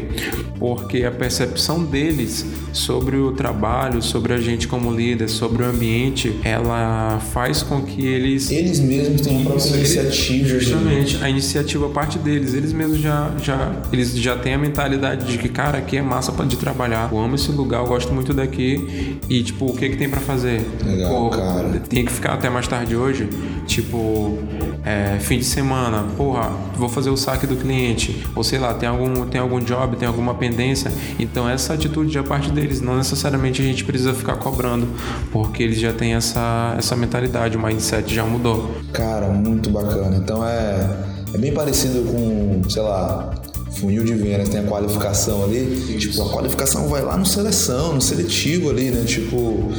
Porque 0.58 1.04
a 1.04 1.10
percepção 1.10 1.84
deles 1.84 2.44
sobre 2.72 3.16
o 3.16 3.32
trabalho, 3.32 4.02
sobre 4.02 4.32
a 4.32 4.38
gente 4.38 4.66
como 4.66 4.92
líder, 4.92 5.28
sobre 5.28 5.62
o 5.62 5.66
ambiente, 5.66 6.38
ela 6.44 7.20
faz 7.32 7.62
com 7.62 7.82
que 7.82 8.04
eles. 8.06 8.50
Eles 8.50 8.80
mesmos 8.80 9.20
têm 9.20 9.42
a 9.42 9.44
própria 9.44 9.76
iniciativa. 9.76 10.48
Justamente, 10.48 11.22
a 11.22 11.28
iniciativa 11.28 11.88
parte 11.88 12.18
deles. 12.18 12.54
Eles 12.54 12.72
mesmos 12.72 12.98
já, 12.98 13.32
já, 13.42 13.72
eles 13.92 14.16
já 14.16 14.36
têm 14.36 14.54
a 14.54 14.58
mentalidade 14.58 15.30
de 15.30 15.38
que, 15.38 15.48
cara, 15.48 15.78
aqui 15.78 15.96
é 15.96 16.02
massa 16.02 16.32
de 16.44 16.56
trabalhar. 16.56 17.10
Eu 17.12 17.18
amo 17.18 17.36
esse 17.36 17.50
lugar, 17.52 17.80
eu 17.80 17.86
gosto 17.86 18.12
muito 18.12 18.34
daqui. 18.34 19.18
E, 19.28 19.42
tipo, 19.42 19.66
o 19.66 19.76
que 19.76 19.88
que 19.88 19.96
tem 19.96 20.08
para 20.08 20.20
fazer? 20.20 20.60
Legal, 20.84 21.10
Pô, 21.10 21.30
cara. 21.30 21.80
Tem 21.88 22.04
que 22.04 22.12
ficar 22.12 22.34
até 22.34 22.50
mais 22.50 22.66
tarde 22.66 22.96
hoje. 22.96 23.28
Tipo, 23.66 24.38
é, 24.84 25.18
fim 25.20 25.38
de 25.38 25.44
semana, 25.44 26.04
porra, 26.16 26.50
vou 26.76 26.88
fazer 26.88 27.10
o 27.10 27.16
saque 27.16 27.46
do 27.46 27.53
cliente, 27.56 28.24
ou 28.34 28.42
sei 28.44 28.58
lá, 28.58 28.74
tem 28.74 28.88
algum, 28.88 29.26
tem 29.26 29.40
algum 29.40 29.60
job, 29.60 29.96
tem 29.96 30.06
alguma 30.06 30.34
pendência. 30.34 30.92
Então 31.18 31.48
essa 31.48 31.74
atitude 31.74 32.12
já 32.12 32.22
parte 32.22 32.50
deles, 32.50 32.80
não 32.80 32.96
necessariamente 32.96 33.60
a 33.60 33.64
gente 33.64 33.84
precisa 33.84 34.14
ficar 34.14 34.36
cobrando, 34.36 34.88
porque 35.32 35.62
eles 35.62 35.78
já 35.78 35.92
têm 35.92 36.14
essa, 36.14 36.74
essa 36.78 36.96
mentalidade, 36.96 37.56
o 37.56 37.62
mindset 37.62 38.14
já 38.14 38.24
mudou. 38.24 38.74
Cara, 38.92 39.28
muito 39.28 39.70
bacana. 39.70 40.16
Então 40.16 40.46
é, 40.46 40.88
é 41.32 41.38
bem 41.38 41.52
parecido 41.52 42.02
com, 42.10 42.62
sei 42.68 42.82
lá, 42.82 43.34
funil 43.74 44.04
de 44.04 44.14
vendas, 44.14 44.48
tem 44.48 44.60
a 44.60 44.64
qualificação 44.64 45.44
ali. 45.44 45.98
Tipo, 45.98 46.22
a 46.22 46.30
qualificação 46.30 46.88
vai 46.88 47.02
lá 47.02 47.16
no 47.16 47.26
seleção, 47.26 47.94
no 47.94 48.00
seletivo 48.00 48.70
ali, 48.70 48.90
né? 48.90 49.04
Tipo, 49.04 49.72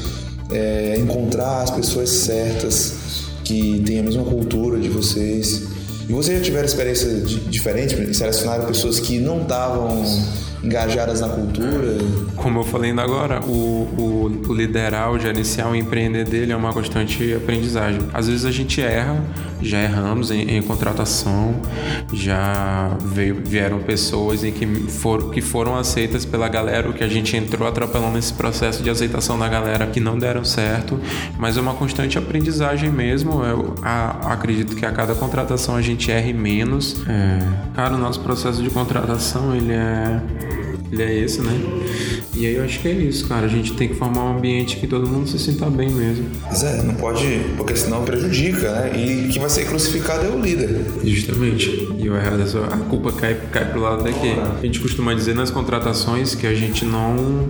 é, 0.51 0.97
encontrar 0.97 1.61
as 1.61 1.71
pessoas 1.71 2.09
certas 2.09 3.25
que 3.43 3.81
têm 3.85 3.99
a 3.99 4.03
mesma 4.03 4.23
cultura 4.23 4.79
de 4.79 4.89
vocês. 4.89 5.74
E 6.07 6.13
vocês 6.13 6.37
já 6.37 6.43
tiveram 6.43 6.65
experiências 6.65 7.29
diferentes? 7.49 8.17
Selecionaram 8.17 8.65
pessoas 8.65 8.99
que 8.99 9.19
não 9.19 9.41
estavam 9.41 10.03
engajadas 10.63 11.21
na 11.21 11.29
cultura? 11.29 11.97
Como 12.35 12.59
eu 12.59 12.63
falei 12.63 12.91
ainda 12.91 13.01
agora, 13.01 13.39
o, 13.45 13.51
o, 13.51 14.41
o 14.49 14.53
liderar, 14.53 15.11
o 15.11 15.19
gerenciar, 15.19 15.71
o 15.71 15.75
empreender 15.75 16.25
dele 16.25 16.51
é 16.51 16.55
uma 16.55 16.71
constante 16.71 17.33
aprendizagem. 17.33 18.01
Às 18.13 18.27
vezes 18.27 18.45
a 18.45 18.51
gente 18.51 18.81
erra, 18.81 19.23
já 19.67 19.81
erramos 19.81 20.31
em, 20.31 20.57
em 20.57 20.61
contratação, 20.61 21.55
já 22.13 22.95
veio, 23.01 23.41
vieram 23.43 23.79
pessoas 23.79 24.43
em 24.43 24.51
que, 24.51 24.65
for, 24.89 25.31
que 25.31 25.41
foram 25.41 25.77
aceitas 25.77 26.25
pela 26.25 26.47
galera, 26.47 26.89
o 26.89 26.93
que 26.93 27.03
a 27.03 27.07
gente 27.07 27.35
entrou 27.35 27.67
atropelando 27.67 28.13
nesse 28.13 28.33
processo 28.33 28.83
de 28.83 28.89
aceitação 28.89 29.37
da 29.37 29.47
galera 29.47 29.87
que 29.87 29.99
não 29.99 30.17
deram 30.17 30.43
certo, 30.43 30.99
mas 31.37 31.57
é 31.57 31.61
uma 31.61 31.73
constante 31.73 32.17
aprendizagem 32.17 32.89
mesmo. 32.89 33.43
Eu 33.43 33.75
a, 33.81 34.33
acredito 34.33 34.75
que 34.75 34.85
a 34.85 34.91
cada 34.91 35.15
contratação 35.15 35.75
a 35.75 35.81
gente 35.81 36.11
erre 36.11 36.33
menos. 36.33 37.03
É, 37.07 37.39
cara, 37.75 37.95
o 37.95 37.97
nosso 37.97 38.19
processo 38.21 38.61
de 38.61 38.69
contratação 38.69 39.55
ele 39.55 39.73
é 39.73 40.21
ele 40.91 41.03
é 41.03 41.19
esse, 41.19 41.41
né? 41.41 41.51
E 42.33 42.45
aí 42.45 42.55
eu 42.55 42.63
acho 42.63 42.79
que 42.79 42.87
é 42.87 42.91
isso, 42.91 43.27
cara. 43.27 43.45
A 43.45 43.49
gente 43.49 43.73
tem 43.73 43.87
que 43.87 43.95
formar 43.95 44.23
um 44.23 44.37
ambiente 44.37 44.77
que 44.77 44.87
todo 44.87 45.07
mundo 45.07 45.27
se 45.27 45.39
sinta 45.39 45.69
bem 45.69 45.89
mesmo. 45.89 46.25
Pois 46.43 46.63
é, 46.63 46.83
não 46.83 46.93
pode, 46.95 47.41
porque 47.55 47.75
senão 47.75 48.03
prejudica, 48.03 48.71
né? 48.71 48.91
E 48.95 49.29
quem 49.29 49.39
vai 49.39 49.49
ser 49.49 49.65
crucificado 49.65 50.25
é 50.25 50.29
o 50.29 50.39
líder. 50.39 50.85
Justamente. 51.03 51.89
E 51.97 52.09
o 52.09 52.15
errado 52.15 52.41
é 52.41 52.73
a 52.73 52.77
culpa 52.89 53.11
cai, 53.13 53.39
cai 53.51 53.65
pro 53.71 53.81
lado 53.81 54.03
daqui. 54.03 54.35
A 54.59 54.65
gente 54.65 54.79
costuma 54.79 55.13
dizer 55.13 55.33
nas 55.33 55.49
contratações 55.49 56.35
que 56.35 56.45
a 56.45 56.53
gente 56.53 56.83
não, 56.83 57.47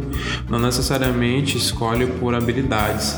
não 0.50 0.60
necessariamente 0.60 1.58
escolhe 1.58 2.06
por 2.06 2.36
habilidades. 2.36 3.16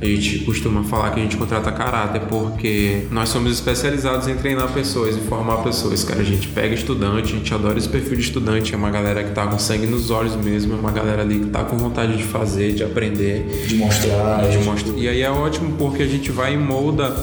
A 0.00 0.04
gente 0.04 0.40
costuma 0.40 0.82
falar 0.84 1.10
que 1.10 1.20
a 1.20 1.22
gente 1.22 1.36
contrata 1.36 1.70
caráter 1.70 2.22
porque 2.22 3.02
nós 3.10 3.28
somos 3.28 3.52
especializados 3.52 4.26
em 4.26 4.34
treinar 4.34 4.72
pessoas 4.72 5.16
e 5.16 5.20
formar 5.20 5.58
pessoas, 5.58 6.02
cara. 6.02 6.20
A 6.20 6.24
gente 6.24 6.48
pega 6.48 6.74
estudante, 6.74 7.34
a 7.34 7.36
gente 7.36 7.52
adora 7.52 7.78
esse 7.78 7.88
perfil 7.88 8.16
de 8.16 8.22
estudante, 8.22 8.74
é 8.74 8.76
uma 8.76 8.90
galera 8.90 9.22
que 9.22 9.32
tá 9.32 9.46
com 9.46 9.58
sangue 9.60 9.86
nos 9.86 10.10
olhos 10.10 10.34
mesmo, 10.36 10.74
é 10.74 10.76
uma 10.76 10.90
galera 10.90 11.22
ali 11.22 11.40
que 11.40 11.50
tá 11.50 11.64
com 11.64 11.76
vontade 11.76 12.16
de 12.16 12.24
fazer, 12.24 12.72
de 12.72 12.82
aprender. 12.82 13.46
De 13.66 13.76
mostrar. 13.76 14.48
De 14.48 14.58
mostrar. 14.58 14.94
E 14.96 15.08
aí 15.08 15.22
é 15.22 15.30
ótimo 15.30 15.76
porque 15.78 16.02
a 16.02 16.06
gente 16.06 16.32
vai 16.32 16.54
e 16.54 16.56
molda 16.56 17.14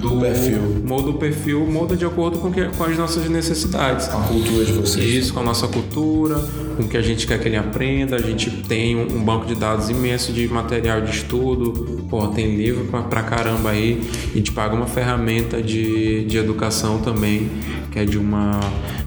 do 0.00 0.20
perfil. 0.20 0.82
Molda 0.84 1.10
o 1.10 1.14
perfil, 1.14 1.66
molda 1.66 1.96
de 1.96 2.04
acordo 2.04 2.38
com, 2.38 2.50
que, 2.50 2.64
com 2.64 2.84
as 2.84 2.96
nossas 2.96 3.28
necessidades. 3.28 4.08
A 4.08 4.12
cultura 4.12 4.64
de 4.64 4.72
vocês. 4.72 5.04
Isso, 5.04 5.34
com 5.34 5.40
a 5.40 5.44
nossa 5.44 5.68
cultura, 5.68 6.42
com 6.80 6.88
que 6.88 6.96
a 6.96 7.02
gente 7.02 7.26
quer 7.26 7.38
que 7.38 7.48
ele 7.48 7.56
aprenda. 7.56 8.16
A 8.16 8.20
gente 8.20 8.50
tem 8.50 8.96
um, 8.96 9.22
banco 9.22 9.46
de 9.46 9.54
dados 9.54 9.90
imenso 9.90 10.32
de 10.32 10.48
material 10.48 11.00
de 11.00 11.10
estudo. 11.10 12.06
Pô, 12.08 12.28
tem 12.28 12.56
livro 12.56 12.84
pra, 12.86 13.02
pra 13.02 13.22
caramba 13.22 13.70
aí. 13.70 14.00
A 14.32 14.36
gente 14.36 14.52
paga 14.52 14.74
uma 14.74 14.86
ferramenta 14.86 15.62
de, 15.62 16.24
de 16.24 16.38
educação 16.38 16.98
também, 16.98 17.50
que 17.90 17.98
é 17.98 18.04
de 18.04 18.18
uma 18.18 18.60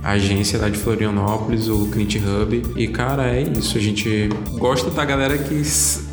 agência 0.04 0.60
lá 0.60 0.70
de 0.70 0.78
Florianópolis, 0.78 1.70
o 1.70 1.88
Clint 1.90 2.18
Hub. 2.18 2.62
E, 2.76 2.88
cara, 2.88 3.34
é 3.34 3.42
isso. 3.42 3.78
A 3.78 3.82
gente 3.82 4.30
gosta 4.58 4.92
da 4.92 5.06
galera 5.06 5.38
que 5.38 5.62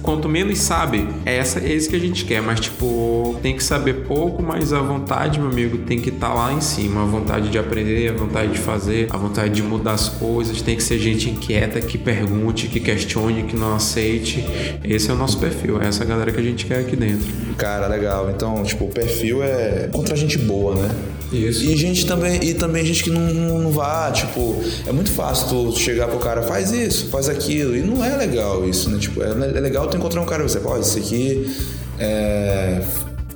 quanto 0.03 0.29
menos 0.29 0.59
sabe, 0.59 1.07
é, 1.27 1.37
essa, 1.37 1.59
é 1.61 1.73
isso 1.73 1.91
que 1.91 1.97
a 1.97 2.01
gente 2.01 2.25
quer. 2.25 2.41
Mas, 2.41 2.61
tipo, 2.61 3.37
tem 3.43 3.57
que 3.57 3.63
saber 3.63 4.05
pouco, 4.07 4.43
mas 4.43 4.73
a 4.73 4.81
vontade, 4.81 5.39
meu 5.39 5.49
amigo, 5.49 5.79
tem 5.79 6.01
que 6.01 6.11
estar 6.11 6.29
tá 6.29 6.35
lá 6.35 6.53
em 6.53 6.61
cima. 6.61 7.03
A 7.03 7.07
vontade 7.07 7.49
de 7.49 7.59
aprender, 7.59 8.11
a 8.11 8.15
vontade 8.15 8.53
de 8.53 8.59
fazer, 8.59 9.09
a 9.11 9.17
vontade 9.17 9.55
de 9.55 9.63
mudar 9.63 9.93
as 9.93 10.09
coisas. 10.09 10.63
Tem 10.63 10.77
que 10.77 10.83
ser 10.83 10.99
gente 10.99 11.29
inquieta, 11.51 11.81
que 11.81 11.99
pergunte, 11.99 12.69
que 12.69 12.79
questione, 12.79 13.43
que 13.43 13.57
não 13.57 13.75
aceite. 13.75 14.45
Esse 14.85 15.11
é 15.11 15.13
o 15.13 15.17
nosso 15.17 15.39
perfil. 15.39 15.83
É 15.83 15.89
essa 15.89 16.05
galera 16.05 16.31
que 16.31 16.39
a 16.39 16.43
gente 16.43 16.65
quer 16.65 16.79
aqui 16.79 16.95
dentro. 16.95 17.27
Cara, 17.57 17.89
legal. 17.89 18.31
Então, 18.31 18.63
tipo, 18.63 18.85
o 18.85 18.89
perfil 18.89 19.43
é 19.43 19.89
contra 19.91 20.15
gente 20.17 20.39
boa, 20.39 20.77
né? 20.77 20.89
Isso. 21.33 21.65
E 21.65 21.77
gente 21.77 22.07
também, 22.07 22.43
e 22.43 22.55
também 22.55 22.85
gente 22.85 23.05
que 23.05 23.11
não, 23.11 23.21
não, 23.21 23.59
não 23.59 23.71
vá, 23.71 24.11
tipo, 24.11 24.63
é 24.87 24.93
muito 24.93 25.13
fácil 25.13 25.49
tu 25.49 25.79
chegar 25.79 26.09
pro 26.09 26.19
cara, 26.19 26.43
faz 26.43 26.73
isso, 26.73 27.09
faz 27.09 27.29
aquilo. 27.29 27.77
E 27.77 27.81
não 27.81 28.05
é 28.05 28.17
legal 28.17 28.69
isso, 28.69 28.91
né? 28.91 28.99
Tipo, 28.99 29.23
é, 29.23 29.29
é 29.29 29.61
legal 29.61 29.87
tu 29.89 29.97
encontrar 29.97 30.21
um 30.21 30.27
cara 30.27 30.43
e 30.45 30.49
você, 30.49 30.59
pode, 30.59 30.85
isso 30.85 30.99
aqui 30.99 31.47
é 31.99 32.83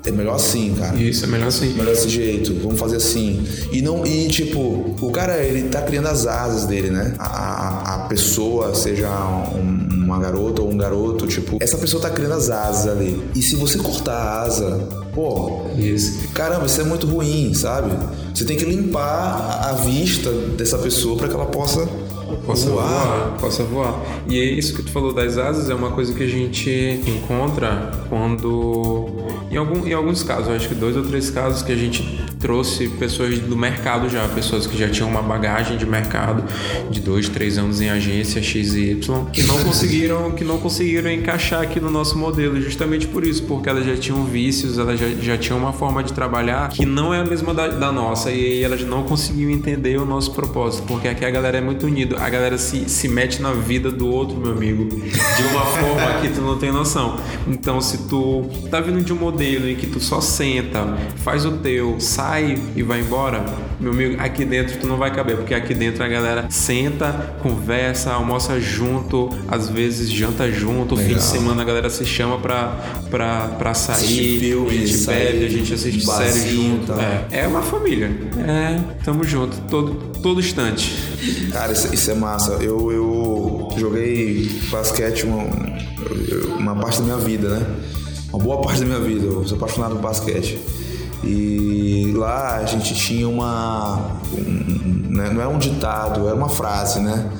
é 0.05 0.11
melhor 0.11 0.37
assim, 0.37 0.75
cara. 0.75 0.97
Isso, 0.97 1.25
é 1.25 1.29
melhor 1.29 1.49
assim. 1.49 1.73
Melhor 1.73 1.95
desse 1.95 2.09
jeito, 2.09 2.55
vamos 2.63 2.79
fazer 2.79 2.97
assim. 2.97 3.43
E 3.73 3.81
não, 3.81 4.07
e 4.07 4.29
tipo, 4.29 4.95
o 5.01 5.11
cara, 5.11 5.43
ele 5.43 5.69
tá 5.69 5.81
criando 5.83 6.09
as 6.09 6.27
asas 6.27 6.67
dele, 6.67 6.91
né? 6.91 7.15
A, 7.19 7.27
a, 7.27 7.95
a 7.95 7.99
pessoa, 8.09 8.75
seja 8.75 9.09
um, 9.55 10.05
uma 10.05 10.19
garota 10.19 10.61
ou 10.61 10.71
um 10.71 10.77
garoto, 10.77 11.27
tipo, 11.27 11.57
essa 11.61 11.79
pessoa 11.79 12.03
tá 12.03 12.11
criando 12.11 12.35
as 12.35 12.51
asas 12.51 12.87
ali. 12.87 13.23
E 13.35 13.41
se 13.41 13.57
você 13.57 13.79
cortar 13.79 14.15
a 14.15 14.43
asa, 14.43 14.89
pô, 15.15 15.63
isso. 15.77 16.29
caramba, 16.35 16.67
isso 16.67 16.81
é 16.81 16.85
muito 16.85 17.07
ruim, 17.07 17.55
sabe? 17.55 17.97
Você 18.35 18.45
tem 18.45 18.57
que 18.57 18.65
limpar 18.65 19.71
a 19.71 19.73
vista 19.73 20.31
dessa 20.31 20.77
pessoa 20.77 21.17
para 21.17 21.29
que 21.29 21.35
ela 21.35 21.47
possa 21.47 21.89
possa 22.37 22.71
voar. 22.71 23.37
Possa 23.41 23.65
voar. 23.65 24.01
E 24.29 24.39
é 24.39 24.45
isso 24.45 24.75
que 24.75 24.83
tu 24.83 24.91
falou 24.91 25.13
das 25.13 25.39
asas 25.39 25.71
é 25.71 25.75
uma 25.75 25.91
coisa 25.91 26.13
que 26.15 26.23
a 26.23 26.29
gente 26.29 26.71
encontra 27.07 27.93
quando. 28.09 29.07
Em, 29.51 29.57
algum, 29.57 29.87
em 29.87 29.93
alguns 29.93 30.23
casos, 30.23 30.49
acho 30.49 30.69
que 30.69 30.75
dois 30.75 30.97
ou 30.97 31.05
três 31.05 31.31
casos 31.31 31.63
que 31.63 31.73
a 31.73 31.77
gente 31.77 32.03
trouxe 32.45 32.89
pessoas 32.89 33.39
do 33.39 33.57
mercado 33.57 34.07
já, 34.11 34.29
pessoas 34.29 34.67
que 34.67 34.77
já 34.77 34.87
tinham 34.87 35.09
uma 35.09 35.23
bagagem 35.23 35.79
de 35.79 35.87
mercado 35.87 36.45
de 36.91 37.01
dois, 37.01 37.27
três 37.27 37.57
anos 37.57 37.81
em 37.81 37.89
agência 37.89 38.43
XY, 38.43 39.01
que 39.33 39.43
não 39.45 39.57
conseguiram, 39.65 40.31
que 40.33 40.45
não 40.45 40.59
conseguiram 40.59 41.11
encaixar 41.11 41.63
aqui 41.63 41.81
no 41.81 41.91
nosso 41.91 42.19
modelo, 42.19 42.61
justamente 42.61 43.07
por 43.07 43.25
isso, 43.25 43.45
porque 43.45 43.67
elas 43.71 43.87
já 43.87 43.97
tinham 43.97 44.27
vícios, 44.27 44.79
elas 44.79 45.01
já, 45.01 45.09
já 45.09 45.39
tinham 45.39 45.59
uma 45.59 45.73
forma 45.73 46.05
de 46.05 46.13
trabalhar 46.13 46.69
que 46.69 46.85
não 46.85 47.15
é 47.15 47.21
a 47.21 47.25
mesma 47.25 47.55
da, 47.55 47.67
da 47.69 47.91
nossa, 47.91 48.31
e 48.31 48.35
aí 48.35 48.63
elas 48.63 48.83
não 48.83 49.05
conseguiam 49.05 49.51
entender 49.51 49.97
o 49.97 50.05
nosso 50.05 50.33
propósito, 50.33 50.87
porque 50.87 51.09
aqui 51.09 51.25
a 51.25 51.31
galera 51.31 51.57
é 51.57 51.63
muito 51.63 51.87
unida 51.87 52.21
a 52.21 52.29
galera 52.29 52.59
se, 52.59 52.91
se 52.91 53.09
mete 53.09 53.41
na 53.41 53.55
vida 53.55 53.91
do 53.91 54.07
outro, 54.07 54.37
meu 54.37 54.53
amigo, 54.53 54.85
de 54.85 55.43
uma 55.51 55.65
forma 55.81 56.21
que 56.21 56.29
tu 56.29 56.43
não 56.43 56.59
tem 56.59 56.71
noção. 56.71 57.19
Então, 57.49 57.81
se 57.81 58.07
tu 58.07 58.45
tá 58.71 58.83
vindo 58.83 59.01
de 59.03 59.15
um 59.15 59.17
modelo 59.17 59.67
em 59.67 59.77
que 59.77 59.87
tu 59.87 59.99
só 59.99 60.21
senta, 60.21 60.95
faz 61.17 61.47
o 61.47 61.53
teu, 61.53 61.97
sai 61.99 62.34
e 62.41 62.83
vai 62.83 63.01
embora, 63.01 63.45
meu 63.79 63.93
amigo, 63.93 64.21
aqui 64.21 64.45
dentro 64.45 64.79
tu 64.79 64.87
não 64.87 64.97
vai 64.97 65.15
caber, 65.15 65.37
porque 65.37 65.55
aqui 65.55 65.75
dentro 65.75 66.03
a 66.03 66.09
galera 66.09 66.47
senta, 66.49 67.37
conversa, 67.43 68.13
almoça 68.13 68.61
junto, 68.61 69.29
às 69.49 69.69
vezes 69.69 70.11
janta 70.11 70.51
junto, 70.51 70.95
Legal. 70.95 71.11
fim 71.11 71.17
de 71.17 71.23
semana 71.23 71.63
a 71.63 71.65
galera 71.65 71.91
se 71.91 72.05
chama 72.05 72.39
pra, 72.39 72.77
pra, 73.11 73.49
pra 73.59 73.75
sair, 73.75 74.41
filme, 74.41 74.69
a 74.69 74.73
gente 74.73 74.95
sair, 74.95 75.33
bebe, 75.33 75.45
a 75.47 75.49
gente 75.51 75.75
assiste 75.75 76.05
série 76.05 76.55
junto. 76.55 76.87
Tá. 76.93 77.27
É, 77.31 77.41
é 77.41 77.47
uma 77.47 77.63
família. 77.63 78.11
É, 78.39 78.81
tamo 79.05 79.25
junto, 79.25 79.57
todo, 79.69 79.95
todo 80.23 80.41
instante. 80.41 80.93
Cara, 81.53 81.73
isso, 81.73 81.93
isso 81.95 82.11
é 82.11 82.15
massa. 82.15 82.53
Eu, 82.55 82.93
eu 82.93 83.69
joguei 83.79 84.51
basquete 84.71 85.25
uma, 85.25 85.45
uma 86.59 86.77
parte 86.77 86.99
da 86.99 87.05
minha 87.05 87.19
vida, 87.19 87.49
né? 87.49 87.67
Uma 88.33 88.43
boa 88.43 88.61
parte 88.61 88.81
da 88.81 88.87
minha 88.87 89.01
vida. 89.01 89.27
Eu 89.27 89.47
sou 89.47 89.57
apaixonado 89.57 89.95
por 89.97 90.03
basquete. 90.03 90.59
E 91.27 92.13
lá 92.15 92.57
a 92.57 92.65
gente 92.65 92.95
tinha 92.95 93.29
uma. 93.29 94.21
Um, 94.33 95.09
né? 95.11 95.31
Não 95.31 95.41
é 95.41 95.49
um 95.49 95.59
ditado, 95.59 96.27
era 96.27 96.37
uma 96.37 96.49
frase, 96.49 97.01
né? 97.01 97.31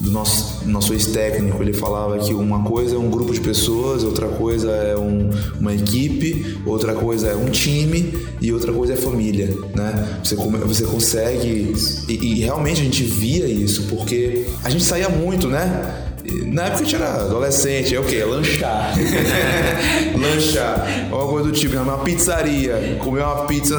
do 0.00 0.10
nosso, 0.10 0.66
nosso 0.66 0.92
ex-técnico, 0.94 1.62
ele 1.62 1.74
falava 1.74 2.18
que 2.18 2.32
uma 2.32 2.62
coisa 2.62 2.96
é 2.96 2.98
um 2.98 3.10
grupo 3.10 3.32
de 3.32 3.40
pessoas, 3.40 4.02
outra 4.02 4.28
coisa 4.28 4.70
é 4.70 4.96
um, 4.96 5.28
uma 5.60 5.74
equipe, 5.74 6.58
outra 6.64 6.94
coisa 6.94 7.28
é 7.28 7.36
um 7.36 7.50
time 7.50 8.14
e 8.40 8.50
outra 8.52 8.72
coisa 8.72 8.94
é 8.94 8.96
família, 8.96 9.54
né? 9.74 10.20
Você, 10.24 10.34
você 10.34 10.84
consegue... 10.84 11.74
E, 12.08 12.12
e 12.12 12.40
realmente 12.40 12.80
a 12.80 12.84
gente 12.84 13.02
via 13.04 13.46
isso, 13.46 13.84
porque 13.84 14.46
a 14.64 14.70
gente 14.70 14.84
saía 14.84 15.10
muito, 15.10 15.48
né? 15.48 16.09
Na 16.46 16.64
época 16.64 16.84
gente 16.84 16.96
era 16.96 17.22
adolescente, 17.22 17.94
é 17.94 18.00
o 18.00 18.04
quê? 18.04 18.24
Lanchar. 18.24 18.94
lanchar. 20.18 21.08
Alguma 21.10 21.30
coisa 21.30 21.48
do 21.48 21.54
tipo, 21.54 21.76
uma 21.76 21.98
pizzaria, 21.98 22.98
comer 23.00 23.22
uma 23.22 23.46
pizza 23.46 23.76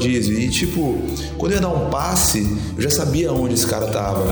rodízio. 0.00 0.38
E 0.38 0.48
tipo, 0.48 0.98
quando 1.36 1.52
eu 1.52 1.56
ia 1.56 1.62
dar 1.62 1.68
um 1.68 1.90
passe, 1.90 2.56
eu 2.76 2.82
já 2.82 2.90
sabia 2.90 3.32
onde 3.32 3.54
esse 3.54 3.66
cara 3.66 3.86
tava. 3.88 4.24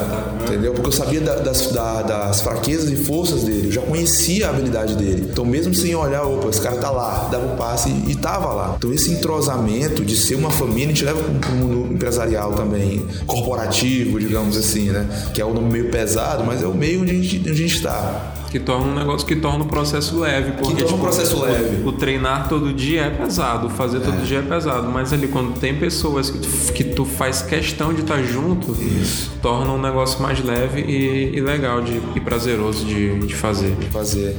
Entendeu? 0.42 0.72
Porque 0.72 0.88
eu 0.88 0.92
sabia 0.92 1.20
da, 1.20 1.36
das, 1.36 1.72
da, 1.72 2.02
das 2.02 2.40
fraquezas 2.40 2.90
e 2.90 2.96
forças 2.96 3.42
dele, 3.42 3.68
eu 3.68 3.72
já 3.72 3.82
conhecia 3.82 4.46
a 4.46 4.50
habilidade 4.50 4.96
dele. 4.96 5.28
Então, 5.30 5.44
mesmo 5.44 5.74
sem 5.74 5.94
olhar, 5.94 6.22
opa, 6.22 6.48
esse 6.48 6.60
cara 6.60 6.76
tá 6.76 6.90
lá, 6.90 7.28
dava 7.30 7.52
um 7.52 7.56
passe 7.56 7.90
e 8.06 8.14
tava 8.14 8.52
lá. 8.52 8.74
Então, 8.76 8.92
esse 8.92 9.10
entrosamento 9.10 10.04
de 10.04 10.16
ser 10.16 10.36
uma 10.36 10.50
família, 10.50 10.86
a 10.86 10.88
gente 10.90 11.04
leva 11.04 11.22
pro 11.22 11.52
mundo 11.52 11.92
empresarial 11.92 12.52
também, 12.52 13.06
corporativo, 13.26 14.18
digamos 14.18 14.56
assim, 14.56 14.90
né? 14.90 15.06
Que 15.34 15.40
é 15.40 15.44
o 15.44 15.52
nome 15.52 15.70
meio 15.70 15.90
pesado, 15.90 16.44
mas 16.44 16.62
é 16.62 16.66
o 16.66 16.74
meio 16.74 17.02
onde 17.02 17.17
gente, 17.22 17.38
onde 17.38 17.50
a 17.50 17.54
gente 17.54 17.74
está. 17.74 18.34
Que 18.50 18.58
torna 18.58 18.86
um 18.86 18.94
negócio 18.94 19.26
que 19.26 19.36
torna 19.36 19.64
o 19.64 19.68
processo 19.68 20.18
leve. 20.18 20.52
Porque, 20.52 20.74
que 20.74 20.82
torna 20.82 20.86
tipo, 20.86 20.94
um 20.94 21.00
processo 21.00 21.36
o, 21.36 21.42
leve. 21.42 21.86
O, 21.86 21.92
treinar 21.92 22.48
todo 22.48 22.72
dia 22.72 23.02
é 23.02 23.10
pesado, 23.10 23.68
fazer 23.68 24.00
todo 24.00 24.20
é. 24.20 24.24
dia 24.24 24.38
é 24.38 24.42
pesado. 24.42 24.88
Mas 24.88 25.12
ali, 25.12 25.28
quando 25.28 25.58
tem 25.58 25.78
pessoas 25.78 26.30
que 26.30 26.38
tu, 26.38 26.72
que 26.72 26.84
tu 26.84 27.04
faz 27.04 27.42
questão 27.42 27.92
de 27.92 28.00
estar 28.00 28.22
junto, 28.22 28.72
Isso. 28.72 29.32
torna 29.42 29.70
um 29.72 29.80
negócio 29.80 30.22
mais 30.22 30.42
leve 30.42 30.80
e, 30.80 31.36
e 31.36 31.40
legal 31.40 31.82
de, 31.82 32.00
e 32.16 32.20
prazeroso 32.20 32.86
de, 32.86 33.18
de 33.18 33.34
fazer. 33.34 33.76
Fazer. 33.90 34.34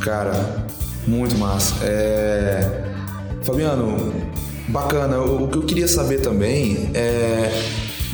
Cara, 0.00 0.66
muito 1.06 1.36
massa. 1.36 1.84
É... 1.84 2.84
Fabiano, 3.42 4.14
bacana. 4.68 5.18
O, 5.18 5.44
o 5.44 5.48
que 5.48 5.58
eu 5.58 5.62
queria 5.62 5.88
saber 5.88 6.20
também 6.20 6.90
é 6.94 7.50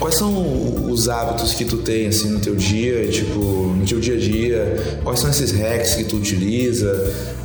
Quais 0.00 0.14
são 0.14 0.90
os 0.90 1.10
hábitos 1.10 1.52
que 1.52 1.66
tu 1.66 1.76
tem 1.76 2.06
assim 2.06 2.30
no 2.30 2.40
teu 2.40 2.56
dia, 2.56 3.06
tipo, 3.08 3.38
no 3.38 3.84
teu 3.86 4.00
dia 4.00 4.14
a 4.14 4.18
dia? 4.18 5.00
Quais 5.04 5.20
são 5.20 5.28
esses 5.28 5.52
hacks 5.52 5.94
que 5.94 6.04
tu 6.04 6.16
utiliza 6.16 6.88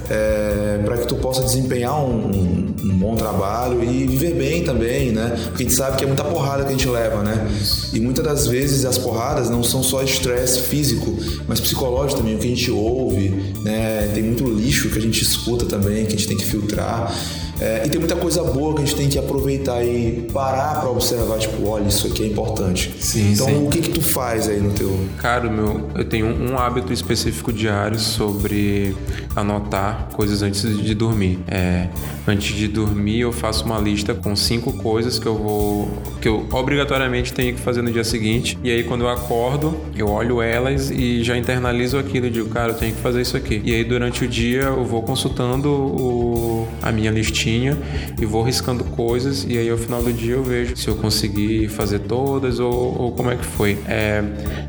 é, 0.09 0.79
para 0.85 0.97
que 0.97 1.07
tu 1.07 1.15
possa 1.15 1.43
desempenhar 1.43 1.99
um, 1.99 2.27
um, 2.27 2.75
um, 2.83 2.97
bom 2.97 3.15
trabalho 3.15 3.83
e 3.83 4.05
viver 4.07 4.35
bem 4.35 4.63
também, 4.63 5.11
né? 5.11 5.35
Porque 5.47 5.63
a 5.63 5.65
gente 5.65 5.73
sabe 5.75 5.97
que 5.97 6.03
é 6.03 6.07
muita 6.07 6.23
porrada 6.23 6.63
que 6.63 6.69
a 6.69 6.71
gente 6.71 6.87
leva, 6.87 7.23
né? 7.23 7.47
E 7.93 7.99
muitas 7.99 8.23
das 8.23 8.47
vezes 8.47 8.85
as 8.85 8.97
porradas 8.97 9.49
não 9.49 9.63
são 9.63 9.83
só 9.83 10.01
estresse 10.01 10.61
físico, 10.61 11.17
mas 11.47 11.59
psicológico 11.59 12.21
também, 12.21 12.35
o 12.35 12.39
que 12.39 12.45
a 12.45 12.49
gente 12.49 12.71
ouve, 12.71 13.29
né? 13.63 14.11
Tem 14.13 14.23
muito 14.23 14.45
lixo 14.45 14.89
que 14.89 14.97
a 14.97 15.01
gente 15.01 15.21
escuta 15.21 15.65
também, 15.65 16.05
que 16.05 16.13
a 16.13 16.17
gente 16.17 16.27
tem 16.27 16.37
que 16.37 16.45
filtrar. 16.45 17.13
É, 17.59 17.83
e 17.85 17.89
tem 17.89 17.99
muita 17.99 18.15
coisa 18.15 18.43
boa 18.43 18.75
que 18.75 18.81
a 18.81 18.85
gente 18.85 18.95
tem 18.95 19.09
que 19.09 19.17
aproveitar 19.17 19.83
e 19.83 20.27
parar 20.33 20.81
para 20.81 20.89
observar, 20.89 21.37
tipo, 21.37 21.67
olha, 21.67 21.87
isso 21.87 22.07
aqui 22.07 22.23
é 22.23 22.27
importante. 22.27 22.93
Sim, 22.99 23.31
então, 23.31 23.47
sim. 23.47 23.65
o 23.65 23.69
que 23.69 23.81
que 23.81 23.89
tu 23.89 24.01
faz 24.01 24.49
aí 24.49 24.59
no 24.59 24.71
teu... 24.71 24.93
Cara, 25.17 25.49
meu, 25.49 25.89
eu 25.95 26.03
tenho 26.03 26.25
um 26.27 26.57
hábito 26.57 26.91
específico 26.91 27.53
diário 27.53 27.97
sobre 27.97 28.95
anotar 29.35 30.09
coisas 30.13 30.41
antes 30.41 30.61
de 30.61 30.93
dormir. 30.93 31.39
É, 31.47 31.87
antes 32.27 32.55
de 32.55 32.67
dormir, 32.67 33.21
eu 33.21 33.31
faço 33.31 33.65
uma 33.65 33.79
lista 33.79 34.13
com 34.13 34.35
cinco 34.35 34.73
coisas 34.73 35.17
que 35.17 35.25
eu 35.25 35.35
vou... 35.35 35.89
que 36.21 36.27
eu 36.27 36.45
obrigatoriamente 36.51 37.33
tenho 37.33 37.53
que 37.55 37.61
fazer 37.61 37.81
no 37.81 37.91
dia 37.91 38.03
seguinte. 38.03 38.57
E 38.63 38.69
aí, 38.69 38.83
quando 38.83 39.01
eu 39.01 39.09
acordo, 39.09 39.77
eu 39.95 40.09
olho 40.09 40.41
elas 40.41 40.91
e 40.91 41.23
já 41.23 41.37
internalizo 41.37 41.97
aquilo. 41.97 42.29
Digo, 42.29 42.49
cara, 42.49 42.73
eu 42.73 42.75
tenho 42.75 42.93
que 42.93 43.01
fazer 43.01 43.21
isso 43.21 43.37
aqui. 43.37 43.61
E 43.63 43.73
aí, 43.73 43.83
durante 43.83 44.25
o 44.25 44.27
dia, 44.27 44.63
eu 44.63 44.83
vou 44.83 45.01
consultando 45.01 45.69
o, 45.69 46.67
a 46.81 46.91
minha 46.91 47.11
listinha 47.11 47.44
e 47.49 48.25
vou 48.25 48.43
riscando 48.43 48.83
coisas 48.83 49.45
e 49.47 49.57
aí 49.57 49.69
ao 49.69 49.77
final 49.77 50.01
do 50.01 50.11
dia 50.11 50.33
eu 50.33 50.43
vejo 50.43 50.75
se 50.75 50.87
eu 50.87 50.95
consegui 50.95 51.67
fazer 51.67 51.99
todas 51.99 52.59
ou, 52.59 53.01
ou 53.01 53.11
como 53.11 53.31
é 53.31 53.35
que 53.35 53.45
foi. 53.45 53.77
É, 53.87 54.23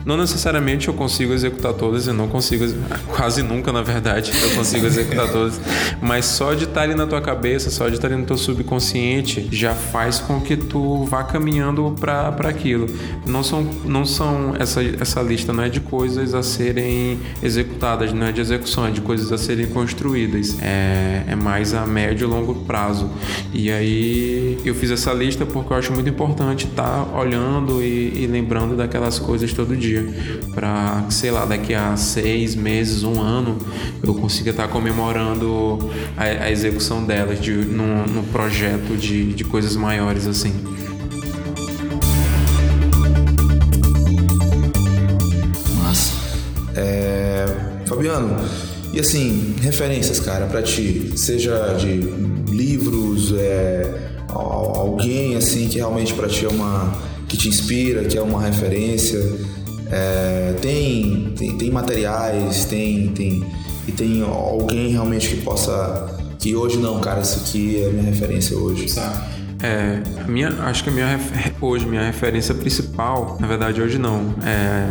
não 0.05 0.17
necessariamente 0.17 0.89
eu 0.89 0.95
consigo 0.95 1.33
executar 1.33 1.73
todas, 1.75 2.07
eu 2.07 2.15
não 2.15 2.29
consigo, 2.29 2.65
quase 3.15 3.43
nunca 3.43 3.73
na 3.73 3.83
verdade, 3.83 4.33
eu 4.43 4.51
consigo 4.51 4.87
executar 4.87 5.31
todas, 5.31 5.61
mas 6.01 6.25
só 6.27 6.55
de 6.55 6.65
estar 6.65 6.83
ali 6.83 6.95
na 6.95 7.07
tua 7.07 7.21
cabeça, 7.21 7.71
só 7.71 7.89
de 7.89 7.95
estar 7.95 8.09
ali 8.09 8.17
no 8.17 8.27
teu 8.27 8.37
subconsciente 8.37 9.49
já 9.51 9.75
faz 9.75 10.19
com 10.19 10.41
que 10.41 10.57
tu 10.57 11.05
vá 11.05 11.25
caminhando 11.25 11.95
para 11.99 12.49
aquilo. 12.49 12.87
Não 13.27 13.43
são, 13.43 13.63
não 13.85 14.05
são 14.05 14.55
essa, 14.59 14.83
essa 14.83 15.21
lista 15.23 15.53
não 15.53 15.65
é 15.65 15.69
de 15.69 15.81
coisas 15.81 16.35
a 16.35 16.43
serem 16.43 17.19
executadas, 17.43 18.13
não 18.13 18.27
é 18.27 18.33
de 18.33 18.41
execução, 18.41 18.87
é 18.87 18.91
de 18.91 19.01
coisas 19.01 19.33
a 19.33 19.39
serem 19.39 19.67
construídas. 19.67 20.57
É, 20.61 21.25
é 21.29 21.37
mais 21.37 21.75
a 21.75 21.87
médio 21.87 22.27
e 22.27 22.31
longo 22.31 22.55
prazo. 22.67 23.11
E 23.53 23.71
aí 23.71 24.59
eu 24.65 24.75
fiz 24.75 24.91
essa 24.91 25.13
lista 25.13 25.47
porque 25.47 25.73
eu 25.73 25.77
acho 25.77 25.93
muito 25.93 26.09
importante 26.09 26.67
estar 26.67 27.05
tá 27.05 27.19
olhando 27.19 27.83
e, 27.83 28.25
e 28.25 28.27
lembrando 28.27 28.77
daquelas 28.77 29.19
coisas 29.19 29.53
todo 29.53 29.77
dia. 29.77 30.07
Para, 30.55 31.05
sei 31.11 31.31
lá, 31.31 31.45
daqui 31.45 31.75
a 31.75 31.97
seis 31.97 32.55
meses, 32.55 33.03
um 33.03 33.21
ano, 33.21 33.59
eu 34.03 34.15
consiga 34.15 34.51
estar 34.51 34.65
tá 34.65 34.69
comemorando 34.69 35.79
a, 36.17 36.25
a, 36.25 36.51
execução 36.51 37.05
delas 37.05 37.41
de, 37.41 37.53
no, 37.53 38.07
no 38.07 38.23
projeto 38.25 38.97
de, 38.97 39.33
de 39.33 39.45
coisas 39.45 39.77
maiores 39.77 40.27
assim. 40.27 40.53
Massa. 45.83 46.13
É, 46.75 47.47
Fabiano, 47.87 48.37
e 48.97 49.01
assim, 49.01 49.55
referências, 49.61 50.19
cara, 50.19 50.47
para 50.47 50.63
ti, 50.63 51.13
seja 51.17 51.75
de 51.75 52.01
livros, 52.49 53.31
é, 53.37 54.09
alguém 54.31 55.37
assim 55.37 55.69
que 55.69 55.77
realmente 55.77 56.15
para 56.15 56.27
ti 56.27 56.47
é 56.47 56.49
uma 56.49 56.97
que 57.29 57.37
te 57.37 57.47
inspira, 57.47 58.05
que 58.05 58.17
é 58.17 58.23
uma 58.23 58.41
referência. 58.41 59.21
É, 59.91 60.55
tem, 60.63 61.35
tem, 61.37 61.59
tem 61.59 61.71
materiais, 61.71 62.65
tem, 62.65 63.09
tem 63.09 63.45
e 63.87 63.93
tem 63.93 64.23
alguém 64.23 64.89
realmente 64.89 65.29
que 65.29 65.43
possa 65.43 66.19
que 66.39 66.57
hoje 66.57 66.79
não, 66.79 66.99
cara, 66.99 67.21
isso 67.21 67.41
aqui 67.41 67.85
é 67.85 67.91
minha 67.91 68.05
referência 68.05 68.57
hoje. 68.57 68.89
Sabe? 68.89 69.27
É, 69.63 70.01
minha, 70.27 70.49
acho 70.63 70.83
que 70.83 70.91
minha 70.91 71.21
hoje 71.61 71.85
minha 71.85 72.03
referência 72.03 72.55
principal, 72.55 73.37
na 73.39 73.47
verdade 73.47 73.83
hoje 73.83 73.99
não, 73.99 74.35
é 74.43 74.91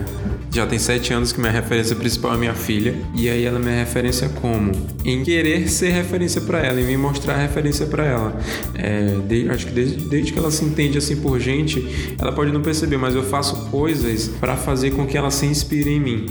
já 0.56 0.66
tem 0.66 0.80
sete 0.80 1.14
anos 1.14 1.34
que 1.34 1.40
minha 1.40 1.52
referência 1.52 1.96
principal 1.96 2.34
é 2.34 2.38
minha 2.38 2.54
filha. 2.54 2.96
E 3.14 3.30
aí 3.30 3.44
ela 3.44 3.60
é 3.60 3.62
minha 3.62 3.76
referência 3.76 4.30
como? 4.30 4.72
Em 5.04 5.22
querer 5.24 5.68
ser 5.68 5.92
referência 5.92 6.40
para 6.40 6.60
ela, 6.60 6.80
em 6.80 6.86
me 6.86 6.96
mostrar 6.96 7.36
referência 7.36 7.86
para 7.86 8.06
ela. 8.06 8.40
É, 8.74 9.18
de, 9.28 9.50
acho 9.50 9.68
que 9.68 9.74
desde, 9.74 9.98
desde 10.08 10.32
que 10.32 10.40
ela 10.40 10.50
se 10.50 10.64
entende 10.64 10.98
assim 10.98 11.18
por 11.18 11.40
gente, 11.40 12.16
ela 12.18 12.32
pode 12.32 12.52
não 12.52 12.62
perceber, 12.62 12.98
mas 12.98 13.14
eu 13.16 13.24
faço 13.24 13.70
coisas 13.70 14.30
para 14.40 14.56
fazer 14.56 14.92
com 14.92 15.06
que 15.06 15.18
ela 15.18 15.30
se 15.30 15.46
inspire 15.46 15.90
em 15.90 16.00
mim. 16.00 16.26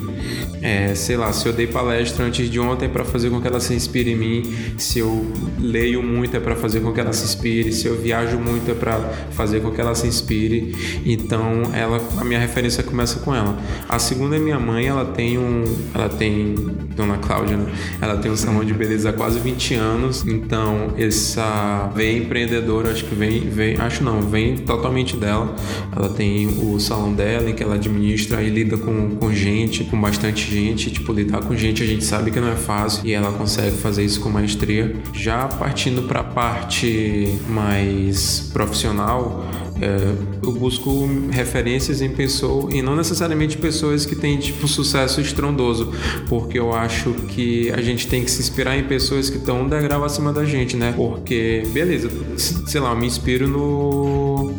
É, 0.63 0.95
sei 0.95 1.17
lá, 1.17 1.31
se 1.31 1.47
eu 1.47 1.53
dei 1.53 1.67
palestra 1.67 2.25
antes 2.25 2.49
de 2.49 2.59
ontem 2.59 2.87
é 2.87 2.89
para 2.89 3.05
fazer 3.05 3.29
com 3.29 3.41
que 3.41 3.47
ela 3.47 3.61
se 3.61 3.75
inspire 3.75 4.13
em 4.13 4.17
mim, 4.17 4.55
se 4.79 5.01
eu 5.01 5.31
leio 5.61 6.03
muito 6.03 6.35
é 6.35 6.41
para 6.41 6.57
fazer 6.57 6.81
com 6.81 6.93
que 6.93 7.01
ela 7.01 7.13
se 7.13 7.25
inspire, 7.25 7.71
se 7.73 7.87
eu 7.87 8.01
viajo 8.01 8.39
muito 8.39 8.71
é 8.71 8.75
para 8.75 8.99
fazer 9.33 9.61
com 9.61 9.71
que 9.71 9.81
ela 9.81 9.95
se 9.95 10.07
inspire. 10.07 10.75
Então, 11.05 11.63
ela, 11.75 12.01
a 12.17 12.25
minha 12.25 12.39
referência 12.39 12.83
começa 12.83 13.21
com 13.21 13.35
ela. 13.35 13.59
A 13.87 13.99
segunda 14.15 14.37
é 14.37 14.39
minha 14.39 14.61
mãe, 14.61 14.87
ela 14.87 15.05
tem 15.05 15.37
um, 15.37 15.65
ela 15.93 16.09
tem 16.09 16.55
Dona 16.95 17.19
Cláudia, 17.19 17.57
né? 17.57 17.73
Ela 18.01 18.17
tem 18.17 18.31
um 18.31 18.37
salão 18.37 18.65
de 18.65 18.73
beleza 18.73 19.11
há 19.11 19.13
quase 19.13 19.41
20 19.41 19.75
anos, 19.75 20.25
então 20.25 20.95
essa 20.97 21.91
veia 21.97 22.19
empreendedora, 22.19 22.93
acho 22.93 23.05
que 23.07 23.15
vem, 23.15 23.41
vem, 23.41 23.77
acho 23.77 24.05
não, 24.05 24.23
vem 24.23 24.57
totalmente 24.57 25.17
dela. 25.17 25.53
Ela 25.95 26.09
tem 26.11 26.47
o 26.47 26.79
salão 26.79 27.13
dela 27.13 27.51
em 27.51 27.55
que 27.55 27.63
ela 27.63 27.75
administra 27.75 28.41
e 28.41 28.49
lida 28.49 28.77
com, 28.77 29.17
com 29.17 29.33
gente, 29.33 29.83
com 29.83 30.01
bastante 30.01 30.49
gente, 30.49 30.93
tipo, 30.93 31.13
lidar 31.13 31.41
com 31.41 31.57
gente 31.57 31.83
a 31.83 31.87
gente 31.87 32.05
sabe 32.05 32.31
que 32.31 32.39
não 32.39 32.53
é 32.53 32.57
fácil 32.57 33.05
e 33.05 33.13
ela 33.13 33.33
consegue 33.33 33.77
fazer 33.79 34.05
isso 34.05 34.21
com 34.21 34.31
maestria. 34.31 34.95
Já 35.13 35.49
partindo 35.49 36.07
para 36.07 36.21
a 36.21 36.25
parte 36.25 37.37
mais 37.49 38.49
profissional, 38.53 39.45
é, 39.81 40.15
eu 40.43 40.53
busco 40.53 41.09
referências 41.31 42.01
em 42.01 42.09
pessoas 42.09 42.73
e 42.75 42.81
não 42.81 42.95
necessariamente 42.95 43.57
pessoas 43.57 44.07
que 44.07 44.15
têm 44.15 44.39
tipo 44.39 44.69
sucesso 44.69 45.21
estrondoso, 45.21 45.93
porque 46.29 46.59
eu 46.59 46.73
acho 46.73 47.13
que 47.29 47.71
a 47.73 47.81
gente 47.81 48.07
tem 48.07 48.25
que 48.25 48.31
se 48.31 48.41
inspirar 48.41 48.77
em 48.77 48.85
pessoas 48.85 49.29
que 49.29 49.37
estão 49.37 49.63
um 49.63 49.69
degrau 49.69 50.05
acima 50.05 50.33
da 50.33 50.45
gente, 50.45 50.77
né? 50.77 50.93
Porque, 50.97 51.65
beleza, 51.73 52.11
sei 52.37 52.81
lá, 52.81 52.91
eu 52.91 52.97
me 52.97 53.07
inspiro 53.07 53.49
no 53.49 54.53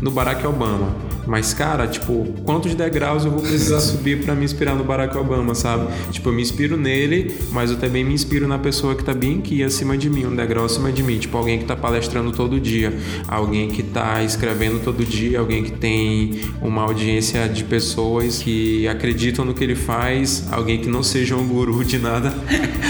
no 0.00 0.10
Barack 0.10 0.46
Obama. 0.46 1.05
Mas, 1.26 1.52
cara, 1.52 1.86
tipo, 1.86 2.26
quantos 2.44 2.74
degraus 2.74 3.24
eu 3.24 3.30
vou 3.30 3.40
precisar 3.40 3.80
subir 3.80 4.22
para 4.24 4.34
me 4.34 4.44
inspirar 4.44 4.74
no 4.74 4.84
Barack 4.84 5.16
Obama, 5.16 5.54
sabe? 5.54 5.92
Tipo, 6.12 6.28
eu 6.28 6.32
me 6.32 6.42
inspiro 6.42 6.76
nele, 6.76 7.34
mas 7.50 7.70
eu 7.70 7.76
também 7.76 8.04
me 8.04 8.14
inspiro 8.14 8.46
na 8.46 8.58
pessoa 8.58 8.94
que 8.94 9.04
tá 9.04 9.12
bem 9.12 9.38
aqui 9.38 9.62
acima 9.62 9.98
de 9.98 10.08
mim, 10.08 10.26
um 10.26 10.36
degrau 10.36 10.64
acima 10.64 10.92
de 10.92 11.02
mim. 11.02 11.18
Tipo, 11.18 11.36
alguém 11.36 11.58
que 11.58 11.64
tá 11.64 11.74
palestrando 11.74 12.30
todo 12.30 12.60
dia, 12.60 12.96
alguém 13.26 13.68
que 13.68 13.82
tá 13.82 14.22
escrevendo 14.22 14.82
todo 14.82 15.04
dia, 15.04 15.40
alguém 15.40 15.64
que 15.64 15.72
tem 15.72 16.40
uma 16.62 16.82
audiência 16.82 17.48
de 17.48 17.64
pessoas 17.64 18.38
que 18.38 18.86
acreditam 18.86 19.44
no 19.44 19.52
que 19.52 19.64
ele 19.64 19.74
faz, 19.74 20.46
alguém 20.52 20.78
que 20.78 20.88
não 20.88 21.02
seja 21.02 21.36
um 21.36 21.46
guru 21.46 21.84
de 21.84 21.98
nada. 21.98 22.32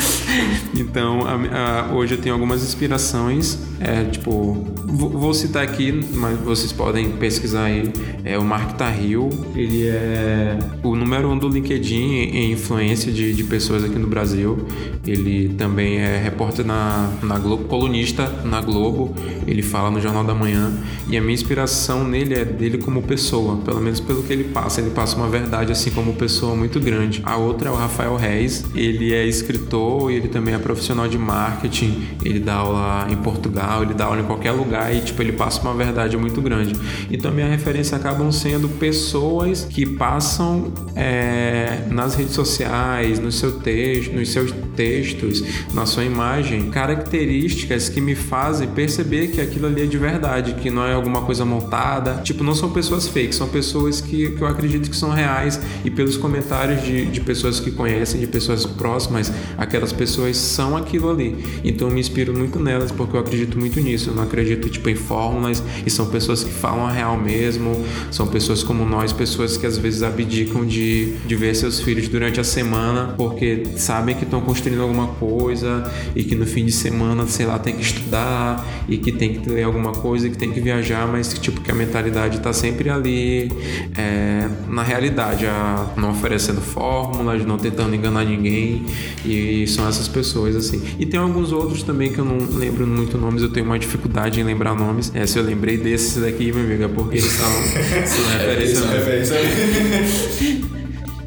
então, 0.78 1.20
a, 1.26 1.88
a, 1.88 1.94
hoje 1.94 2.14
eu 2.14 2.18
tenho 2.18 2.34
algumas 2.34 2.62
inspirações, 2.62 3.58
é, 3.80 4.04
tipo, 4.04 4.75
vou 4.86 5.34
citar 5.34 5.62
aqui, 5.62 6.04
mas 6.14 6.38
vocês 6.38 6.72
podem 6.72 7.10
pesquisar 7.12 7.64
aí. 7.64 7.92
É 8.24 8.38
o 8.38 8.44
Mark 8.44 8.76
Tahil, 8.76 9.28
ele 9.54 9.86
é 9.86 10.58
o 10.82 10.94
número 10.94 11.28
um 11.28 11.38
do 11.38 11.48
LinkedIn 11.48 11.96
em 11.96 12.52
influência 12.52 13.12
de, 13.12 13.34
de 13.34 13.44
pessoas 13.44 13.84
aqui 13.84 13.98
no 13.98 14.06
Brasil. 14.06 14.66
Ele 15.06 15.50
também 15.50 15.98
é 15.98 16.18
repórter 16.18 16.64
na, 16.64 17.10
na 17.22 17.38
Globo, 17.38 17.64
colunista 17.64 18.28
na 18.44 18.60
Globo. 18.60 19.14
Ele 19.46 19.62
fala 19.62 19.90
no 19.90 20.00
Jornal 20.00 20.24
da 20.24 20.34
Manhã. 20.34 20.72
E 21.08 21.16
a 21.16 21.20
minha 21.20 21.34
inspiração 21.34 22.06
nele 22.06 22.34
é 22.34 22.44
dele 22.44 22.78
como 22.78 23.02
pessoa, 23.02 23.56
pelo 23.58 23.80
menos 23.80 24.00
pelo 24.00 24.22
que 24.22 24.32
ele 24.32 24.44
passa. 24.44 24.80
Ele 24.80 24.90
passa 24.90 25.16
uma 25.16 25.28
verdade 25.28 25.72
assim 25.72 25.90
como 25.90 26.14
pessoa 26.14 26.56
muito 26.56 26.80
grande. 26.80 27.22
A 27.24 27.36
outra 27.36 27.68
é 27.68 27.72
o 27.72 27.76
Rafael 27.76 28.16
Reis. 28.16 28.64
Ele 28.74 29.14
é 29.14 29.24
escritor 29.24 30.10
e 30.10 30.16
ele 30.16 30.28
também 30.28 30.54
é 30.54 30.58
profissional 30.58 31.06
de 31.06 31.18
marketing. 31.18 32.06
Ele 32.24 32.40
dá 32.40 32.54
aula 32.54 33.06
em 33.10 33.16
Portugal, 33.16 33.82
ele 33.82 33.94
dá 33.94 34.06
aula 34.06 34.20
em 34.20 34.24
qualquer 34.24 34.52
lugar 34.52 34.75
e 34.92 35.00
tipo 35.00 35.22
ele 35.22 35.32
passa 35.32 35.60
uma 35.60 35.74
verdade 35.74 36.16
muito 36.16 36.40
grande. 36.40 36.74
Então 37.10 37.32
minha 37.32 37.48
referência 37.48 37.96
acabam 37.96 38.30
sendo 38.30 38.68
pessoas 38.68 39.64
que 39.64 39.86
passam 39.86 40.72
é, 40.94 41.80
nas 41.90 42.14
redes 42.14 42.34
sociais, 42.34 43.18
no 43.18 43.32
seu 43.32 43.52
texto, 43.60 44.12
nos 44.12 44.30
seus 44.30 44.52
textos, 44.76 45.42
na 45.72 45.86
sua 45.86 46.04
imagem, 46.04 46.70
características 46.70 47.88
que 47.88 48.00
me 48.00 48.14
fazem 48.14 48.68
perceber 48.68 49.28
que 49.28 49.40
aquilo 49.40 49.66
ali 49.66 49.82
é 49.82 49.86
de 49.86 49.98
verdade, 49.98 50.54
que 50.54 50.70
não 50.70 50.84
é 50.84 50.92
alguma 50.92 51.22
coisa 51.22 51.44
montada. 51.44 52.20
Tipo, 52.22 52.44
não 52.44 52.54
são 52.54 52.70
pessoas 52.70 53.08
fakes, 53.08 53.36
são 53.36 53.48
pessoas 53.48 54.00
que, 54.00 54.30
que 54.32 54.42
eu 54.42 54.46
acredito 54.46 54.90
que 54.90 54.96
são 54.96 55.10
reais 55.10 55.60
e 55.84 55.90
pelos 55.90 56.16
comentários 56.16 56.82
de, 56.82 57.06
de 57.06 57.20
pessoas 57.20 57.58
que 57.58 57.70
conhecem, 57.70 58.20
de 58.20 58.26
pessoas 58.26 58.66
próximas, 58.66 59.32
aquelas 59.56 59.92
pessoas 59.92 60.36
são 60.36 60.76
aquilo 60.76 61.10
ali. 61.10 61.36
Então 61.64 61.88
eu 61.88 61.94
me 61.94 62.00
inspiro 62.00 62.36
muito 62.36 62.58
nelas 62.58 62.92
porque 62.92 63.16
eu 63.16 63.20
acredito 63.20 63.58
muito 63.58 63.80
nisso. 63.80 64.10
Eu 64.10 64.14
não 64.14 64.22
acredito 64.22 64.65
tipo 64.70 64.88
em 64.88 64.94
fórmulas 64.94 65.62
e 65.84 65.90
são 65.90 66.06
pessoas 66.06 66.44
que 66.44 66.52
falam 66.52 66.86
a 66.86 66.90
real 66.90 67.16
mesmo, 67.16 67.84
são 68.10 68.26
pessoas 68.26 68.62
como 68.62 68.84
nós, 68.84 69.12
pessoas 69.12 69.56
que 69.56 69.66
às 69.66 69.76
vezes 69.76 70.02
abdicam 70.02 70.64
de, 70.64 71.16
de 71.26 71.36
ver 71.36 71.54
seus 71.54 71.80
filhos 71.80 72.08
durante 72.08 72.40
a 72.40 72.44
semana 72.44 73.14
porque 73.16 73.64
sabem 73.76 74.14
que 74.14 74.24
estão 74.24 74.40
construindo 74.40 74.82
alguma 74.82 75.08
coisa 75.08 75.90
e 76.14 76.22
que 76.22 76.34
no 76.34 76.46
fim 76.46 76.64
de 76.64 76.72
semana, 76.72 77.26
sei 77.26 77.46
lá, 77.46 77.58
tem 77.58 77.76
que 77.76 77.82
estudar 77.82 78.66
e 78.88 78.98
que 78.98 79.12
tem 79.12 79.34
que 79.34 79.48
ler 79.48 79.64
alguma 79.64 79.92
coisa, 79.92 80.28
que 80.28 80.36
tem 80.36 80.50
que 80.50 80.60
viajar, 80.60 81.06
mas 81.06 81.32
tipo 81.34 81.60
que 81.60 81.70
a 81.70 81.74
mentalidade 81.74 82.38
está 82.38 82.52
sempre 82.52 82.90
ali 82.90 83.50
é, 83.96 84.48
na 84.68 84.82
realidade, 84.82 85.46
a, 85.46 85.92
não 85.96 86.10
oferecendo 86.10 86.60
fórmulas, 86.60 87.44
não 87.44 87.58
tentando 87.58 87.94
enganar 87.94 88.24
ninguém 88.24 88.84
e 89.24 89.66
são 89.66 89.88
essas 89.88 90.08
pessoas 90.08 90.56
assim. 90.56 90.82
E 90.98 91.06
tem 91.06 91.18
alguns 91.18 91.52
outros 91.52 91.82
também 91.82 92.12
que 92.12 92.18
eu 92.18 92.24
não 92.24 92.38
lembro 92.58 92.86
muito 92.86 93.18
nomes, 93.18 93.42
eu 93.42 93.50
tenho 93.50 93.66
uma 93.66 93.78
dificuldade 93.78 94.40
em 94.40 94.44
lembrar 94.44 94.55
nomes. 94.64 95.12
É, 95.14 95.26
se 95.26 95.38
eu 95.38 95.42
lembrei 95.42 95.76
desses 95.76 96.22
daqui, 96.22 96.52
minha 96.52 96.64
amiga, 96.64 96.88
porque 96.88 97.18
eles 97.18 97.32
são, 97.32 97.50
são 98.06 98.90
referência. 98.90 99.36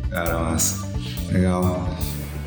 Cara, 0.10 0.40
massa. 0.40 0.88
Legal. 1.32 1.90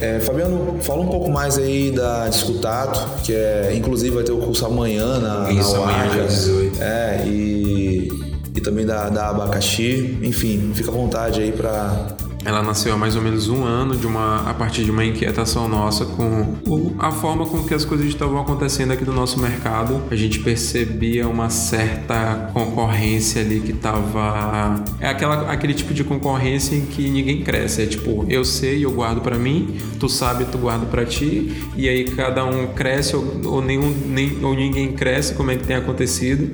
É, 0.01 0.18
Fabiano, 0.18 0.78
fala 0.83 1.03
um 1.03 1.09
pouco 1.09 1.30
mais 1.30 1.57
aí 1.57 1.93
da 1.93 2.28
Discutato, 2.28 3.22
que 3.22 3.33
é, 3.33 3.72
inclusive 3.72 4.16
vai 4.16 4.24
ter 4.24 4.33
o 4.33 4.39
curso 4.39 4.66
amanhã 4.66 5.20
na, 5.20 5.53
Isso, 5.53 5.76
na 5.76 5.83
amanhã, 5.85 6.11
dia 6.11 6.24
18. 6.24 6.83
É, 6.83 7.24
e, 7.24 8.09
e 8.53 8.61
também 8.61 8.85
da, 8.85 9.09
da 9.09 9.28
Abacaxi. 9.28 10.18
Enfim, 10.22 10.72
fica 10.74 10.91
à 10.91 10.93
vontade 10.93 11.41
aí 11.41 11.53
para 11.53 12.16
ela 12.45 12.62
nasceu 12.62 12.93
há 12.95 12.97
mais 12.97 13.14
ou 13.14 13.22
menos 13.22 13.49
um 13.49 13.64
ano 13.64 13.97
de 13.97 14.07
uma, 14.07 14.49
a 14.49 14.55
partir 14.55 14.84
de 14.84 14.90
uma 14.90 15.05
inquietação 15.05 15.68
nossa 15.68 16.05
com 16.05 16.57
o, 16.66 16.95
a 16.99 17.12
forma 17.12 17.47
com 17.47 17.62
que 17.62 17.72
as 17.72 17.84
coisas 17.84 18.07
estavam 18.07 18.40
acontecendo 18.40 18.93
aqui 18.93 19.05
no 19.05 19.12
nosso 19.12 19.38
mercado. 19.38 20.03
A 20.11 20.16
gente 20.16 20.40
percebia 20.40 21.28
uma 21.28 21.49
certa 21.51 22.51
concorrência 22.53 23.40
ali 23.40 23.61
que 23.61 23.72
estava 23.72 24.82
é 25.01 25.09
aquela, 25.09 25.51
aquele 25.51 25.74
tipo 25.74 25.95
de 25.95 26.03
concorrência 26.03 26.74
em 26.74 26.86
que 26.86 27.09
ninguém 27.09 27.43
cresce. 27.43 27.82
É 27.82 27.86
tipo, 27.86 28.26
eu 28.28 28.45
sei, 28.45 28.84
eu 28.84 28.90
guardo 28.90 29.20
para 29.20 29.38
mim, 29.38 29.78
tu 30.01 30.09
sabe, 30.09 30.45
tu 30.47 30.59
guarda 30.59 30.86
para 30.86 31.05
ti, 31.05 31.53
e 31.76 31.88
aí 31.88 32.05
cada 32.05 32.45
um 32.45 32.68
cresce 32.68 33.14
ou, 33.14 33.40
ou 33.45 33.62
nenhum 33.62 33.93
nem 34.07 34.38
ou 34.43 34.55
ninguém 34.55 34.93
cresce, 34.93 35.34
como 35.34 35.51
é 35.51 35.57
que 35.57 35.64
tem 35.64 35.76
acontecido? 35.76 36.51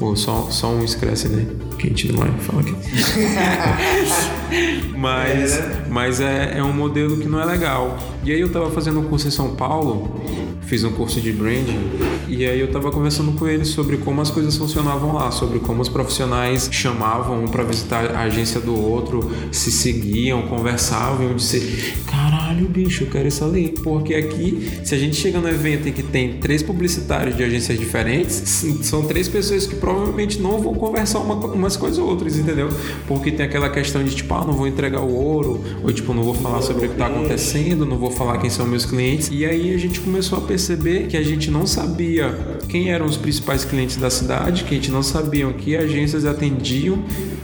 Ou 0.00 0.14
só 0.16 0.48
só 0.50 0.68
uns 0.68 0.94
crescem, 0.94 1.30
né? 1.30 1.46
Que 1.78 1.86
a 1.86 1.90
gente 1.90 2.12
não 2.12 2.20
vai 2.20 2.30
falar 2.38 2.60
aqui. 2.60 2.74
mas 4.96 5.58
é, 5.58 5.84
mas 5.88 6.20
é, 6.20 6.58
é 6.58 6.62
um 6.62 6.72
modelo 6.72 7.16
que 7.16 7.28
não 7.28 7.40
é 7.40 7.44
legal. 7.44 7.98
E 8.24 8.32
aí 8.32 8.40
eu 8.40 8.50
tava 8.50 8.70
fazendo 8.70 9.00
um 9.00 9.04
curso 9.04 9.28
em 9.28 9.30
São 9.30 9.54
Paulo, 9.54 10.20
fiz 10.62 10.84
um 10.84 10.92
curso 10.92 11.20
de 11.20 11.32
branding, 11.32 11.78
e 12.28 12.46
aí 12.46 12.60
eu 12.60 12.70
tava 12.70 12.90
conversando 12.90 13.32
com 13.32 13.46
eles 13.46 13.68
sobre 13.68 13.96
como 13.98 14.20
as 14.20 14.30
coisas 14.30 14.56
funcionavam 14.56 15.12
lá, 15.12 15.30
sobre 15.30 15.58
como 15.58 15.82
os 15.82 15.88
profissionais 15.88 16.68
chamavam 16.70 17.44
um 17.44 17.48
para 17.48 17.62
visitar 17.64 18.14
a 18.14 18.22
agência 18.22 18.60
do 18.60 18.74
outro, 18.74 19.30
se 19.50 19.72
seguiam, 19.72 20.42
conversavam, 20.42 21.26
e 21.26 21.28
eu 21.30 21.34
disse, 21.34 21.94
caralho, 22.06 22.66
bicho, 22.68 23.04
eu 23.04 23.08
quero 23.08 23.28
isso 23.28 23.44
ali. 23.44 23.74
Porque 23.82 24.14
aqui, 24.14 24.80
se 24.84 24.94
a 24.94 24.98
gente 24.98 25.16
chega 25.16 25.40
no 25.40 25.48
evento 25.48 25.88
em 25.88 25.92
que 25.92 26.02
tem 26.02 26.38
três 26.38 26.62
publicitários 26.62 27.36
de 27.36 27.42
agências 27.42 27.78
diferentes, 27.78 28.34
são 28.82 29.02
três 29.04 29.28
pessoas 29.28 29.66
que 29.66 29.74
provavelmente 29.74 30.40
não 30.40 30.60
vão 30.60 30.74
conversar 30.74 31.18
uma, 31.18 31.34
umas 31.34 31.76
com 31.76 31.86
as 31.86 31.98
outras, 31.98 32.38
entendeu? 32.38 32.68
Porque 33.06 33.30
tem 33.30 33.44
aquela 33.44 33.68
questão 33.68 34.02
de 34.02 34.14
tipo, 34.14 34.32
ah, 34.42 34.46
não 34.46 34.54
vou 34.54 34.66
entregar 34.66 35.02
o 35.02 35.14
ouro, 35.14 35.60
ou 35.82 35.92
tipo, 35.92 36.12
não 36.12 36.22
vou 36.22 36.34
falar 36.34 36.62
sobre 36.62 36.86
o 36.86 36.88
que 36.88 36.94
está 36.94 37.06
acontecendo, 37.06 37.86
não 37.86 37.96
vou 37.96 38.10
falar 38.10 38.38
quem 38.38 38.50
são 38.50 38.66
meus 38.66 38.84
clientes. 38.84 39.28
E 39.32 39.44
aí 39.44 39.74
a 39.74 39.78
gente 39.78 40.00
começou 40.00 40.38
a 40.38 40.40
perceber 40.42 41.06
que 41.06 41.16
a 41.16 41.22
gente 41.22 41.50
não 41.50 41.66
sabia 41.66 42.58
quem 42.68 42.90
eram 42.90 43.06
os 43.06 43.16
principais 43.16 43.64
clientes 43.64 43.96
da 43.96 44.10
cidade, 44.10 44.64
que 44.64 44.74
a 44.74 44.76
gente 44.76 44.90
não 44.90 45.02
sabia 45.02 45.50
que 45.52 45.76
agências 45.76 46.24
atendiam, 46.24 46.98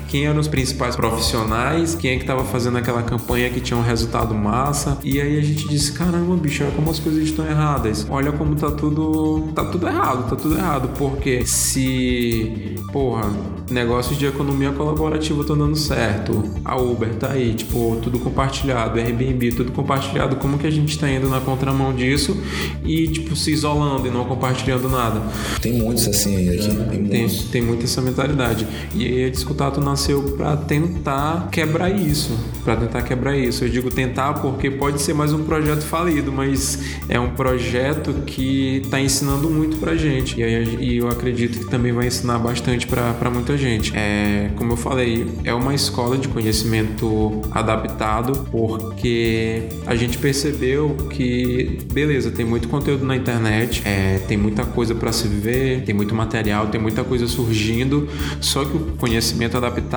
quem 0.09 0.27
eram 0.27 0.41
os 0.41 0.49
principais 0.49 0.97
profissionais, 0.97 1.95
quem 1.95 2.13
é 2.13 2.17
que 2.17 2.23
estava 2.23 2.43
fazendo 2.45 2.79
aquela 2.79 3.03
campanha 3.03 3.51
que 3.51 3.61
tinha 3.61 3.79
um 3.79 3.83
resultado 3.83 4.35
massa. 4.35 4.99
E 5.05 5.21
aí 5.21 5.39
a 5.39 5.43
gente 5.43 5.69
disse, 5.69 5.93
caramba, 5.93 6.35
bicho, 6.37 6.65
olha 6.65 6.73
como 6.73 6.91
as 6.91 6.99
coisas 6.99 7.23
estão 7.23 7.47
erradas. 7.47 8.07
Olha 8.09 8.33
como 8.33 8.57
tá 8.57 8.71
tudo. 8.71 9.49
tá 9.55 9.67
tudo 9.67 9.87
errado, 9.87 10.29
tá 10.31 10.35
tudo 10.35 10.57
errado. 10.57 10.89
Porque 10.97 11.47
se. 11.47 12.77
Porra, 12.91 13.31
negócios 13.71 14.19
de 14.19 14.25
economia 14.25 14.73
colaborativa 14.73 15.43
estão 15.43 15.57
dando 15.57 15.77
certo. 15.77 16.43
A 16.65 16.77
Uber 16.77 17.15
tá 17.15 17.33
aí, 17.33 17.53
tipo, 17.53 17.99
tudo 18.03 18.19
compartilhado, 18.19 18.99
Airbnb, 18.99 19.53
tudo 19.53 19.73
compartilhado. 19.73 20.37
Como 20.37 20.59
que 20.59 20.67
a 20.67 20.71
gente 20.71 20.91
está 20.91 21.11
indo 21.11 21.29
na 21.29 21.41
contramão 21.41 21.95
disso 21.95 22.37
e, 22.83 23.09
tipo, 23.09 23.37
se 23.37 23.53
isolando 23.53 24.07
e 24.07 24.11
não 24.11 24.25
compartilhando 24.25 24.89
nada? 24.89 25.21
Tem 25.61 25.75
muitos 25.75 26.09
assim 26.09 26.35
aí 26.37 26.49
aqui. 26.49 26.75
Tem, 26.75 27.05
tem, 27.05 27.29
tem 27.29 27.63
muita 27.63 27.85
essa 27.85 28.01
mentalidade. 28.01 28.67
E 28.95 29.05
aí 29.05 29.25
a 29.27 29.31
Discutato 29.31 29.81
nasceu 29.99 30.23
para 30.37 30.57
tentar 30.57 31.49
quebrar 31.51 31.91
isso. 31.91 32.39
para 32.65 32.77
tentar 32.77 33.03
quebrar 33.03 33.37
isso. 33.37 33.65
Eu 33.65 33.69
digo 33.69 33.91
tentar 33.91 34.35
porque 34.35 34.71
pode 34.71 35.01
ser 35.01 35.15
mais 35.15 35.33
um 35.33 35.43
projeto 35.43 35.81
falido, 35.81 36.31
mas 36.31 36.79
é 37.09 37.19
um 37.19 37.31
projeto 37.31 38.13
que 38.27 38.83
está 38.85 39.01
ensinando 39.01 39.49
muito 39.49 39.79
pra 39.79 39.97
gente. 39.97 40.39
E, 40.41 40.45
e 40.85 40.99
eu 40.99 41.09
acredito 41.09 41.59
que 41.59 41.65
também 41.65 41.93
vai 41.93 42.07
ensinar 42.07 42.39
bastante 42.39 42.87
para 42.87 43.31
muita 43.31 43.57
gente. 43.57 43.93
É, 43.97 44.51
como 44.55 44.75
eu 44.75 44.77
falei, 44.77 45.27
é 45.45 45.53
uma 45.55 45.75
escola 45.75 46.19
de 46.19 46.29
conhecimento 46.29 47.41
adaptado 47.51 48.47
porque 48.51 49.63
a 49.87 49.97
gente 49.97 50.19
percebeu 50.19 50.95
que, 51.11 51.79
beleza, 51.91 52.31
tem 52.31 52.45
muito 52.45 52.69
conteúdo 52.69 53.05
na 53.05 53.17
internet, 53.17 53.83
é, 53.85 54.21
tem 54.29 54.37
muita 54.37 54.65
coisa 54.65 54.95
para 54.95 55.11
se 55.11 55.27
ver, 55.27 55.85
tem 55.85 55.95
muito 55.95 56.15
material, 56.15 56.67
tem 56.67 56.81
muita 56.81 57.03
coisa 57.03 57.27
surgindo, 57.27 58.07
só 58.41 58.65
que 58.65 58.77
o 58.77 58.81
conhecimento 58.99 59.57
adaptado, 59.57 59.88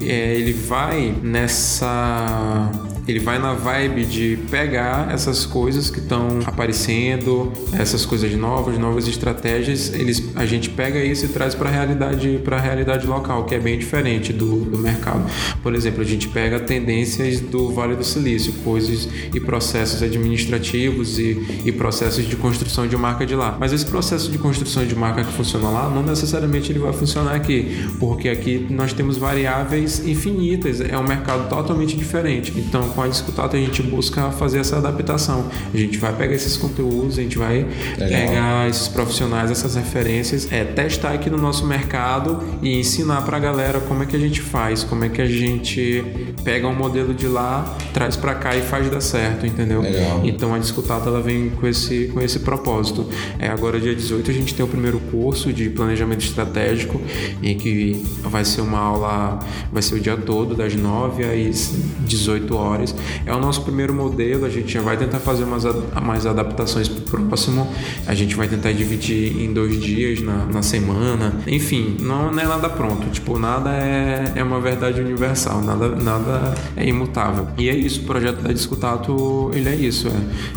é, 0.00 0.34
ele 0.34 0.52
vai 0.52 1.14
nessa 1.22 2.70
ele 3.06 3.18
vai 3.18 3.38
na 3.38 3.52
vibe 3.52 4.04
de 4.04 4.38
pegar 4.50 5.12
essas 5.12 5.44
coisas 5.44 5.90
que 5.90 5.98
estão 5.98 6.38
aparecendo, 6.44 7.52
essas 7.72 8.06
coisas 8.06 8.32
novas, 8.34 8.78
novas 8.78 9.08
estratégias, 9.08 9.92
eles, 9.92 10.30
a 10.36 10.46
gente 10.46 10.70
pega 10.70 11.02
isso 11.02 11.24
e 11.24 11.28
traz 11.28 11.54
para 11.54 11.68
a 11.68 11.72
realidade, 11.72 12.40
realidade 12.62 13.06
local, 13.06 13.44
que 13.44 13.54
é 13.54 13.58
bem 13.58 13.78
diferente 13.78 14.32
do, 14.32 14.64
do 14.64 14.78
mercado. 14.78 15.24
Por 15.62 15.74
exemplo, 15.74 16.00
a 16.00 16.04
gente 16.04 16.28
pega 16.28 16.60
tendências 16.60 17.40
do 17.40 17.70
Vale 17.70 17.96
do 17.96 18.04
Silício, 18.04 18.52
coisas 18.64 19.08
e 19.34 19.40
processos 19.40 20.02
administrativos 20.02 21.18
e, 21.18 21.62
e 21.64 21.72
processos 21.72 22.26
de 22.26 22.36
construção 22.36 22.86
de 22.86 22.96
marca 22.96 23.26
de 23.26 23.34
lá. 23.34 23.56
Mas 23.58 23.72
esse 23.72 23.86
processo 23.86 24.30
de 24.30 24.38
construção 24.38 24.86
de 24.86 24.94
marca 24.94 25.24
que 25.24 25.32
funciona 25.32 25.68
lá, 25.68 25.90
não 25.90 26.02
necessariamente 26.02 26.70
ele 26.70 26.78
vai 26.78 26.92
funcionar 26.92 27.34
aqui, 27.34 27.88
porque 27.98 28.28
aqui 28.28 28.66
nós 28.70 28.92
temos 28.92 29.16
variáveis 29.16 30.06
infinitas, 30.06 30.80
é 30.80 30.96
um 30.96 31.06
mercado 31.06 31.48
totalmente 31.48 31.96
diferente. 31.96 32.52
Então, 32.56 32.91
com 32.94 33.02
a 33.02 33.08
Discutato 33.08 33.56
a 33.56 33.58
gente 33.58 33.82
busca 33.82 34.30
fazer 34.30 34.60
essa 34.60 34.76
adaptação. 34.76 35.46
A 35.72 35.76
gente 35.76 35.98
vai 35.98 36.14
pegar 36.14 36.34
esses 36.34 36.56
conteúdos, 36.56 37.18
a 37.18 37.22
gente 37.22 37.38
vai 37.38 37.66
Legal. 37.98 38.08
pegar 38.08 38.68
esses 38.68 38.88
profissionais, 38.88 39.50
essas 39.50 39.74
referências, 39.74 40.50
é, 40.50 40.64
testar 40.64 41.12
aqui 41.12 41.28
no 41.28 41.38
nosso 41.38 41.66
mercado 41.66 42.42
e 42.62 42.78
ensinar 42.78 43.22
para 43.22 43.36
a 43.36 43.40
galera 43.40 43.80
como 43.80 44.02
é 44.02 44.06
que 44.06 44.16
a 44.16 44.18
gente 44.18 44.40
faz, 44.40 44.84
como 44.84 45.04
é 45.04 45.08
que 45.08 45.20
a 45.20 45.26
gente 45.26 46.04
pega 46.44 46.66
um 46.66 46.74
modelo 46.74 47.14
de 47.14 47.26
lá, 47.26 47.76
traz 47.92 48.16
para 48.16 48.34
cá 48.34 48.56
e 48.56 48.62
faz 48.62 48.90
dar 48.90 49.00
certo, 49.00 49.46
entendeu? 49.46 49.80
Legal. 49.80 50.20
Então 50.24 50.54
a 50.54 50.58
Discutato 50.58 51.08
ela 51.08 51.20
vem 51.20 51.50
com 51.50 51.66
esse, 51.66 52.10
com 52.12 52.20
esse 52.20 52.40
propósito. 52.40 53.08
É, 53.38 53.48
agora, 53.48 53.80
dia 53.80 53.94
18, 53.94 54.30
a 54.30 54.34
gente 54.34 54.54
tem 54.54 54.64
o 54.64 54.68
primeiro 54.68 54.98
curso 55.10 55.52
de 55.52 55.68
planejamento 55.70 56.24
estratégico, 56.24 57.00
em 57.42 57.56
que 57.56 58.02
vai 58.22 58.44
ser 58.44 58.60
uma 58.60 58.78
aula, 58.78 59.38
vai 59.72 59.82
ser 59.82 59.96
o 59.96 60.00
dia 60.00 60.16
todo, 60.16 60.54
das 60.54 60.74
9 60.74 61.24
às 61.24 61.72
18 62.00 62.54
horas. 62.56 62.81
É 63.24 63.34
o 63.34 63.40
nosso 63.40 63.62
primeiro 63.62 63.94
modelo, 63.94 64.44
a 64.44 64.48
gente 64.48 64.72
já 64.72 64.80
vai 64.80 64.96
tentar 64.96 65.18
fazer 65.18 65.44
umas, 65.44 65.64
mais 66.02 66.26
adaptações 66.26 66.88
para 66.88 67.20
o 67.20 67.24
próximo. 67.26 67.68
A 68.06 68.14
gente 68.14 68.34
vai 68.34 68.48
tentar 68.48 68.72
dividir 68.72 69.40
em 69.40 69.52
dois 69.52 69.80
dias 69.80 70.20
na, 70.20 70.46
na 70.46 70.62
semana. 70.62 71.34
Enfim, 71.46 71.96
não, 72.00 72.32
não, 72.32 72.42
é 72.42 72.46
nada 72.46 72.68
pronto. 72.68 73.08
Tipo, 73.10 73.38
nada 73.38 73.70
é, 73.70 74.32
é 74.36 74.42
uma 74.42 74.60
verdade 74.60 75.00
universal, 75.00 75.60
nada, 75.62 75.88
nada 75.88 76.54
é 76.76 76.86
imutável. 76.86 77.48
E 77.58 77.68
é 77.68 77.74
isso, 77.74 78.02
o 78.02 78.04
projeto 78.04 78.42
da 78.42 78.52
Discutato, 78.52 79.50
ele 79.54 79.68
é 79.68 79.74
isso. 79.74 80.08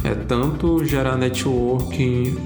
É, 0.03 0.09
é 0.09 0.15
tanto 0.15 0.83
gerar 0.85 1.17
networking 1.17 2.37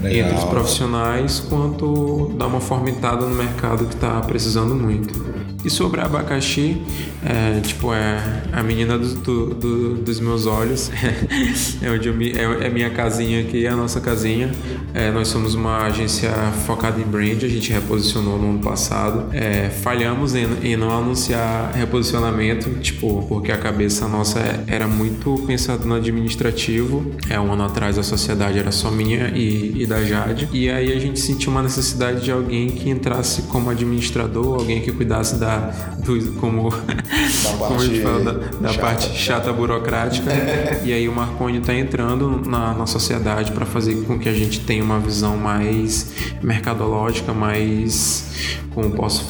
Legal. 0.00 0.28
entre 0.28 0.38
os 0.38 0.44
profissionais, 0.44 1.40
quanto 1.48 2.32
dar 2.36 2.46
uma 2.46 2.60
formitada 2.60 3.26
no 3.26 3.34
mercado 3.34 3.86
que 3.86 3.94
está 3.94 4.20
precisando 4.20 4.74
muito. 4.74 5.39
E 5.62 5.68
sobre 5.68 6.00
abacaxi, 6.00 6.80
é, 7.22 7.60
tipo, 7.60 7.92
é 7.92 8.42
a 8.50 8.62
menina 8.62 8.96
do, 8.96 9.14
do, 9.16 9.46
do, 9.54 9.94
dos 9.96 10.18
meus 10.18 10.46
olhos. 10.46 10.90
é 11.82 11.90
onde 11.90 12.10
me, 12.12 12.30
é, 12.32 12.66
é 12.66 12.70
minha 12.70 12.88
casinha 12.88 13.40
aqui, 13.40 13.66
é 13.66 13.68
a 13.68 13.76
nossa 13.76 14.00
casinha. 14.00 14.50
É, 14.94 15.10
nós 15.10 15.28
somos 15.28 15.54
uma 15.54 15.84
agência 15.84 16.30
focada 16.66 16.98
em 16.98 17.04
brand, 17.04 17.44
a 17.44 17.48
gente 17.48 17.70
reposicionou 17.72 18.38
no 18.38 18.50
ano 18.50 18.60
passado. 18.60 19.26
É, 19.34 19.68
falhamos 19.68 20.34
em, 20.34 20.46
em, 20.62 20.76
não 20.76 20.90
anunciar 20.90 21.72
reposicionamento, 21.74 22.70
tipo, 22.80 23.26
porque 23.28 23.52
a 23.52 23.58
cabeça 23.58 24.08
nossa 24.08 24.40
era 24.66 24.88
muito 24.88 25.44
pensada 25.46 25.84
no 25.84 25.94
administrativo. 25.94 27.12
É, 27.28 27.38
um 27.38 27.52
ano 27.52 27.64
atrás 27.64 27.98
a 27.98 28.02
sociedade 28.02 28.58
era 28.58 28.72
só 28.72 28.90
minha 28.90 29.28
e, 29.28 29.82
e 29.82 29.86
da 29.86 30.02
Jade. 30.02 30.48
E 30.52 30.70
aí 30.70 30.90
a 30.90 30.98
gente 30.98 31.20
sentiu 31.20 31.50
uma 31.52 31.62
necessidade 31.62 32.24
de 32.24 32.32
alguém 32.32 32.68
que 32.68 32.88
entrasse 32.88 33.42
como 33.42 33.68
administrador, 33.68 34.58
alguém 34.58 34.80
que 34.80 34.90
cuidasse 34.90 35.36
da 35.36 35.49
da 35.50 35.72
do, 36.04 36.32
como, 36.34 36.70
da 36.70 37.50
como 37.58 37.80
a 37.80 37.84
gente 37.84 38.00
fala, 38.00 38.24
da, 38.24 38.32
da 38.32 38.68
chata. 38.68 38.80
parte 38.80 39.16
chata 39.16 39.52
burocrática. 39.52 40.30
e 40.84 40.92
aí 40.92 41.08
o 41.08 41.12
Marconi 41.12 41.58
está 41.58 41.74
entrando 41.74 42.40
na, 42.46 42.74
na 42.74 42.86
sociedade 42.86 43.52
para 43.52 43.66
fazer 43.66 43.94
com 44.04 44.18
que 44.18 44.28
a 44.28 44.32
gente 44.32 44.60
tenha 44.60 44.82
uma 44.82 44.98
visão 44.98 45.36
mais 45.36 46.12
mercadológica, 46.42 47.32
mais 47.32 48.58
como 48.74 48.90
posso 48.90 49.26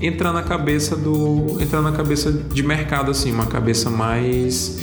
entrar 0.00 0.32
na 0.32 0.42
cabeça 0.42 0.96
do 0.96 1.56
entrar 1.60 1.80
na 1.80 1.92
cabeça 1.92 2.30
de 2.30 2.62
mercado 2.62 3.10
assim, 3.10 3.32
uma 3.32 3.46
cabeça 3.46 3.88
mais 3.88 4.78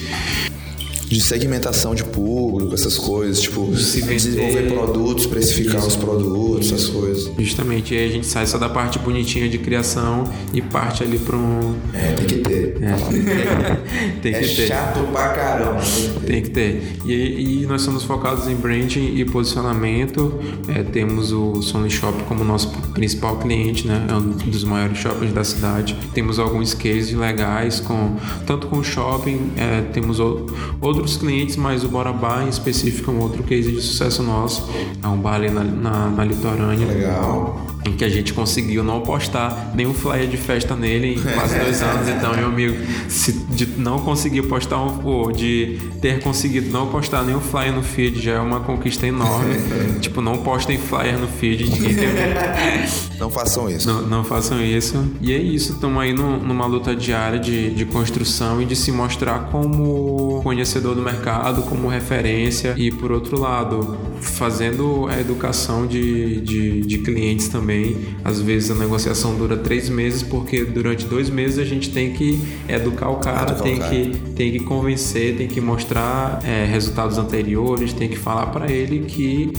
de 1.15 1.19
segmentação 1.19 1.93
de 1.93 2.05
público, 2.05 2.73
essas 2.73 2.97
coisas, 2.97 3.41
tipo, 3.41 3.65
desenvolver 3.67 4.71
produtos, 4.71 5.25
precificar 5.25 5.79
Isso. 5.79 5.89
os 5.89 5.95
produtos, 5.97 6.71
essas 6.71 6.87
coisas. 6.87 7.31
Justamente, 7.37 7.93
e 7.93 7.97
aí 7.97 8.05
a 8.09 8.11
gente 8.11 8.25
sai 8.25 8.45
só 8.45 8.57
da 8.57 8.69
parte 8.69 8.97
bonitinha 8.97 9.49
de 9.49 9.57
criação 9.57 10.23
e 10.53 10.61
parte 10.61 11.03
ali 11.03 11.19
para 11.19 11.35
um. 11.35 11.75
É, 11.93 12.13
tem 12.13 12.25
que 12.25 12.35
ter. 12.37 12.77
É, 12.81 13.77
tem 14.21 14.31
que 14.31 14.37
é 14.39 14.41
ter. 14.41 14.67
chato 14.67 14.99
pra 15.11 15.29
caramba. 15.29 15.81
Tem 16.25 16.41
que 16.41 16.49
ter. 16.49 16.81
E, 17.05 17.63
e 17.63 17.65
nós 17.65 17.81
somos 17.81 18.03
focados 18.03 18.47
em 18.47 18.55
branding 18.55 19.15
e 19.15 19.25
posicionamento. 19.25 20.39
É, 20.69 20.81
temos 20.81 21.33
o 21.33 21.61
Sony 21.61 21.89
Shop 21.89 22.23
como 22.23 22.43
nosso 22.45 22.69
principal 22.93 23.37
cliente, 23.37 23.87
né? 23.87 24.05
É 24.09 24.13
um 24.13 24.31
dos 24.31 24.63
maiores 24.63 24.97
shoppings 24.97 25.33
da 25.33 25.43
cidade. 25.43 25.97
Temos 26.13 26.39
alguns 26.39 26.73
cases 26.73 27.13
legais 27.13 27.79
com 27.79 28.17
tanto 28.45 28.67
com 28.67 28.77
o 28.77 28.83
shopping, 28.83 29.51
é, 29.57 29.81
temos 29.93 30.19
outros 30.19 30.51
outros 30.79 31.17
clientes, 31.17 31.55
mas 31.55 31.83
o 31.83 31.87
Borabá 31.87 32.43
em 32.43 32.49
específico 32.49 33.11
é 33.11 33.13
um 33.13 33.19
outro 33.19 33.43
case 33.43 33.71
de 33.71 33.81
sucesso 33.81 34.23
nosso. 34.23 34.69
É 35.01 35.07
um 35.07 35.17
bar 35.17 35.35
ali 35.35 35.49
na, 35.49 35.63
na, 35.63 36.09
na 36.09 36.25
litorânea. 36.25 36.87
Legal 36.87 37.70
em 37.85 37.93
que 37.93 38.05
a 38.05 38.09
gente 38.09 38.33
conseguiu 38.33 38.83
não 38.83 39.01
postar 39.01 39.71
nenhum 39.73 39.93
flyer 39.93 40.27
de 40.27 40.37
festa 40.37 40.75
nele 40.75 41.15
em 41.15 41.21
quase 41.21 41.57
dois 41.57 41.81
anos. 41.83 42.07
Então, 42.07 42.35
meu 42.35 42.47
amigo, 42.47 42.77
se 43.07 43.31
de 43.31 43.65
não 43.65 43.99
conseguir 43.99 44.43
postar 44.43 44.81
um, 44.81 45.05
ou 45.05 45.31
de 45.31 45.79
ter 45.99 46.21
conseguido 46.21 46.69
não 46.69 46.87
postar 46.87 47.23
nenhum 47.23 47.41
flyer 47.41 47.73
no 47.73 47.83
feed 47.83 48.21
já 48.21 48.33
é 48.33 48.39
uma 48.39 48.59
conquista 48.59 49.07
enorme. 49.07 49.55
tipo, 49.99 50.21
não 50.21 50.37
postem 50.37 50.77
flyer 50.77 51.17
no 51.17 51.27
feed, 51.27 51.69
ninguém 51.69 51.95
tem 51.95 52.07
Não 53.19 53.29
façam 53.29 53.69
isso. 53.69 53.87
Não, 53.87 54.01
não 54.01 54.23
façam 54.23 54.63
isso. 54.63 55.03
E 55.21 55.31
é 55.31 55.37
isso, 55.37 55.73
estamos 55.73 56.01
aí 56.01 56.11
no, 56.11 56.37
numa 56.37 56.65
luta 56.65 56.95
diária 56.95 57.39
de, 57.39 57.69
de 57.69 57.85
construção 57.85 58.61
e 58.61 58.65
de 58.65 58.75
se 58.75 58.91
mostrar 58.91 59.49
como 59.51 60.41
conhecedor 60.43 60.95
do 60.95 61.01
mercado, 61.01 61.61
como 61.63 61.87
referência 61.87 62.73
e, 62.77 62.91
por 62.91 63.11
outro 63.11 63.39
lado, 63.39 63.95
fazendo 64.19 65.07
a 65.07 65.19
educação 65.19 65.85
de, 65.85 66.41
de, 66.41 66.81
de 66.81 66.97
clientes 66.99 67.47
também 67.47 67.70
também. 67.71 67.95
Às 68.23 68.41
vezes 68.41 68.69
a 68.69 68.75
negociação 68.75 69.35
dura 69.35 69.55
três 69.55 69.89
meses, 69.89 70.21
porque 70.21 70.65
durante 70.65 71.05
dois 71.05 71.29
meses 71.29 71.57
a 71.57 71.63
gente 71.63 71.89
tem 71.89 72.11
que 72.13 72.39
educar 72.67 73.09
o 73.09 73.17
cara, 73.17 73.51
educar 73.51 73.63
tem, 73.63 73.75
o 73.75 73.79
cara. 73.79 73.95
Que, 73.95 74.17
tem 74.35 74.51
que 74.51 74.59
convencer, 74.59 75.37
tem 75.37 75.47
que 75.47 75.61
mostrar 75.61 76.41
é, 76.43 76.65
resultados 76.65 77.17
anteriores, 77.17 77.93
tem 77.93 78.09
que 78.09 78.17
falar 78.17 78.47
para 78.47 78.69
ele 78.69 79.05
que 79.05 79.53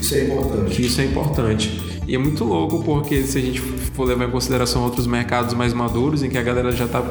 isso 0.00 0.14
é 0.14 0.24
importante. 0.24 0.74
Que 0.74 0.86
isso 0.86 1.00
é 1.00 1.04
importante. 1.04 1.98
E 2.06 2.14
é 2.14 2.18
muito 2.18 2.42
louco 2.42 2.82
porque 2.82 3.22
se 3.22 3.36
a 3.36 3.40
gente 3.40 3.60
for 3.60 4.04
levar 4.04 4.26
em 4.26 4.30
consideração 4.30 4.82
outros 4.82 5.06
mercados 5.06 5.52
mais 5.52 5.74
maduros, 5.74 6.22
em 6.22 6.30
que 6.30 6.38
a 6.38 6.42
galera 6.42 6.72
já 6.72 6.86
está 6.86 7.02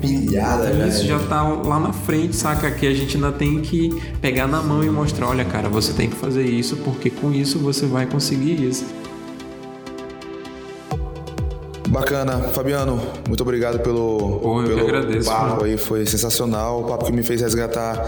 pilhada 0.00 0.74
já. 0.74 0.86
Isso 0.86 1.06
já 1.06 1.18
tá 1.18 1.42
lá 1.42 1.80
na 1.80 1.92
frente, 1.94 2.36
saca? 2.36 2.70
Que 2.70 2.86
a 2.86 2.94
gente 2.94 3.16
ainda 3.16 3.32
tem 3.32 3.60
que 3.60 3.90
pegar 4.20 4.46
na 4.46 4.62
mão 4.62 4.84
e 4.84 4.90
mostrar, 4.90 5.28
olha, 5.28 5.46
cara, 5.46 5.68
você 5.70 5.94
tem 5.94 6.10
que 6.10 6.16
fazer 6.16 6.44
isso 6.44 6.76
porque 6.78 7.08
com 7.08 7.32
isso 7.32 7.58
você 7.58 7.86
vai 7.86 8.04
conseguir 8.04 8.62
isso. 8.62 8.84
Bacana, 11.88 12.38
Fabiano, 12.52 13.00
muito 13.26 13.40
obrigado 13.42 13.80
pelo, 13.80 14.40
Pô, 14.40 14.62
pelo 14.62 15.24
papo 15.24 15.64
aí, 15.64 15.78
foi 15.78 16.04
sensacional, 16.06 16.82
o 16.82 16.84
papo 16.84 17.06
que 17.06 17.12
me 17.12 17.22
fez 17.22 17.40
resgatar 17.40 18.06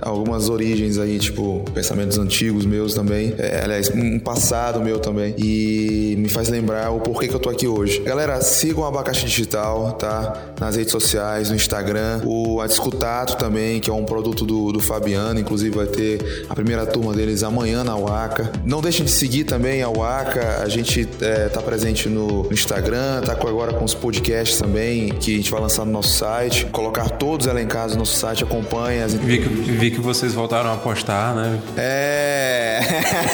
algumas 0.00 0.48
origens 0.48 0.98
aí, 0.98 1.18
tipo, 1.18 1.64
pensamentos 1.72 2.18
antigos 2.18 2.66
meus 2.66 2.94
também. 2.94 3.34
É, 3.38 3.62
aliás, 3.64 3.90
um 3.90 4.18
passado 4.18 4.80
meu 4.80 4.98
também. 4.98 5.34
E 5.38 6.14
me 6.18 6.28
faz 6.28 6.48
lembrar 6.48 6.90
o 6.90 7.00
porquê 7.00 7.28
que 7.28 7.34
eu 7.34 7.40
tô 7.40 7.48
aqui 7.48 7.66
hoje. 7.66 8.00
Galera, 8.00 8.40
sigam 8.40 8.82
o 8.82 8.86
Abacaxi 8.86 9.26
Digital, 9.26 9.92
tá? 9.92 10.54
Nas 10.60 10.76
redes 10.76 10.92
sociais, 10.92 11.50
no 11.50 11.56
Instagram. 11.56 12.20
O 12.24 12.60
Adiscutato 12.60 13.36
também, 13.36 13.80
que 13.80 13.90
é 13.90 13.92
um 13.92 14.04
produto 14.04 14.44
do, 14.44 14.72
do 14.72 14.80
Fabiano. 14.80 15.40
Inclusive 15.40 15.74
vai 15.74 15.86
ter 15.86 16.44
a 16.48 16.54
primeira 16.54 16.86
turma 16.86 17.12
deles 17.12 17.42
amanhã 17.42 17.84
na 17.84 17.96
Waka. 17.96 18.52
Não 18.64 18.80
deixem 18.80 19.04
de 19.04 19.10
seguir 19.10 19.44
também 19.44 19.82
a 19.82 19.88
Waka. 19.88 20.62
A 20.62 20.68
gente 20.68 21.08
é, 21.20 21.48
tá 21.48 21.62
presente 21.62 22.08
no 22.08 22.48
Instagram, 22.50 23.22
tá 23.22 23.32
agora 23.32 23.72
com 23.72 23.84
os 23.84 23.94
podcasts 23.94 24.58
também, 24.58 25.08
que 25.08 25.34
a 25.34 25.36
gente 25.36 25.50
vai 25.50 25.60
lançar 25.60 25.84
no 25.84 25.92
nosso 25.92 26.18
site. 26.18 26.66
Colocar 26.66 27.10
todos 27.10 27.46
elencados 27.46 27.94
no 27.94 28.00
nosso 28.00 28.16
site, 28.16 28.42
acompanha 28.42 29.04
as... 29.04 29.14
Vi 29.14 29.38
vi 29.85 29.85
vi 29.86 29.90
que 29.90 30.00
vocês 30.00 30.34
voltaram 30.34 30.72
a 30.72 30.76
postar, 30.76 31.34
né? 31.34 31.60
É. 31.76 32.80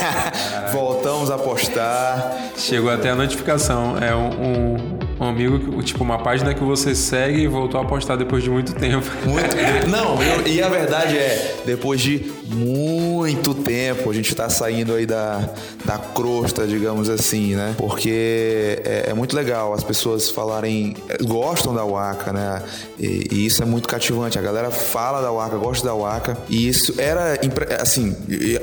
Voltamos 0.73 1.31
a 1.31 1.39
postar. 1.39 2.53
Chegou 2.57 2.91
até 2.91 3.11
a 3.11 3.15
notificação. 3.15 3.97
É 3.99 4.15
um, 4.15 4.29
um, 4.29 4.92
um, 5.25 5.29
amigo, 5.29 5.83
tipo, 5.83 6.03
uma 6.03 6.19
página 6.19 6.55
que 6.55 6.63
você 6.63 6.95
segue 6.95 7.41
e 7.41 7.47
voltou 7.47 7.81
a 7.81 7.85
postar 7.85 8.17
depois 8.17 8.43
de 8.43 8.51
muito 8.51 8.75
tempo. 8.75 9.07
Muito. 9.25 9.57
Não, 9.89 10.23
eu, 10.23 10.47
e 10.47 10.63
a 10.63 10.69
verdade 10.69 11.17
é, 11.17 11.57
depois 11.65 12.01
de 12.01 12.31
muito 12.53 13.55
tempo 13.55 14.11
a 14.11 14.13
gente 14.13 14.35
tá 14.35 14.49
saindo 14.49 14.95
aí 14.95 15.07
da, 15.07 15.49
da 15.85 15.99
crosta, 15.99 16.67
digamos 16.67 17.09
assim, 17.09 17.55
né? 17.55 17.75
Porque 17.77 18.81
é, 18.85 19.11
é 19.11 19.15
muito 19.15 19.35
legal 19.35 19.73
as 19.73 19.83
pessoas 19.83 20.31
falarem, 20.31 20.97
gostam 21.23 21.75
da 21.75 21.85
Waka, 21.85 22.33
né? 22.33 22.63
E, 22.99 23.29
e, 23.31 23.47
isso 23.47 23.63
é 23.63 23.67
muito 23.67 23.89
cativante. 23.89 24.39
A 24.39 24.43
galera 24.43 24.71
fala 24.71 25.21
da 25.21 25.31
Waka, 25.31 25.57
gosta 25.57 25.87
da 25.87 25.95
Waka. 25.95 26.37
E 26.49 26.69
isso 26.69 26.95
era, 26.99 27.39
assim, 27.81 28.15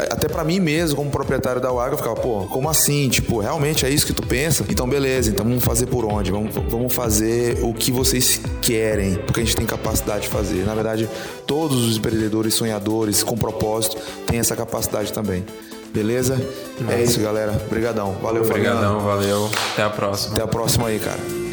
até 0.10 0.28
para 0.28 0.44
mim 0.44 0.60
mesmo, 0.60 0.96
como 0.96 1.10
proprietário 1.10 1.62
da 1.62 1.72
Waka, 1.72 1.94
eu 1.94 1.98
ficava, 1.98 2.16
pô, 2.16 2.46
como 2.48 2.70
assim? 2.70 3.10
Tipo, 3.10 3.40
realmente 3.40 3.86
é 3.86 3.90
isso 3.90 4.06
que 4.06 4.14
tu 4.14 4.26
pensa? 4.26 4.66
Então, 4.70 4.88
beleza, 4.88 5.30
então 5.30 5.46
vamos 5.46 5.64
fazer 5.64 5.88
por 5.88 6.06
onde? 6.06 6.32
Vamos, 6.32 6.49
vamos 6.52 6.94
fazer 6.94 7.60
o 7.62 7.74
que 7.74 7.92
vocês 7.92 8.42
querem, 8.62 9.16
porque 9.16 9.42
a 9.42 9.44
gente 9.44 9.56
tem 9.56 9.66
capacidade 9.66 10.24
de 10.24 10.30
fazer. 10.30 10.66
Na 10.66 10.74
verdade, 10.74 11.10
todos 11.46 11.86
os 11.86 11.98
empreendedores, 11.98 12.54
sonhadores, 12.54 13.24
com 13.24 13.38
propósito, 13.38 13.98
têm 14.26 14.40
essa 14.40 14.56
capacidade 14.56 15.14
também. 15.14 15.46
Beleza? 15.94 16.40
Nossa. 16.80 16.94
É 16.94 17.04
isso, 17.04 17.20
galera. 17.20 17.60
Obrigadão. 17.66 18.14
Valeu, 18.22 18.44
Obrigadão, 18.44 19.00
valeu. 19.00 19.50
Até 19.74 19.84
a 19.84 19.90
próxima. 19.90 20.34
Até 20.34 20.44
a 20.44 20.48
próxima 20.48 20.88
aí, 20.88 21.00
cara. 21.00 21.49